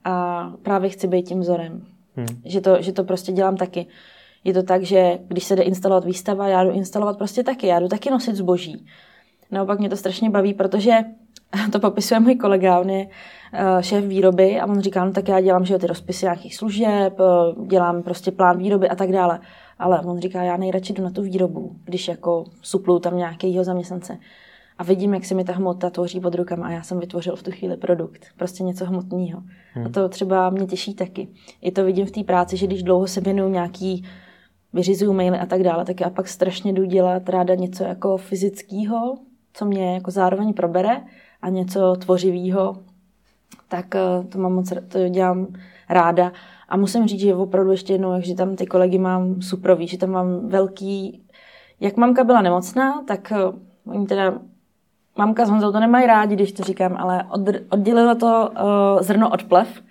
a 0.04 0.44
právě 0.62 0.90
chci 0.90 1.08
být 1.08 1.22
tím 1.22 1.40
vzorem. 1.40 1.86
Hmm. 2.16 2.26
Že, 2.44 2.60
to, 2.60 2.82
že 2.82 2.92
to 2.92 3.04
prostě 3.04 3.32
dělám 3.32 3.56
taky. 3.56 3.86
Je 4.44 4.54
to 4.54 4.62
tak, 4.62 4.82
že 4.82 5.18
když 5.28 5.44
se 5.44 5.56
jde 5.56 5.62
instalovat 5.62 6.04
výstava, 6.04 6.48
já 6.48 6.64
jdu 6.64 6.70
instalovat 6.70 7.18
prostě 7.18 7.42
taky, 7.42 7.66
já 7.66 7.80
jdu 7.80 7.88
taky 7.88 8.10
nosit 8.10 8.36
zboží. 8.36 8.86
Naopak 9.50 9.78
mě 9.78 9.88
to 9.88 9.96
strašně 9.96 10.30
baví, 10.30 10.54
protože 10.54 10.98
to 11.72 11.80
popisuje 11.80 12.20
můj 12.20 12.34
kolega, 12.34 12.80
on 12.80 12.90
je 12.90 13.08
eh, 13.52 13.82
šéf 13.82 14.04
výroby 14.04 14.60
a 14.60 14.66
on 14.66 14.80
říká, 14.80 15.04
no 15.04 15.12
tak 15.12 15.28
já 15.28 15.40
dělám 15.40 15.64
že 15.64 15.78
ty 15.78 15.86
rozpisy 15.86 16.26
nějakých 16.26 16.56
služeb, 16.56 17.20
eh, 17.20 17.66
dělám 17.66 18.02
prostě 18.02 18.30
plán 18.30 18.58
výroby 18.58 18.88
a 18.88 18.94
tak 18.94 19.12
dále. 19.12 19.40
Ale 19.78 20.00
on 20.00 20.20
říká, 20.20 20.42
já 20.42 20.56
nejradši 20.56 20.92
jdu 20.92 21.02
na 21.02 21.10
tu 21.10 21.22
výrobu, 21.22 21.76
když 21.84 22.08
jako 22.08 22.44
suplu 22.62 22.98
tam 22.98 23.16
nějakého 23.16 23.64
zaměstnance 23.64 24.18
a 24.78 24.84
vidím, 24.84 25.14
jak 25.14 25.24
se 25.24 25.34
mi 25.34 25.44
ta 25.44 25.52
hmota 25.52 25.90
tvoří 25.90 26.20
pod 26.20 26.34
rukama 26.34 26.66
a 26.66 26.70
já 26.70 26.82
jsem 26.82 27.00
vytvořil 27.00 27.36
v 27.36 27.42
tu 27.42 27.50
chvíli 27.50 27.76
produkt, 27.76 28.26
prostě 28.36 28.62
něco 28.62 28.84
hmotného. 28.84 29.42
Hmm. 29.72 29.86
A 29.86 29.88
to 29.88 30.08
třeba 30.08 30.50
mě 30.50 30.66
těší 30.66 30.94
taky. 30.94 31.28
I 31.60 31.70
to 31.70 31.84
vidím 31.84 32.06
v 32.06 32.10
té 32.10 32.24
práci, 32.24 32.56
že 32.56 32.66
když 32.66 32.82
dlouho 32.82 33.06
se 33.06 33.20
věnuju 33.20 33.48
nějaký 33.50 34.04
vyřizuju 34.72 35.12
maily 35.12 35.38
a 35.38 35.46
tak 35.46 35.62
dále, 35.62 35.84
tak 35.84 36.00
já 36.00 36.10
pak 36.10 36.28
strašně 36.28 36.72
jdu 36.72 36.84
dělat 36.84 37.28
ráda 37.28 37.54
něco 37.54 37.84
jako 37.84 38.16
fyzického, 38.16 39.18
co 39.52 39.64
mě 39.64 39.94
jako 39.94 40.10
zároveň 40.10 40.54
probere 40.54 41.00
a 41.42 41.48
něco 41.48 41.96
tvořivého, 41.96 42.76
tak 43.68 43.94
eh, 43.94 44.24
to 44.28 44.38
mám 44.38 44.52
moc, 44.52 44.72
to 44.88 45.08
dělám 45.08 45.46
ráda. 45.88 46.32
A 46.68 46.76
musím 46.76 47.06
říct, 47.06 47.20
že 47.20 47.34
opravdu 47.34 47.70
ještě 47.70 47.92
jednou, 47.92 48.20
že 48.20 48.34
tam 48.34 48.56
ty 48.56 48.66
kolegy 48.66 48.98
mám 48.98 49.42
suprový, 49.42 49.86
že 49.86 49.98
tam 49.98 50.10
mám 50.10 50.48
velký, 50.48 51.22
jak 51.80 51.96
mamka 51.96 52.24
byla 52.24 52.42
nemocná, 52.42 53.02
tak 53.06 53.32
eh, 53.32 53.36
oni 53.86 54.06
teda 54.06 54.38
mamka 55.18 55.46
s 55.46 55.50
Honzou 55.50 55.72
to 55.72 55.80
nemají 55.80 56.06
rádi, 56.06 56.34
když 56.34 56.52
to 56.52 56.62
říkám, 56.62 56.96
ale 56.96 57.24
oddělilo 57.70 58.14
to 58.14 58.50
uh, 58.50 59.02
zrno 59.02 59.30
od 59.30 59.42
plev 59.42 59.82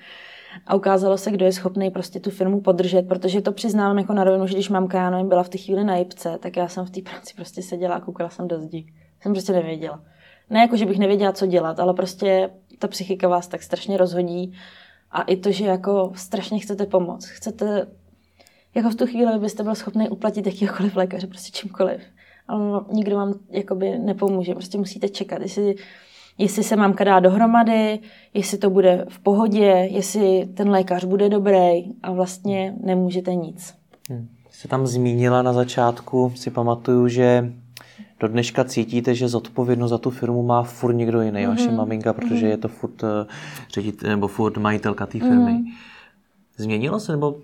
a 0.67 0.75
ukázalo 0.75 1.17
se, 1.17 1.31
kdo 1.31 1.45
je 1.45 1.51
schopný 1.51 1.91
prostě 1.91 2.19
tu 2.19 2.29
firmu 2.29 2.61
podržet, 2.61 3.07
protože 3.07 3.41
to 3.41 3.51
přiznám 3.51 3.97
jako 3.97 4.13
na 4.13 4.23
rovinu, 4.23 4.47
že 4.47 4.53
když 4.53 4.69
mamka, 4.69 4.97
já 4.97 5.09
nevím, 5.09 5.29
byla 5.29 5.43
v 5.43 5.49
té 5.49 5.57
chvíli 5.57 5.83
na 5.83 5.95
jipce, 5.95 6.37
tak 6.41 6.57
já 6.57 6.67
jsem 6.67 6.85
v 6.85 6.89
té 6.89 7.01
práci 7.01 7.33
prostě 7.35 7.61
seděla 7.61 7.95
a 7.95 7.99
koukala 7.99 8.29
jsem 8.29 8.47
do 8.47 8.59
zdi. 8.59 8.93
Jsem 9.21 9.33
prostě 9.33 9.53
nevěděla. 9.53 10.01
Ne 10.49 10.59
jako, 10.59 10.77
že 10.77 10.85
bych 10.85 10.99
nevěděla, 10.99 11.31
co 11.31 11.45
dělat, 11.45 11.79
ale 11.79 11.93
prostě 11.93 12.49
ta 12.79 12.87
psychika 12.87 13.27
vás 13.27 13.47
tak 13.47 13.63
strašně 13.63 13.97
rozhodí 13.97 14.53
a 15.11 15.21
i 15.21 15.37
to, 15.37 15.51
že 15.51 15.65
jako 15.65 16.11
strašně 16.15 16.59
chcete 16.59 16.85
pomoct. 16.85 17.25
Chcete, 17.25 17.87
jako 18.75 18.89
v 18.89 18.95
tu 18.95 19.05
chvíli 19.05 19.39
byste 19.39 19.63
byl 19.63 19.75
schopný 19.75 20.09
uplatit 20.09 20.45
jakýkoliv 20.45 20.95
lékaře, 20.95 21.27
prostě 21.27 21.51
čímkoliv 21.51 22.01
ale 22.47 22.81
nikdo 22.91 23.15
vám 23.15 23.33
jakoby 23.49 23.99
nepomůže. 23.99 24.53
Prostě 24.53 24.77
musíte 24.77 25.09
čekat, 25.09 25.41
jestli, 25.41 25.75
jestli 26.37 26.63
se 26.63 26.75
mamka 26.75 27.03
dá 27.03 27.19
dohromady, 27.19 27.99
jestli 28.33 28.57
to 28.57 28.69
bude 28.69 29.05
v 29.09 29.19
pohodě, 29.19 29.87
jestli 29.91 30.49
ten 30.53 30.69
lékař 30.69 31.03
bude 31.03 31.29
dobrý 31.29 31.83
a 32.03 32.11
vlastně 32.11 32.75
nemůžete 32.83 33.35
nic. 33.35 33.73
Hmm. 34.09 34.27
Jste 34.49 34.67
tam 34.67 34.87
zmínila 34.87 35.41
na 35.41 35.53
začátku, 35.53 36.31
si 36.35 36.51
pamatuju, 36.51 37.07
že 37.07 37.53
do 38.19 38.27
dneška 38.27 38.63
cítíte, 38.63 39.15
že 39.15 39.27
zodpovědnost 39.27 39.89
za 39.89 39.97
tu 39.97 40.09
firmu 40.09 40.43
má 40.43 40.63
furt 40.63 40.93
někdo 40.93 41.21
jiný, 41.21 41.41
mm-hmm. 41.41 41.49
vaše 41.49 41.71
maminka, 41.71 42.13
protože 42.13 42.45
mm-hmm. 42.45 42.49
je 42.49 42.57
to 42.57 42.67
furt 42.67 43.03
uh, 43.03 43.09
ředit, 43.73 44.03
nebo 44.03 44.27
furt 44.27 44.57
majitelka 44.57 45.05
té 45.05 45.19
firmy. 45.19 45.51
Mm-hmm. 45.51 45.73
Změnilo 46.57 46.99
se, 46.99 47.11
nebo 47.11 47.35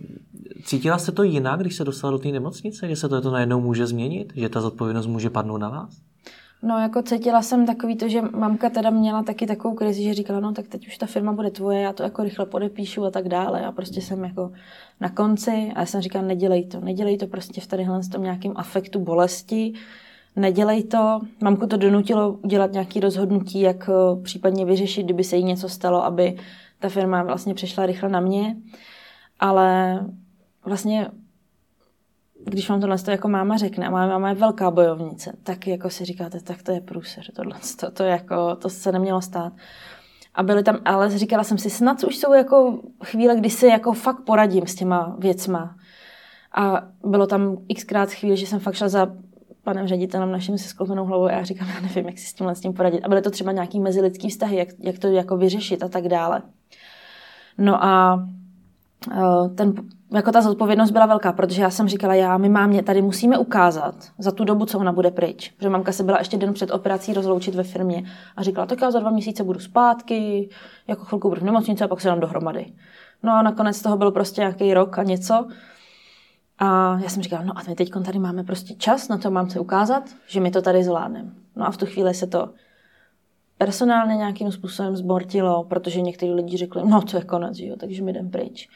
cítila 0.63 0.97
se 0.97 1.11
to 1.11 1.23
jinak, 1.23 1.59
když 1.59 1.75
se 1.75 1.83
dostala 1.83 2.11
do 2.11 2.19
té 2.19 2.29
nemocnice, 2.29 2.87
že 2.87 2.95
se 2.95 3.09
to, 3.09 3.21
to 3.21 3.31
najednou 3.31 3.61
může 3.61 3.87
změnit, 3.87 4.33
že 4.35 4.49
ta 4.49 4.61
zodpovědnost 4.61 5.07
může 5.07 5.29
padnout 5.29 5.61
na 5.61 5.69
vás? 5.69 6.01
No, 6.63 6.79
jako 6.79 7.01
cítila 7.01 7.41
jsem 7.41 7.65
takový 7.65 7.97
to, 7.97 8.09
že 8.09 8.21
mamka 8.21 8.69
teda 8.69 8.89
měla 8.89 9.23
taky 9.23 9.47
takovou 9.47 9.75
krizi, 9.75 10.03
že 10.03 10.13
říkala, 10.13 10.39
no 10.39 10.51
tak 10.53 10.67
teď 10.67 10.87
už 10.87 10.97
ta 10.97 11.05
firma 11.05 11.33
bude 11.33 11.51
tvoje, 11.51 11.81
já 11.81 11.93
to 11.93 12.03
jako 12.03 12.23
rychle 12.23 12.45
podepíšu 12.45 13.05
a 13.05 13.11
tak 13.11 13.27
dále. 13.27 13.65
A 13.65 13.71
prostě 13.71 14.01
jsem 14.01 14.23
jako 14.23 14.51
na 14.99 15.09
konci 15.09 15.71
a 15.75 15.79
já 15.79 15.85
jsem 15.85 16.01
říkala, 16.01 16.25
nedělej 16.25 16.65
to, 16.65 16.79
nedělej 16.79 17.17
to 17.17 17.27
prostě 17.27 17.61
v 17.61 17.67
tadyhle 17.67 18.01
tom 18.11 18.23
nějakým 18.23 18.53
afektu 18.55 18.99
bolesti, 18.99 19.73
nedělej 20.35 20.83
to. 20.83 21.21
Mamku 21.43 21.67
to 21.67 21.77
donutilo 21.77 22.31
udělat 22.31 22.71
nějaké 22.71 22.99
rozhodnutí, 22.99 23.61
jak 23.61 23.89
eh, 23.89 24.21
případně 24.23 24.65
vyřešit, 24.65 25.03
kdyby 25.03 25.23
se 25.23 25.35
jí 25.37 25.43
něco 25.43 25.69
stalo, 25.69 26.05
aby 26.05 26.37
ta 26.79 26.89
firma 26.89 27.23
vlastně 27.23 27.53
přešla 27.53 27.85
rychle 27.85 28.09
na 28.09 28.19
mě 28.19 28.55
ale 29.39 29.99
vlastně 30.65 31.11
když 32.45 32.69
vám 32.69 32.81
tohle 32.81 32.97
jako 33.07 33.27
máma 33.27 33.57
řekne, 33.57 33.87
a 33.87 33.91
moje 33.91 34.07
máma 34.07 34.29
je 34.29 34.35
velká 34.35 34.71
bojovnice, 34.71 35.37
tak 35.43 35.67
jako 35.67 35.89
si 35.89 36.05
říkáte, 36.05 36.41
tak 36.41 36.63
to 36.63 36.71
je 36.71 36.81
průser, 36.81 37.23
tohle, 37.35 37.55
to, 37.79 37.91
to, 37.91 38.03
jako, 38.03 38.55
to 38.55 38.69
se 38.69 38.91
nemělo 38.91 39.21
stát. 39.21 39.53
A 40.35 40.43
byly 40.43 40.63
tam, 40.63 40.77
ale 40.85 41.17
říkala 41.17 41.43
jsem 41.43 41.57
si, 41.57 41.69
snad 41.69 42.03
už 42.03 42.17
jsou 42.17 42.33
jako 42.33 42.79
chvíle, 43.03 43.35
kdy 43.35 43.49
si 43.49 43.67
jako 43.67 43.93
fakt 43.93 44.21
poradím 44.21 44.67
s 44.67 44.75
těma 44.75 45.15
věcma. 45.19 45.75
A 46.55 46.87
bylo 47.03 47.27
tam 47.27 47.57
xkrát 47.75 48.11
chvíli, 48.11 48.37
že 48.37 48.45
jsem 48.45 48.59
fakt 48.59 48.75
šla 48.75 48.89
za 48.89 49.07
panem 49.63 49.87
ředitelem 49.87 50.31
naším 50.31 50.57
se 50.57 50.69
sklopenou 50.69 51.05
hlavou 51.05 51.25
a 51.25 51.31
já 51.31 51.43
říkám, 51.43 51.69
já 51.69 51.79
nevím, 51.79 52.05
jak 52.05 52.17
si 52.17 52.25
s 52.25 52.33
tímhle 52.33 52.55
s 52.55 52.61
tím 52.61 52.73
poradit. 52.73 53.01
A 53.05 53.09
byly 53.09 53.21
to 53.21 53.31
třeba 53.31 53.51
nějaký 53.51 53.79
mezilidský 53.79 54.29
vztahy, 54.29 54.57
jak, 54.57 54.67
jak 54.79 54.99
to 54.99 55.07
jako 55.07 55.37
vyřešit 55.37 55.83
a 55.83 55.87
tak 55.87 56.07
dále. 56.07 56.41
No 57.57 57.83
a 57.83 58.23
ten, 59.55 59.73
jako 60.13 60.31
ta 60.31 60.41
zodpovědnost 60.41 60.91
byla 60.91 61.05
velká, 61.05 61.31
protože 61.31 61.61
já 61.61 61.69
jsem 61.69 61.87
říkala, 61.87 62.13
já, 62.13 62.37
my 62.37 62.49
mámě 62.49 62.83
tady 62.83 63.01
musíme 63.01 63.37
ukázat 63.37 63.95
za 64.17 64.31
tu 64.31 64.43
dobu, 64.43 64.65
co 64.65 64.79
ona 64.79 64.91
bude 64.91 65.11
pryč. 65.11 65.49
Protože 65.57 65.69
mamka 65.69 65.91
se 65.91 66.03
byla 66.03 66.17
ještě 66.19 66.37
den 66.37 66.53
před 66.53 66.71
operací 66.71 67.13
rozloučit 67.13 67.55
ve 67.55 67.63
firmě 67.63 68.03
a 68.35 68.43
říkala, 68.43 68.67
tak 68.67 68.81
já 68.81 68.91
za 68.91 68.99
dva 68.99 69.11
měsíce 69.11 69.43
budu 69.43 69.59
zpátky, 69.59 70.49
jako 70.87 71.05
chvilku 71.05 71.29
budu 71.29 71.41
v 71.41 71.43
nemocnici 71.43 71.83
a 71.83 71.87
pak 71.87 72.01
se 72.01 72.07
dám 72.07 72.19
dohromady. 72.19 72.65
No 73.23 73.33
a 73.33 73.41
nakonec 73.41 73.81
toho 73.81 73.97
byl 73.97 74.11
prostě 74.11 74.41
nějaký 74.41 74.73
rok 74.73 74.99
a 74.99 75.03
něco. 75.03 75.47
A 76.59 76.99
já 77.03 77.09
jsem 77.09 77.23
říkala, 77.23 77.43
no 77.43 77.57
a 77.57 77.61
my 77.67 77.75
teď 77.75 77.91
tady 78.05 78.19
máme 78.19 78.43
prostě 78.43 78.73
čas 78.73 79.07
na 79.07 79.17
to, 79.17 79.31
mám 79.31 79.49
se 79.49 79.59
ukázat, 79.59 80.03
že 80.27 80.39
my 80.39 80.51
to 80.51 80.61
tady 80.61 80.83
zvládneme. 80.83 81.31
No 81.55 81.67
a 81.67 81.71
v 81.71 81.77
tu 81.77 81.85
chvíli 81.85 82.13
se 82.13 82.27
to 82.27 82.49
personálně 83.65 84.15
nějakým 84.15 84.51
způsobem 84.51 84.95
zbortilo, 84.95 85.63
protože 85.63 86.01
někteří 86.01 86.31
lidi 86.31 86.57
řekli, 86.57 86.81
no 86.85 87.01
to 87.01 87.17
je 87.17 87.23
konec, 87.23 87.59
jo, 87.59 87.75
takže 87.79 88.03
my 88.03 88.11
jdem 88.11 88.29
pryč. 88.29 88.69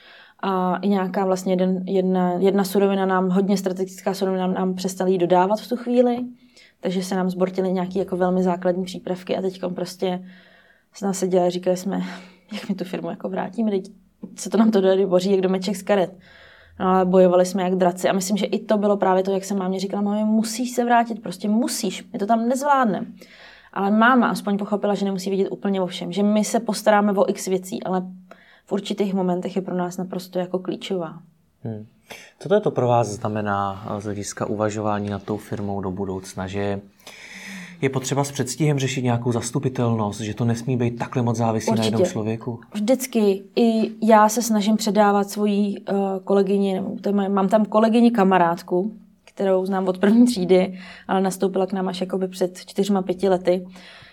A 0.44 0.78
i 0.78 0.88
nějaká 0.90 1.26
vlastně 1.26 1.54
jeden, 1.54 1.84
jedna, 1.88 2.32
jedna 2.32 2.64
surovina 2.64 3.06
nám, 3.06 3.30
hodně 3.30 3.58
strategická 3.58 4.14
surovina 4.14 4.48
nám 4.48 4.76
přestali 4.76 5.18
dodávat 5.18 5.60
v 5.60 5.70
tu 5.70 5.76
chvíli, 5.76 6.18
takže 6.80 7.04
se 7.04 7.16
nám 7.16 7.30
zbortily 7.30 7.74
nějaké 7.74 8.00
jako 8.00 8.18
velmi 8.18 8.44
základní 8.44 8.86
přípravky 8.86 9.38
a 9.38 9.42
teď 9.42 9.62
prostě 9.76 10.26
s 10.94 11.02
nás 11.02 11.20
seděli 11.20 11.48
a 11.48 11.50
říkali 11.50 11.78
jsme, 11.78 12.02
jak 12.54 12.70
mi 12.70 12.76
tu 12.76 12.84
firmu 12.84 13.10
jako 13.10 13.30
vrátíme, 13.30 13.72
teď 13.72 13.92
se 14.36 14.50
to 14.50 14.58
nám 14.58 14.72
to 14.72 14.82
dojde 14.82 15.08
boří, 15.08 15.32
jak 15.32 15.42
domeček 15.42 15.76
z 15.76 15.82
karet. 15.82 16.18
No 16.80 16.86
ale 16.86 17.06
bojovali 17.06 17.46
jsme 17.46 17.64
jak 17.64 17.76
draci 17.76 18.10
a 18.10 18.14
myslím, 18.14 18.38
že 18.38 18.46
i 18.46 18.60
to 18.60 18.78
bylo 18.78 18.98
právě 18.98 19.24
to, 19.24 19.32
jak 19.32 19.46
jsem 19.46 19.58
mámě 19.58 19.80
říkala, 19.80 20.02
mami, 20.02 20.24
musíš 20.24 20.72
se 20.72 20.86
vrátit, 20.86 21.22
prostě 21.22 21.50
musíš, 21.50 22.12
my 22.14 22.20
to 22.20 22.26
tam 22.26 22.48
nezvládneme. 22.48 23.08
Ale 23.78 23.92
máma 23.92 24.28
aspoň 24.28 24.58
pochopila, 24.58 24.96
že 24.96 25.06
nemusí 25.06 25.30
vidět 25.30 25.50
úplně 25.50 25.82
o 25.82 25.88
všem, 25.88 26.12
že 26.12 26.24
my 26.24 26.44
se 26.44 26.60
postaráme 26.60 27.12
o 27.12 27.30
x 27.30 27.48
věcí, 27.48 27.84
ale 27.84 28.02
v 28.66 28.72
určitých 28.72 29.14
momentech 29.14 29.56
je 29.56 29.62
pro 29.62 29.76
nás 29.76 29.98
naprosto 29.98 30.40
jako 30.40 30.60
klíčová. 30.60 31.20
Hmm. 31.64 31.86
Co 32.40 32.50
to 32.50 32.56
je 32.56 32.62
to 32.62 32.72
pro 32.72 32.88
vás 32.88 33.08
znamená 33.08 33.88
z 34.00 34.04
hlediska 34.04 34.46
uvažování 34.46 35.10
nad 35.10 35.24
tou 35.24 35.38
firmou 35.38 35.82
do 35.82 35.92
budoucna, 35.92 36.48
že 36.48 36.82
je 37.82 37.90
potřeba 37.90 38.24
s 38.24 38.32
předstihem 38.32 38.80
řešit 38.80 39.02
nějakou 39.02 39.32
zastupitelnost, 39.32 40.22
že 40.22 40.34
to 40.34 40.46
nesmí 40.46 40.78
být 40.78 40.98
takhle 40.98 41.24
moc 41.24 41.40
Určitě. 41.40 41.76
na 41.76 41.84
jednom 41.84 42.06
člověku? 42.06 42.60
Vždycky. 42.74 43.44
I 43.56 43.92
já 44.08 44.30
se 44.30 44.42
snažím 44.42 44.78
předávat 44.78 45.30
svoji 45.30 45.76
uh, 45.78 45.98
kolegyni, 46.24 46.82
mám 47.28 47.48
tam 47.48 47.66
kolegyni 47.66 48.12
kamarádku, 48.12 48.94
kterou 49.38 49.66
znám 49.66 49.88
od 49.88 49.98
první 49.98 50.26
třídy, 50.26 50.80
ale 51.08 51.22
nastoupila 51.22 51.66
k 51.66 51.74
nám 51.74 51.88
až 51.88 52.02
jakoby 52.02 52.28
před 52.28 52.58
čtyřma, 52.58 53.02
pěti 53.02 53.30
lety, 53.30 53.68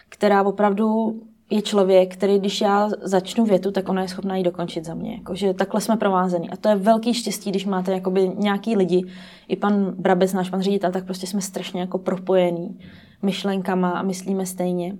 která 0.08 0.42
opravdu 0.42 1.20
je 1.50 1.62
člověk, 1.62 2.12
který 2.16 2.38
když 2.38 2.60
já 2.60 2.90
začnu 3.02 3.44
větu, 3.44 3.70
tak 3.70 3.88
ona 3.88 4.02
je 4.02 4.08
schopná 4.08 4.36
ji 4.36 4.44
dokončit 4.44 4.84
za 4.84 4.94
mě. 4.94 5.14
Jako, 5.14 5.34
že 5.34 5.54
takhle 5.54 5.80
jsme 5.80 5.96
provázení. 5.96 6.50
A 6.50 6.56
to 6.56 6.68
je 6.68 6.76
velký 6.76 7.14
štěstí, 7.14 7.50
když 7.50 7.66
máte 7.66 7.92
jakoby 7.92 8.30
nějaký 8.36 8.76
lidi, 8.76 9.04
i 9.48 9.56
pan 9.56 9.94
Brabec, 9.98 10.32
náš 10.32 10.50
pan 10.50 10.62
ředitel, 10.62 10.92
tak 10.92 11.04
prostě 11.04 11.26
jsme 11.26 11.40
strašně 11.40 11.80
jako 11.80 11.98
propojení 11.98 12.78
myšlenkama 13.22 13.90
a 13.90 14.02
myslíme 14.02 14.46
stejně. 14.46 14.96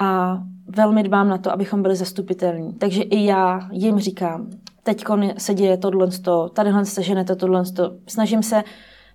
A 0.00 0.38
velmi 0.76 1.02
dbám 1.02 1.28
na 1.28 1.38
to, 1.38 1.52
abychom 1.52 1.82
byli 1.82 1.96
zastupitelní. 1.96 2.72
Takže 2.72 3.02
i 3.02 3.24
já 3.24 3.68
jim 3.72 3.98
říkám, 3.98 4.50
teď 4.82 5.04
se 5.38 5.54
děje 5.54 5.76
tohle, 5.76 6.08
tadyhle 6.52 6.84
se 6.84 7.02
ženete 7.02 7.36
tohle, 7.36 7.64
snažím 8.06 8.42
se 8.42 8.64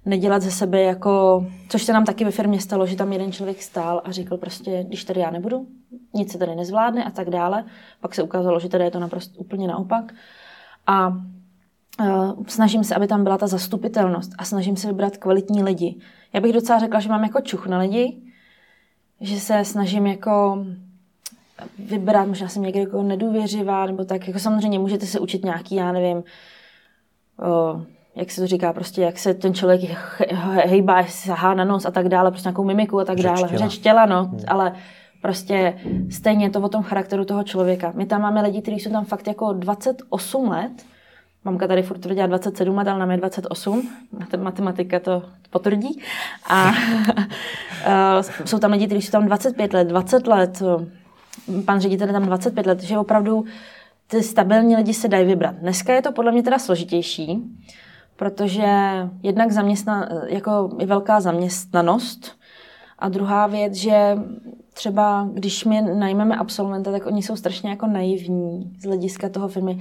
nedělat 0.07 0.41
ze 0.41 0.51
sebe 0.51 0.81
jako, 0.81 1.45
což 1.69 1.83
se 1.83 1.93
nám 1.93 2.05
taky 2.05 2.25
ve 2.25 2.31
firmě 2.31 2.61
stalo, 2.61 2.85
že 2.85 2.95
tam 2.95 3.13
jeden 3.13 3.31
člověk 3.31 3.61
stál 3.61 4.01
a 4.05 4.11
říkal 4.11 4.37
prostě, 4.37 4.83
když 4.87 5.03
tady 5.03 5.19
já 5.19 5.31
nebudu, 5.31 5.67
nic 6.13 6.31
se 6.31 6.37
tady 6.37 6.55
nezvládne 6.55 7.03
a 7.03 7.11
tak 7.11 7.29
dále. 7.29 7.65
Pak 8.01 8.15
se 8.15 8.23
ukázalo, 8.23 8.59
že 8.59 8.69
tady 8.69 8.83
je 8.83 8.91
to 8.91 8.99
naprosto 8.99 9.39
úplně 9.39 9.67
naopak. 9.67 10.13
A 10.87 11.07
uh, 11.07 12.43
snažím 12.47 12.83
se, 12.83 12.95
aby 12.95 13.07
tam 13.07 13.23
byla 13.23 13.37
ta 13.37 13.47
zastupitelnost 13.47 14.31
a 14.37 14.45
snažím 14.45 14.77
se 14.77 14.87
vybrat 14.87 15.17
kvalitní 15.17 15.63
lidi. 15.63 15.95
Já 16.33 16.41
bych 16.41 16.53
docela 16.53 16.79
řekla, 16.79 16.99
že 16.99 17.09
mám 17.09 17.23
jako 17.23 17.41
čuch 17.41 17.67
na 17.67 17.77
lidi, 17.77 18.21
že 19.21 19.39
se 19.39 19.65
snažím 19.65 20.07
jako 20.07 20.65
vybrat, 21.79 22.27
možná 22.27 22.47
jsem 22.47 22.63
někdy 22.63 22.79
jako 22.79 23.03
nedůvěřivá, 23.03 23.85
nebo 23.85 24.05
tak, 24.05 24.27
jako 24.27 24.39
samozřejmě 24.39 24.79
můžete 24.79 25.05
se 25.05 25.19
učit 25.19 25.45
nějaký, 25.45 25.75
já 25.75 25.91
nevím, 25.91 26.17
uh, 26.17 27.83
jak 28.17 28.31
se 28.31 28.41
to 28.41 28.47
říká, 28.47 28.73
prostě 28.73 29.01
jak 29.01 29.17
se 29.17 29.33
ten 29.33 29.53
člověk 29.53 29.81
hejbá, 30.65 31.03
sahá 31.03 31.53
na 31.53 31.63
nos 31.63 31.85
a 31.85 31.91
tak 31.91 32.09
dále, 32.09 32.31
prostě 32.31 32.47
nějakou 32.47 32.63
mimiku 32.63 32.99
a 32.99 33.05
tak 33.05 33.17
dále, 33.17 33.47
řeč 33.47 33.77
těla, 33.77 34.05
no, 34.05 34.25
hmm. 34.25 34.39
ale 34.47 34.73
prostě 35.21 35.79
stejně 36.09 36.45
je 36.45 36.49
to 36.49 36.61
o 36.61 36.69
tom 36.69 36.83
charakteru 36.83 37.25
toho 37.25 37.43
člověka. 37.43 37.91
My 37.95 38.05
tam 38.05 38.21
máme 38.21 38.41
lidi, 38.41 38.61
kteří 38.61 38.79
jsou 38.79 38.91
tam 38.91 39.05
fakt 39.05 39.27
jako 39.27 39.53
28 39.53 40.49
let, 40.49 40.71
Mamka 41.47 41.67
tady 41.67 41.83
furt 41.83 41.97
tvrdila 41.97 42.27
27 42.27 42.77
let, 42.77 42.87
ale 42.87 42.99
nám 42.99 43.11
je 43.11 43.17
28. 43.17 43.89
Matematika 44.37 44.99
to 44.99 45.23
potvrdí. 45.49 46.01
A 46.49 46.71
jsou 48.45 48.59
tam 48.59 48.71
lidi, 48.71 48.85
kteří 48.85 49.01
jsou 49.01 49.11
tam 49.11 49.25
25 49.25 49.73
let, 49.73 49.83
20 49.87 50.27
let. 50.27 50.63
Pan 51.65 51.79
ředitel 51.79 52.07
je 52.07 52.13
tam 52.13 52.25
25 52.25 52.65
let, 52.65 52.83
že 52.83 52.97
opravdu 52.97 53.45
ty 54.07 54.23
stabilní 54.23 54.75
lidi 54.75 54.93
se 54.93 55.07
dají 55.07 55.25
vybrat. 55.25 55.55
Dneska 55.55 55.93
je 55.93 56.01
to 56.01 56.11
podle 56.11 56.31
mě 56.31 56.43
teda 56.43 56.59
složitější, 56.59 57.41
protože 58.17 58.67
jednak 59.23 59.51
zaměstna, 59.51 60.09
jako 60.27 60.69
je 60.79 60.85
velká 60.85 61.21
zaměstnanost 61.21 62.37
a 62.99 63.09
druhá 63.09 63.47
věc, 63.47 63.73
že 63.73 64.17
třeba 64.73 65.29
když 65.33 65.65
my 65.65 65.81
najmeme 65.81 66.35
absolventa, 66.35 66.91
tak 66.91 67.05
oni 67.05 67.23
jsou 67.23 67.35
strašně 67.35 67.69
jako 67.69 67.87
naivní 67.87 68.73
z 68.79 68.85
hlediska 68.85 69.29
toho 69.29 69.47
firmy. 69.47 69.79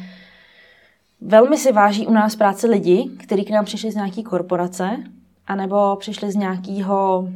Velmi 1.21 1.57
si 1.57 1.73
váží 1.73 2.07
u 2.07 2.13
nás 2.13 2.37
práce 2.37 2.67
lidi, 2.67 3.11
kteří 3.19 3.45
k 3.45 3.51
nám 3.51 3.65
přišli 3.65 3.93
z 3.93 3.95
nějaký 3.95 4.23
korporace, 4.23 4.97
anebo 5.47 5.97
přišli 5.97 6.33
z 6.33 6.37
nějakého 6.37 7.29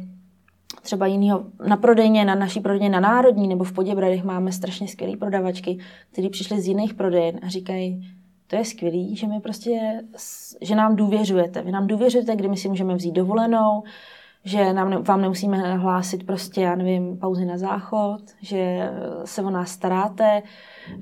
třeba 0.81 1.05
jiného 1.05 1.43
na 1.67 1.77
prodejně, 1.77 2.25
na 2.25 2.35
naší 2.35 2.59
prodejně 2.59 2.89
na 2.89 2.99
Národní 2.99 3.47
nebo 3.47 3.63
v 3.63 3.71
Poděbradech 3.71 4.23
máme 4.23 4.51
strašně 4.51 4.87
skvělé 4.87 5.17
prodavačky, 5.17 5.77
kteří 6.11 6.29
přišli 6.29 6.61
z 6.61 6.67
jiných 6.67 6.93
prodejen 6.93 7.39
a 7.43 7.49
říkají, 7.49 8.07
to 8.51 8.57
je 8.57 8.65
skvělý, 8.65 9.15
že 9.15 9.27
my 9.27 9.39
prostě, 9.39 10.01
že 10.61 10.75
nám 10.75 10.95
důvěřujete. 10.95 11.61
Vy 11.61 11.71
nám 11.71 11.87
důvěřujete, 11.87 12.35
kdy 12.35 12.47
my 12.47 12.57
si 12.57 12.69
můžeme 12.69 12.95
vzít 12.95 13.11
dovolenou, 13.11 13.83
že 14.43 14.73
nám, 14.73 15.03
vám 15.03 15.21
nemusíme 15.21 15.77
hlásit 15.77 16.25
prostě, 16.25 16.61
já 16.61 16.75
nevím, 16.75 17.17
pauzy 17.17 17.45
na 17.45 17.57
záchod, 17.57 18.21
že 18.41 18.89
se 19.25 19.41
o 19.41 19.49
nás 19.49 19.71
staráte, 19.71 20.41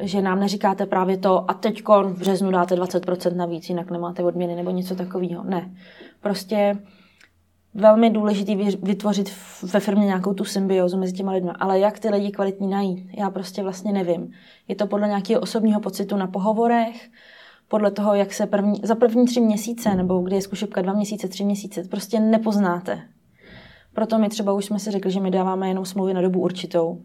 že 0.03 0.21
nám 0.21 0.39
neříkáte 0.39 0.85
právě 0.85 1.17
to 1.17 1.51
a 1.51 1.53
teď 1.53 1.83
v 1.87 2.19
březnu 2.19 2.51
dáte 2.51 2.75
20% 2.75 3.35
navíc, 3.35 3.69
jinak 3.69 3.91
nemáte 3.91 4.23
odměny 4.23 4.55
nebo 4.55 4.71
něco 4.71 4.95
takového. 4.95 5.43
Ne. 5.43 5.71
Prostě 6.21 6.77
velmi 7.73 8.09
důležitý 8.09 8.55
vytvořit 8.83 9.33
ve 9.73 9.79
firmě 9.79 10.05
nějakou 10.05 10.33
tu 10.33 10.45
symbiozu 10.45 10.97
mezi 10.97 11.13
těma 11.13 11.31
lidmi. 11.31 11.51
Ale 11.59 11.79
jak 11.79 11.99
ty 11.99 12.09
lidi 12.09 12.31
kvalitní 12.31 12.67
najít, 12.67 13.09
já 13.17 13.29
prostě 13.29 13.63
vlastně 13.63 13.91
nevím. 13.91 14.31
Je 14.67 14.75
to 14.75 14.87
podle 14.87 15.07
nějakého 15.07 15.41
osobního 15.41 15.79
pocitu 15.79 16.17
na 16.17 16.27
pohovorech, 16.27 17.09
podle 17.69 17.91
toho, 17.91 18.13
jak 18.15 18.33
se 18.33 18.47
první, 18.47 18.81
za 18.83 18.95
první 18.95 19.25
tři 19.25 19.41
měsíce, 19.41 19.95
nebo 19.95 20.19
kdy 20.19 20.35
je 20.35 20.41
zkušebka 20.41 20.81
dva 20.81 20.93
měsíce, 20.93 21.27
tři 21.27 21.45
měsíce, 21.45 21.83
prostě 21.83 22.19
nepoznáte. 22.19 23.01
Proto 23.93 24.19
my 24.19 24.29
třeba 24.29 24.53
už 24.53 24.65
jsme 24.65 24.79
si 24.79 24.91
řekli, 24.91 25.11
že 25.11 25.19
my 25.19 25.31
dáváme 25.31 25.67
jenom 25.67 25.85
smlouvy 25.85 26.13
na 26.13 26.21
dobu 26.21 26.39
určitou. 26.39 27.01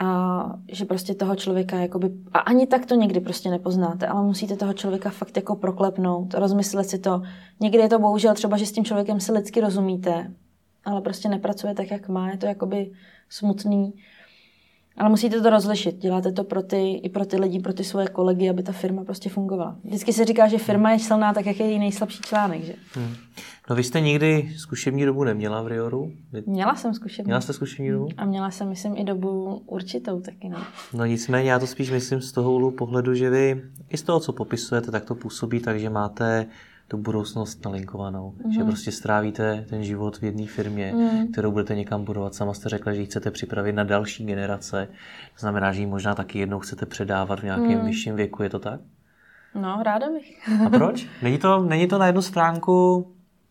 A 0.00 0.58
že 0.72 0.84
prostě 0.84 1.14
toho 1.14 1.36
člověka 1.36 1.76
jakoby, 1.76 2.10
a 2.32 2.38
ani 2.38 2.66
tak 2.66 2.86
to 2.86 2.94
někdy 2.94 3.20
prostě 3.20 3.50
nepoznáte, 3.50 4.06
ale 4.06 4.26
musíte 4.26 4.56
toho 4.56 4.72
člověka 4.72 5.10
fakt 5.10 5.36
jako 5.36 5.56
proklepnout, 5.56 6.34
rozmyslet 6.34 6.88
si 6.88 6.98
to. 6.98 7.22
Někdy 7.60 7.78
je 7.78 7.88
to 7.88 7.98
bohužel 7.98 8.34
třeba, 8.34 8.56
že 8.56 8.66
s 8.66 8.72
tím 8.72 8.84
člověkem 8.84 9.20
si 9.20 9.32
lidsky 9.32 9.60
rozumíte, 9.60 10.32
ale 10.84 11.00
prostě 11.00 11.28
nepracuje 11.28 11.74
tak, 11.74 11.90
jak 11.90 12.08
má, 12.08 12.30
je 12.30 12.36
to 12.36 12.46
jakoby 12.46 12.92
smutný. 13.28 13.92
Ale 14.98 15.10
musíte 15.10 15.40
to 15.40 15.50
rozlišit. 15.50 15.98
Děláte 15.98 16.32
to 16.32 16.44
pro 16.44 16.62
ty, 16.62 16.92
i 16.92 17.08
pro 17.08 17.26
ty 17.26 17.36
lidi, 17.36 17.60
pro 17.60 17.72
ty 17.72 17.84
svoje 17.84 18.08
kolegy, 18.08 18.50
aby 18.50 18.62
ta 18.62 18.72
firma 18.72 19.04
prostě 19.04 19.28
fungovala. 19.28 19.76
Vždycky 19.84 20.12
se 20.12 20.24
říká, 20.24 20.48
že 20.48 20.58
firma 20.58 20.90
je 20.90 20.98
silná, 20.98 21.34
tak 21.34 21.46
jak 21.46 21.60
je 21.60 21.66
její 21.66 21.78
nejslabší 21.78 22.22
článek. 22.22 22.64
Že? 22.64 22.74
Hmm. 22.92 23.14
No 23.70 23.76
vy 23.76 23.84
jste 23.84 24.00
nikdy 24.00 24.52
zkušební 24.56 25.04
dobu 25.04 25.24
neměla 25.24 25.62
v 25.62 25.66
Rioru? 25.66 26.12
Měla 26.46 26.74
jsem 26.74 26.94
zkušební. 26.94 27.28
Měla 27.28 27.40
jste 27.40 27.52
zkušební 27.52 27.90
dobu? 27.90 28.08
A 28.16 28.24
měla 28.24 28.50
jsem, 28.50 28.68
myslím, 28.68 28.96
i 28.96 29.04
dobu 29.04 29.62
určitou 29.66 30.20
taky. 30.20 30.48
No. 30.48 30.58
no 30.92 31.04
nicméně, 31.04 31.50
já 31.50 31.58
to 31.58 31.66
spíš 31.66 31.90
myslím 31.90 32.20
z 32.20 32.32
toho 32.32 32.70
pohledu, 32.70 33.14
že 33.14 33.30
vy 33.30 33.62
i 33.88 33.96
z 33.96 34.02
toho, 34.02 34.20
co 34.20 34.32
popisujete, 34.32 34.90
tak 34.90 35.04
to 35.04 35.14
působí 35.14 35.60
tak, 35.60 35.80
že 35.80 35.90
máte 35.90 36.46
tu 36.88 36.96
budoucnost 36.96 37.64
nalinkovanou. 37.64 38.34
Mm. 38.44 38.52
Že 38.52 38.64
prostě 38.64 38.92
strávíte 38.92 39.66
ten 39.68 39.84
život 39.84 40.16
v 40.16 40.22
jedné 40.22 40.46
firmě, 40.46 40.92
mm. 40.94 41.32
kterou 41.32 41.50
budete 41.52 41.74
někam 41.74 42.04
budovat. 42.04 42.34
Sama 42.34 42.54
jste 42.54 42.68
řekla, 42.68 42.92
že 42.92 43.00
ji 43.00 43.06
chcete 43.06 43.30
připravit 43.30 43.72
na 43.72 43.84
další 43.84 44.24
generace. 44.24 44.88
To 45.34 45.40
znamená, 45.40 45.72
že 45.72 45.80
ji 45.80 45.86
možná 45.86 46.14
taky 46.14 46.38
jednou 46.38 46.58
chcete 46.58 46.86
předávat 46.86 47.40
v 47.40 47.44
nějakém 47.44 47.78
mm. 47.78 47.86
vyšším 47.86 48.16
věku. 48.16 48.42
Je 48.42 48.50
to 48.50 48.58
tak? 48.58 48.80
No, 49.54 49.82
ráda 49.82 50.06
bych. 50.10 50.48
A 50.66 50.70
proč? 50.70 51.06
Není 51.22 51.38
to, 51.38 51.62
není 51.62 51.86
to 51.86 51.98
na 51.98 52.06
jednu 52.06 52.22
stránku 52.22 53.06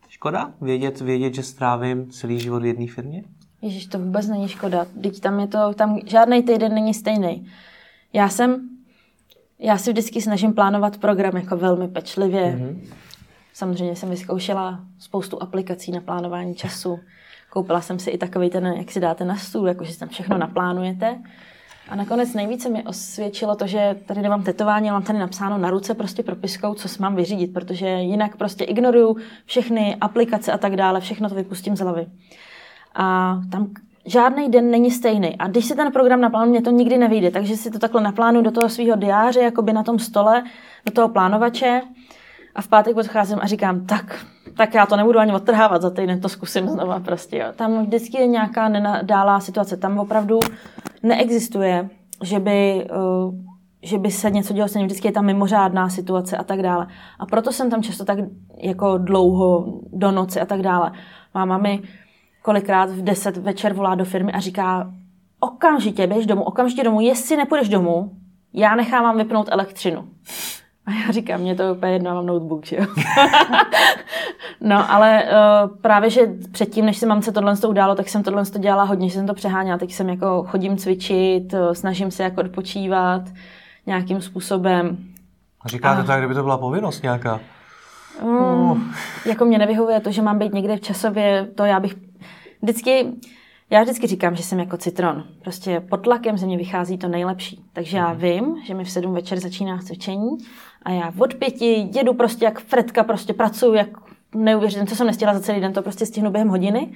škoda 0.10 0.52
vědět, 0.62 1.02
vědět, 1.02 1.36
že 1.36 1.44
strávím 1.44 2.12
celý 2.12 2.40
život 2.40 2.62
v 2.62 2.66
jedné 2.66 2.88
firmě? 2.88 3.24
Ježíš, 3.62 3.86
to 3.86 4.00
vůbec 4.00 4.28
není 4.28 4.48
škoda. 4.48 4.86
Teď 5.02 5.20
tam 5.20 5.40
je 5.40 5.48
to, 5.48 5.74
tam 5.74 6.00
žádný 6.06 6.44
týden 6.44 6.74
není 6.74 6.94
stejný. 6.94 7.48
Já 8.14 8.30
jsem, 8.30 8.70
já 9.60 9.78
si 9.78 9.92
vždycky 9.92 10.22
snažím 10.22 10.54
plánovat 10.54 10.98
program 10.98 11.38
jako 11.38 11.58
velmi 11.58 11.88
pečlivě. 11.88 12.44
Mm-hmm. 12.44 12.80
Samozřejmě 13.56 13.96
jsem 13.96 14.10
vyzkoušela 14.10 14.80
spoustu 15.00 15.44
aplikací 15.44 15.92
na 15.92 16.02
plánování 16.02 16.56
času. 16.56 17.00
Koupila 17.50 17.82
jsem 17.82 18.00
si 18.00 18.10
i 18.10 18.18
takový 18.18 18.50
ten, 18.50 18.66
jak 18.66 18.92
si 18.92 19.00
dáte 19.00 19.26
na 19.26 19.36
stůl, 19.36 19.68
jakože 19.68 19.98
tam 19.98 20.10
všechno 20.10 20.38
naplánujete. 20.38 21.22
A 21.90 21.96
nakonec 21.96 22.34
nejvíce 22.34 22.70
mi 22.70 22.84
osvědčilo 22.84 23.56
to, 23.56 23.68
že 23.68 23.96
tady 24.06 24.22
nemám 24.22 24.44
tetování, 24.44 24.92
mám 24.92 25.04
tady 25.04 25.20
napsáno 25.20 25.58
na 25.58 25.70
ruce 25.70 25.94
prostě 25.94 26.24
propiskou, 26.24 26.74
co 26.74 26.88
si 26.88 27.02
mám 27.02 27.16
vyřídit, 27.16 27.54
protože 27.54 27.88
jinak 27.88 28.38
prostě 28.38 28.64
ignoruju 28.64 29.18
všechny 29.46 29.96
aplikace 30.02 30.52
a 30.52 30.58
tak 30.58 30.76
dále, 30.76 31.02
všechno 31.02 31.30
to 31.30 31.36
vypustím 31.36 31.76
z 31.76 31.80
hlavy. 31.80 32.08
A 32.96 33.38
tam 33.52 33.68
žádný 34.06 34.50
den 34.50 34.72
není 34.72 34.92
stejný. 34.92 35.38
A 35.38 35.48
když 35.48 35.66
si 35.66 35.76
ten 35.76 35.92
program 35.92 36.22
naplánuje, 36.22 36.52
mě 36.52 36.62
to 36.62 36.72
nikdy 36.72 36.98
nevyjde, 36.98 37.32
takže 37.32 37.58
si 37.58 37.72
to 37.72 37.80
takhle 37.80 38.02
naplánuju 38.02 38.44
do 38.44 38.52
toho 38.52 38.70
svého 38.70 38.96
diáře, 38.96 39.40
jako 39.40 39.62
by 39.62 39.74
na 39.74 39.84
tom 39.84 40.00
stole, 40.00 40.44
do 40.86 40.92
toho 40.92 41.10
plánovače 41.10 41.82
a 42.56 42.62
v 42.62 42.68
pátek 42.68 42.98
odcházím 42.98 43.38
a 43.42 43.48
říkám, 43.48 43.86
tak, 43.86 44.26
tak 44.58 44.74
já 44.74 44.86
to 44.86 44.96
nebudu 44.96 45.20
ani 45.20 45.34
odtrhávat 45.34 45.82
za 45.82 45.90
týden, 45.90 46.22
to 46.22 46.30
zkusím 46.30 46.68
znova 46.68 47.00
prostě. 47.00 47.38
Jo. 47.38 47.46
Tam 47.56 47.86
vždycky 47.86 48.18
je 48.18 48.28
nějaká 48.28 48.70
nenadálá 48.70 49.40
situace. 49.40 49.78
Tam 49.78 50.00
opravdu 50.00 50.40
neexistuje, 51.04 51.90
že 52.24 52.40
by, 52.40 52.88
uh, 53.26 53.36
že 53.82 53.98
by 53.98 54.12
se 54.12 54.30
něco 54.30 54.54
dělo 54.54 54.68
stejně. 54.68 54.86
Vždycky 54.86 55.08
je 55.08 55.12
tam 55.12 55.26
mimořádná 55.26 55.90
situace 55.90 56.38
a 56.38 56.44
tak 56.44 56.62
dále. 56.62 56.88
A 57.20 57.26
proto 57.26 57.52
jsem 57.52 57.70
tam 57.70 57.84
často 57.84 58.06
tak 58.06 58.18
jako 58.58 58.98
dlouho 58.98 59.80
do 59.94 60.12
noci 60.12 60.42
a 60.42 60.46
tak 60.46 60.62
dále. 60.62 60.92
Máma 61.34 61.58
mi 61.58 61.82
kolikrát 62.42 62.90
v 62.90 63.04
10 63.04 63.38
večer 63.38 63.74
volá 63.74 63.96
do 63.96 64.06
firmy 64.06 64.32
a 64.32 64.40
říká, 64.40 64.92
okamžitě 65.40 66.08
běž 66.08 66.26
domů, 66.26 66.44
okamžitě 66.44 66.84
domů, 66.84 67.02
jestli 67.02 67.38
nepůjdeš 67.38 67.70
domů, 67.70 68.12
já 68.54 68.76
nechám 68.76 69.04
vám 69.04 69.18
vypnout 69.18 69.50
elektřinu. 69.52 70.08
A 70.86 70.92
já 70.92 71.12
říkám, 71.12 71.42
mě 71.42 71.56
to 71.56 71.74
úplně 71.74 71.94
jedno, 71.94 72.16
mám 72.16 72.26
notebook, 72.26 72.66
že 72.66 72.76
jo. 72.76 72.86
no, 74.62 74.92
ale 74.92 75.24
uh, 75.24 75.78
právě, 75.78 76.10
že 76.10 76.22
předtím, 76.52 76.86
než 76.86 76.98
se 76.98 77.06
mamce 77.06 77.32
tohle 77.32 77.58
to 77.58 77.70
událo, 77.70 77.96
tak 77.96 78.10
jsem 78.10 78.24
tohle 78.24 78.46
to 78.46 78.60
dělala 78.60 78.84
hodně, 78.84 79.10
že 79.10 79.16
jsem 79.16 79.28
to 79.28 79.34
přeháněla. 79.34 79.78
Teď 79.78 79.94
jsem 79.94 80.10
jako 80.10 80.44
chodím 80.48 80.78
cvičit, 80.78 81.54
eh, 81.54 81.76
snažím 81.76 82.12
se 82.12 82.24
jako 82.24 82.42
odpočívat 82.42 83.22
nějakým 83.86 84.22
způsobem. 84.22 84.98
A 85.62 85.68
říkáte 85.68 86.02
a... 86.02 86.04
to, 86.04 86.12
jak 86.12 86.22
kdyby 86.22 86.34
to 86.34 86.44
byla 86.44 86.58
povinnost 86.58 87.04
nějaká? 87.04 87.40
Um, 88.22 88.38
uh. 88.38 88.78
Jako 89.26 89.46
mě 89.46 89.58
nevyhovuje 89.58 90.00
to, 90.00 90.12
že 90.12 90.22
mám 90.22 90.40
být 90.40 90.54
někde 90.54 90.76
v 90.78 90.82
časově, 90.82 91.48
to 91.56 91.66
já 91.66 91.80
bych 91.80 91.96
vždycky, 92.62 93.06
já 93.70 93.82
vždycky 93.82 94.08
říkám, 94.08 94.36
že 94.36 94.44
jsem 94.44 94.60
jako 94.60 94.78
citron. 94.78 95.24
Prostě 95.42 95.80
pod 95.80 95.98
tlakem 95.98 96.38
ze 96.38 96.46
mě 96.46 96.58
vychází 96.58 96.98
to 96.98 97.08
nejlepší. 97.08 97.66
Takže 97.74 97.98
já 97.98 98.10
mhm. 98.10 98.18
vím, 98.18 98.56
že 98.66 98.74
mi 98.74 98.84
v 98.84 98.92
sedm 98.92 99.14
večer 99.14 99.40
začíná 99.40 99.78
cvičení 99.78 100.38
a 100.86 100.92
já 100.92 101.14
od 101.20 101.34
pěti 101.34 101.90
jedu 101.96 102.14
prostě 102.14 102.46
jak 102.46 102.60
Fredka, 102.60 103.04
prostě 103.04 103.34
pracuju 103.34 103.74
jak 103.74 103.88
neuvěřitelně, 104.36 104.90
co 104.90 104.96
jsem 104.96 105.08
nestihla 105.08 105.34
za 105.34 105.40
celý 105.40 105.62
den, 105.62 105.74
to 105.74 105.82
prostě 105.82 106.06
stihnu 106.06 106.32
během 106.32 106.50
hodiny 106.50 106.94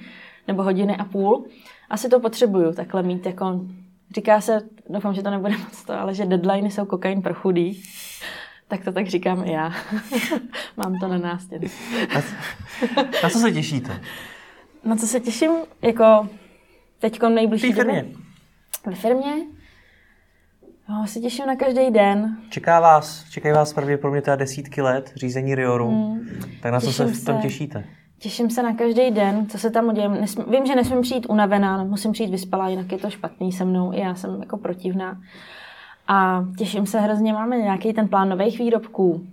nebo 0.48 0.62
hodiny 0.62 0.96
a 0.96 1.04
půl. 1.04 1.44
Asi 1.90 2.08
to 2.08 2.20
potřebuju 2.20 2.72
takhle 2.72 3.02
mít 3.02 3.26
jako, 3.26 3.60
říká 4.14 4.40
se, 4.40 4.60
doufám, 4.88 5.14
že 5.14 5.22
to 5.22 5.30
nebude 5.30 5.58
moc 5.58 5.84
to, 5.84 5.92
ale 5.92 6.14
že 6.14 6.26
deadliny 6.26 6.70
jsou 6.70 6.84
kokain 6.84 7.22
pro 7.22 7.34
chudý. 7.34 7.82
Tak 8.68 8.84
to 8.84 8.92
tak 8.92 9.06
říkám 9.06 9.44
i 9.46 9.52
já. 9.52 9.72
Mám 10.76 10.98
to 10.98 11.08
na 11.08 11.18
nástěn. 11.18 11.62
Na, 13.22 13.30
co 13.30 13.38
se 13.38 13.52
těšíte? 13.52 14.00
Na 14.84 14.96
co 14.96 15.06
se 15.06 15.20
těším? 15.20 15.50
Jako 15.82 16.28
teďko 16.98 17.28
nejbližší 17.28 17.72
V 17.72 17.74
firmě. 17.74 18.06
Ve 18.86 18.94
firmě? 18.94 19.32
No, 20.90 21.06
se 21.06 21.20
těším 21.20 21.46
na 21.46 21.56
každý 21.56 21.90
den. 21.90 22.36
Čeká 22.48 22.80
vás, 22.80 23.24
čekají 23.30 23.54
vás 23.54 23.72
pravděpodobně 23.72 24.22
teda 24.22 24.36
desítky 24.36 24.82
let 24.82 25.12
řízení 25.16 25.54
Rioru. 25.54 25.88
Hmm. 25.88 26.20
Tak 26.62 26.72
na 26.72 26.80
co 26.80 26.92
se 26.92 27.04
v 27.04 27.24
tom 27.24 27.36
se, 27.36 27.42
těšíte? 27.42 27.84
Těším 28.18 28.50
se 28.50 28.62
na 28.62 28.74
každý 28.74 29.10
den, 29.10 29.46
co 29.46 29.58
se 29.58 29.70
tam. 29.70 29.94
Nesmí, 30.20 30.44
vím, 30.48 30.66
že 30.66 30.74
nesmím 30.74 31.00
přijít 31.00 31.26
unavená, 31.28 31.84
musím 31.84 32.12
přijít 32.12 32.30
vyspalá, 32.30 32.68
jinak 32.68 32.92
je 32.92 32.98
to 32.98 33.10
špatný 33.10 33.52
se 33.52 33.64
mnou. 33.64 33.92
I 33.92 34.00
já 34.00 34.14
jsem 34.14 34.40
jako 34.40 34.56
protivná. 34.56 35.20
A 36.08 36.44
těším 36.58 36.86
se 36.86 37.00
hrozně, 37.00 37.32
máme 37.32 37.58
nějaký 37.58 37.92
ten 37.92 38.08
plán 38.08 38.28
nových 38.28 38.58
výrobků. 38.58 39.26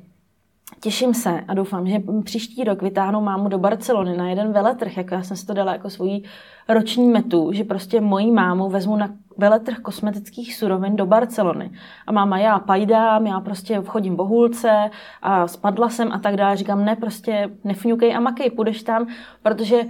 Těším 0.80 1.14
se 1.14 1.42
a 1.48 1.54
doufám, 1.54 1.88
že 1.88 2.02
příští 2.24 2.64
rok 2.64 2.82
vytáhnu 2.82 3.22
mámu 3.22 3.50
do 3.50 3.58
Barcelony 3.58 4.18
na 4.18 4.30
jeden 4.30 4.54
veletrh, 4.54 4.98
jako 4.98 5.14
já 5.14 5.24
jsem 5.24 5.38
si 5.38 5.46
to 5.46 5.54
dala 5.54 5.72
jako 5.72 5.90
svoji 5.90 6.24
roční 6.70 7.10
metu, 7.10 7.52
že 7.54 7.64
prostě 7.64 8.02
moji 8.02 8.32
mámu 8.32 8.70
vezmu 8.70 8.96
na 8.96 9.10
veletrh 9.38 9.78
kosmetických 9.78 10.56
surovin 10.56 10.96
do 10.96 11.06
Barcelony. 11.06 11.72
A 12.08 12.12
máma, 12.12 12.38
já 12.38 12.60
pajdám, 12.60 13.28
já 13.28 13.40
prostě 13.40 13.82
chodím 13.86 14.16
bohulce 14.16 14.90
a 15.22 15.48
spadla 15.48 15.90
jsem 15.90 16.12
a 16.12 16.20
tak 16.20 16.36
dále. 16.36 16.58
Říkám, 16.58 16.86
ne, 16.86 16.96
prostě 16.96 17.50
nefňukej 17.64 18.16
a 18.16 18.20
makej, 18.20 18.50
půjdeš 18.50 18.84
tam, 18.84 19.08
protože 19.44 19.82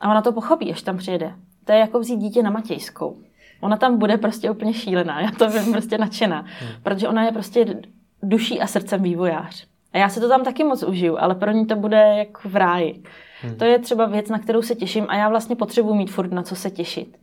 a 0.00 0.10
ona 0.10 0.22
to 0.22 0.32
pochopí, 0.32 0.72
až 0.72 0.82
tam 0.82 0.96
přijede. 0.96 1.34
To 1.64 1.72
je 1.72 1.78
jako 1.78 2.00
vzít 2.00 2.16
dítě 2.16 2.42
na 2.42 2.50
Matějskou. 2.50 3.16
Ona 3.60 3.76
tam 3.76 3.98
bude 3.98 4.16
prostě 4.16 4.50
úplně 4.50 4.74
šílená, 4.74 5.20
já 5.20 5.30
to 5.30 5.50
vím 5.50 5.72
prostě 5.72 5.98
nadšená, 5.98 6.40
hmm. 6.40 6.70
protože 6.82 7.08
ona 7.08 7.24
je 7.24 7.32
prostě 7.32 7.80
duší 8.22 8.60
a 8.60 8.66
srdcem 8.66 9.02
vývojář. 9.02 9.66
A 9.96 9.98
já 9.98 10.08
se 10.08 10.20
to 10.20 10.28
tam 10.28 10.44
taky 10.44 10.64
moc 10.64 10.82
užiju, 10.82 11.16
ale 11.18 11.34
pro 11.34 11.50
ní 11.50 11.66
to 11.66 11.76
bude 11.76 12.14
jako 12.18 12.48
v 12.48 12.56
ráji. 12.56 13.02
Hmm. 13.42 13.56
To 13.56 13.64
je 13.64 13.78
třeba 13.78 14.06
věc, 14.06 14.28
na 14.28 14.38
kterou 14.38 14.62
se 14.62 14.74
těším 14.74 15.06
a 15.08 15.16
já 15.16 15.28
vlastně 15.28 15.56
potřebuji 15.56 15.94
mít 15.94 16.10
furt 16.10 16.32
na 16.32 16.42
co 16.42 16.56
se 16.56 16.70
těšit. 16.70 17.18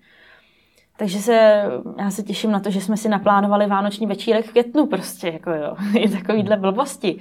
Takže 0.97 1.19
se, 1.19 1.63
já 1.99 2.11
se 2.11 2.23
těším 2.23 2.51
na 2.51 2.59
to, 2.59 2.71
že 2.71 2.81
jsme 2.81 2.97
si 2.97 3.09
naplánovali 3.09 3.67
vánoční 3.67 4.07
večírek 4.07 4.45
v 4.45 4.51
květnu 4.51 4.85
prostě, 4.85 5.27
jako 5.27 5.49
jo, 5.49 5.75
je 5.99 6.09
takovýhle 6.09 6.57
blbosti. 6.57 7.15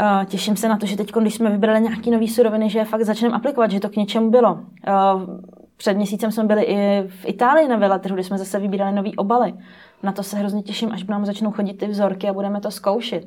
Uh, 0.00 0.24
těším 0.24 0.56
se 0.56 0.68
na 0.68 0.76
to, 0.76 0.86
že 0.86 0.96
teď, 0.96 1.12
když 1.12 1.34
jsme 1.34 1.50
vybrali 1.50 1.80
nějaký 1.80 2.10
nový 2.10 2.28
suroviny, 2.28 2.70
že 2.70 2.78
je 2.78 2.84
fakt 2.84 3.04
začneme 3.04 3.34
aplikovat, 3.34 3.70
že 3.70 3.80
to 3.80 3.88
k 3.88 3.96
něčemu 3.96 4.30
bylo. 4.30 4.52
Uh, 4.52 4.60
před 5.76 5.96
měsícem 5.96 6.32
jsme 6.32 6.44
byli 6.44 6.62
i 6.62 7.02
v 7.08 7.26
Itálii 7.26 7.68
na 7.68 7.76
veletrhu, 7.76 8.14
kde 8.14 8.24
jsme 8.24 8.38
zase 8.38 8.58
vybírali 8.58 8.92
nový 8.92 9.16
obaly. 9.16 9.54
Na 10.02 10.12
to 10.12 10.22
se 10.22 10.38
hrozně 10.38 10.62
těším, 10.62 10.92
až 10.92 11.04
nám 11.04 11.26
začnou 11.26 11.50
chodit 11.50 11.74
ty 11.74 11.86
vzorky 11.86 12.28
a 12.28 12.32
budeme 12.32 12.60
to 12.60 12.70
zkoušet. 12.70 13.24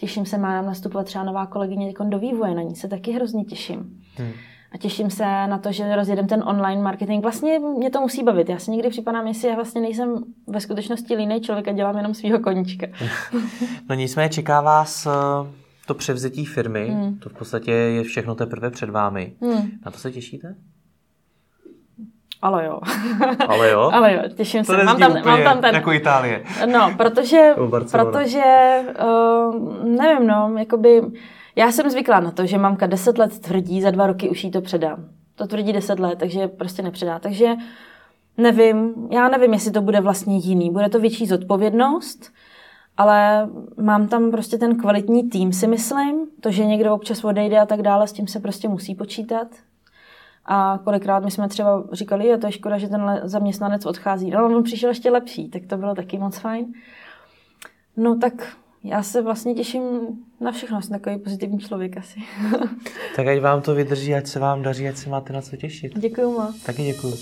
Těším 0.00 0.26
se, 0.26 0.38
má 0.38 0.48
nám 0.48 0.66
nastupovat 0.66 1.06
třeba 1.06 1.24
nová 1.24 1.46
kolegyně 1.46 1.92
do 2.08 2.18
vývoje, 2.18 2.54
na 2.54 2.62
ní 2.62 2.76
se 2.76 2.88
taky 2.88 3.12
hrozně 3.12 3.44
těším. 3.44 4.02
Hmm. 4.16 4.32
A 4.72 4.78
těším 4.78 5.10
se 5.10 5.24
na 5.24 5.58
to, 5.58 5.72
že 5.72 5.96
rozjedem 5.96 6.26
ten 6.26 6.42
online 6.46 6.82
marketing. 6.82 7.22
Vlastně 7.22 7.58
mě 7.58 7.90
to 7.90 8.00
musí 8.00 8.22
bavit. 8.22 8.48
Já 8.48 8.58
si 8.58 8.70
někdy 8.70 8.88
připadám, 8.88 9.26
jestli 9.26 9.48
já 9.48 9.54
vlastně 9.54 9.80
nejsem 9.80 10.24
ve 10.46 10.60
skutečnosti 10.60 11.14
línej 11.14 11.40
člověk 11.40 11.68
a 11.68 11.72
dělám 11.72 11.96
jenom 11.96 12.14
svého 12.14 12.38
koníčka. 12.40 12.86
no 13.88 13.94
nicméně 13.94 14.28
čeká 14.28 14.60
vás 14.60 15.06
eh, 15.06 15.10
to 15.86 15.94
převzetí 15.94 16.44
firmy. 16.44 16.88
Hmm. 16.88 17.18
To 17.18 17.28
v 17.28 17.32
podstatě 17.32 17.72
je 17.72 18.02
všechno 18.02 18.34
teprve 18.34 18.70
před 18.70 18.90
vámi. 18.90 19.32
Hmm. 19.42 19.70
Na 19.84 19.90
to 19.90 19.98
se 19.98 20.12
těšíte? 20.12 20.56
Ale 22.42 22.66
jo. 22.66 22.80
Ale 23.48 23.70
jo? 23.70 23.90
Ale 23.92 24.14
jo, 24.14 24.22
těším 24.34 24.64
to 24.64 24.72
se. 24.72 24.84
Mám 24.84 24.98
tam, 24.98 25.24
mám 25.24 25.42
tam 25.42 25.60
ten... 25.60 25.74
Jako 25.74 25.92
Itálie. 25.92 26.44
No, 26.72 26.94
protože, 26.96 27.54
protože 27.90 28.80
uh, 29.04 29.84
nevím, 29.84 30.26
no, 30.26 30.54
jakoby, 30.58 31.02
já 31.56 31.72
jsem 31.72 31.90
zvyklá 31.90 32.20
na 32.20 32.30
to, 32.30 32.46
že 32.46 32.58
mamka 32.58 32.86
10 32.86 33.18
let 33.18 33.38
tvrdí, 33.38 33.82
za 33.82 33.90
dva 33.90 34.06
roky 34.06 34.28
už 34.28 34.44
jí 34.44 34.50
to 34.50 34.60
předám. 34.60 35.04
To 35.34 35.46
tvrdí 35.46 35.72
10 35.72 36.00
let, 36.00 36.18
takže 36.18 36.48
prostě 36.48 36.82
nepředá. 36.82 37.18
Takže 37.18 37.54
nevím, 38.36 38.94
já 39.10 39.28
nevím, 39.28 39.52
jestli 39.52 39.70
to 39.70 39.80
bude 39.80 40.00
vlastně 40.00 40.36
jiný. 40.36 40.70
Bude 40.70 40.88
to 40.88 41.00
větší 41.00 41.26
zodpovědnost, 41.26 42.32
ale 42.96 43.48
mám 43.80 44.08
tam 44.08 44.30
prostě 44.30 44.58
ten 44.58 44.76
kvalitní 44.76 45.30
tým, 45.30 45.52
si 45.52 45.66
myslím. 45.66 46.26
To, 46.40 46.50
že 46.50 46.64
někdo 46.64 46.94
občas 46.94 47.24
odejde 47.24 47.60
a 47.60 47.66
tak 47.66 47.82
dále, 47.82 48.06
s 48.06 48.12
tím 48.12 48.26
se 48.26 48.40
prostě 48.40 48.68
musí 48.68 48.94
počítat. 48.94 49.48
A 50.50 50.78
kolikrát 50.84 51.24
my 51.24 51.30
jsme 51.30 51.48
třeba 51.48 51.84
říkali, 51.92 52.26
je 52.26 52.38
to 52.38 52.46
je 52.46 52.52
škoda, 52.52 52.78
že 52.78 52.88
ten 52.88 53.20
zaměstnanec 53.24 53.86
odchází. 53.86 54.30
No, 54.30 54.46
on 54.46 54.62
přišel 54.62 54.88
ještě 54.88 55.10
lepší, 55.10 55.48
tak 55.48 55.62
to 55.66 55.76
bylo 55.76 55.94
taky 55.94 56.18
moc 56.18 56.38
fajn. 56.38 56.72
No 57.96 58.16
tak 58.16 58.56
já 58.84 59.02
se 59.02 59.22
vlastně 59.22 59.54
těším 59.54 59.82
na 60.40 60.52
všechno, 60.52 60.82
jsem 60.82 60.98
takový 61.00 61.18
pozitivní 61.18 61.58
člověk 61.58 61.96
asi. 61.96 62.20
tak 63.16 63.26
ať 63.26 63.40
vám 63.40 63.62
to 63.62 63.74
vydrží, 63.74 64.14
ať 64.14 64.26
se 64.26 64.38
vám 64.38 64.62
daří, 64.62 64.88
ať 64.88 64.96
se 64.96 65.10
máte 65.10 65.32
na 65.32 65.42
co 65.42 65.56
těšit. 65.56 65.98
Děkuji 65.98 66.32
moc. 66.32 66.62
Taky 66.62 66.82
děkuji. 66.82 67.14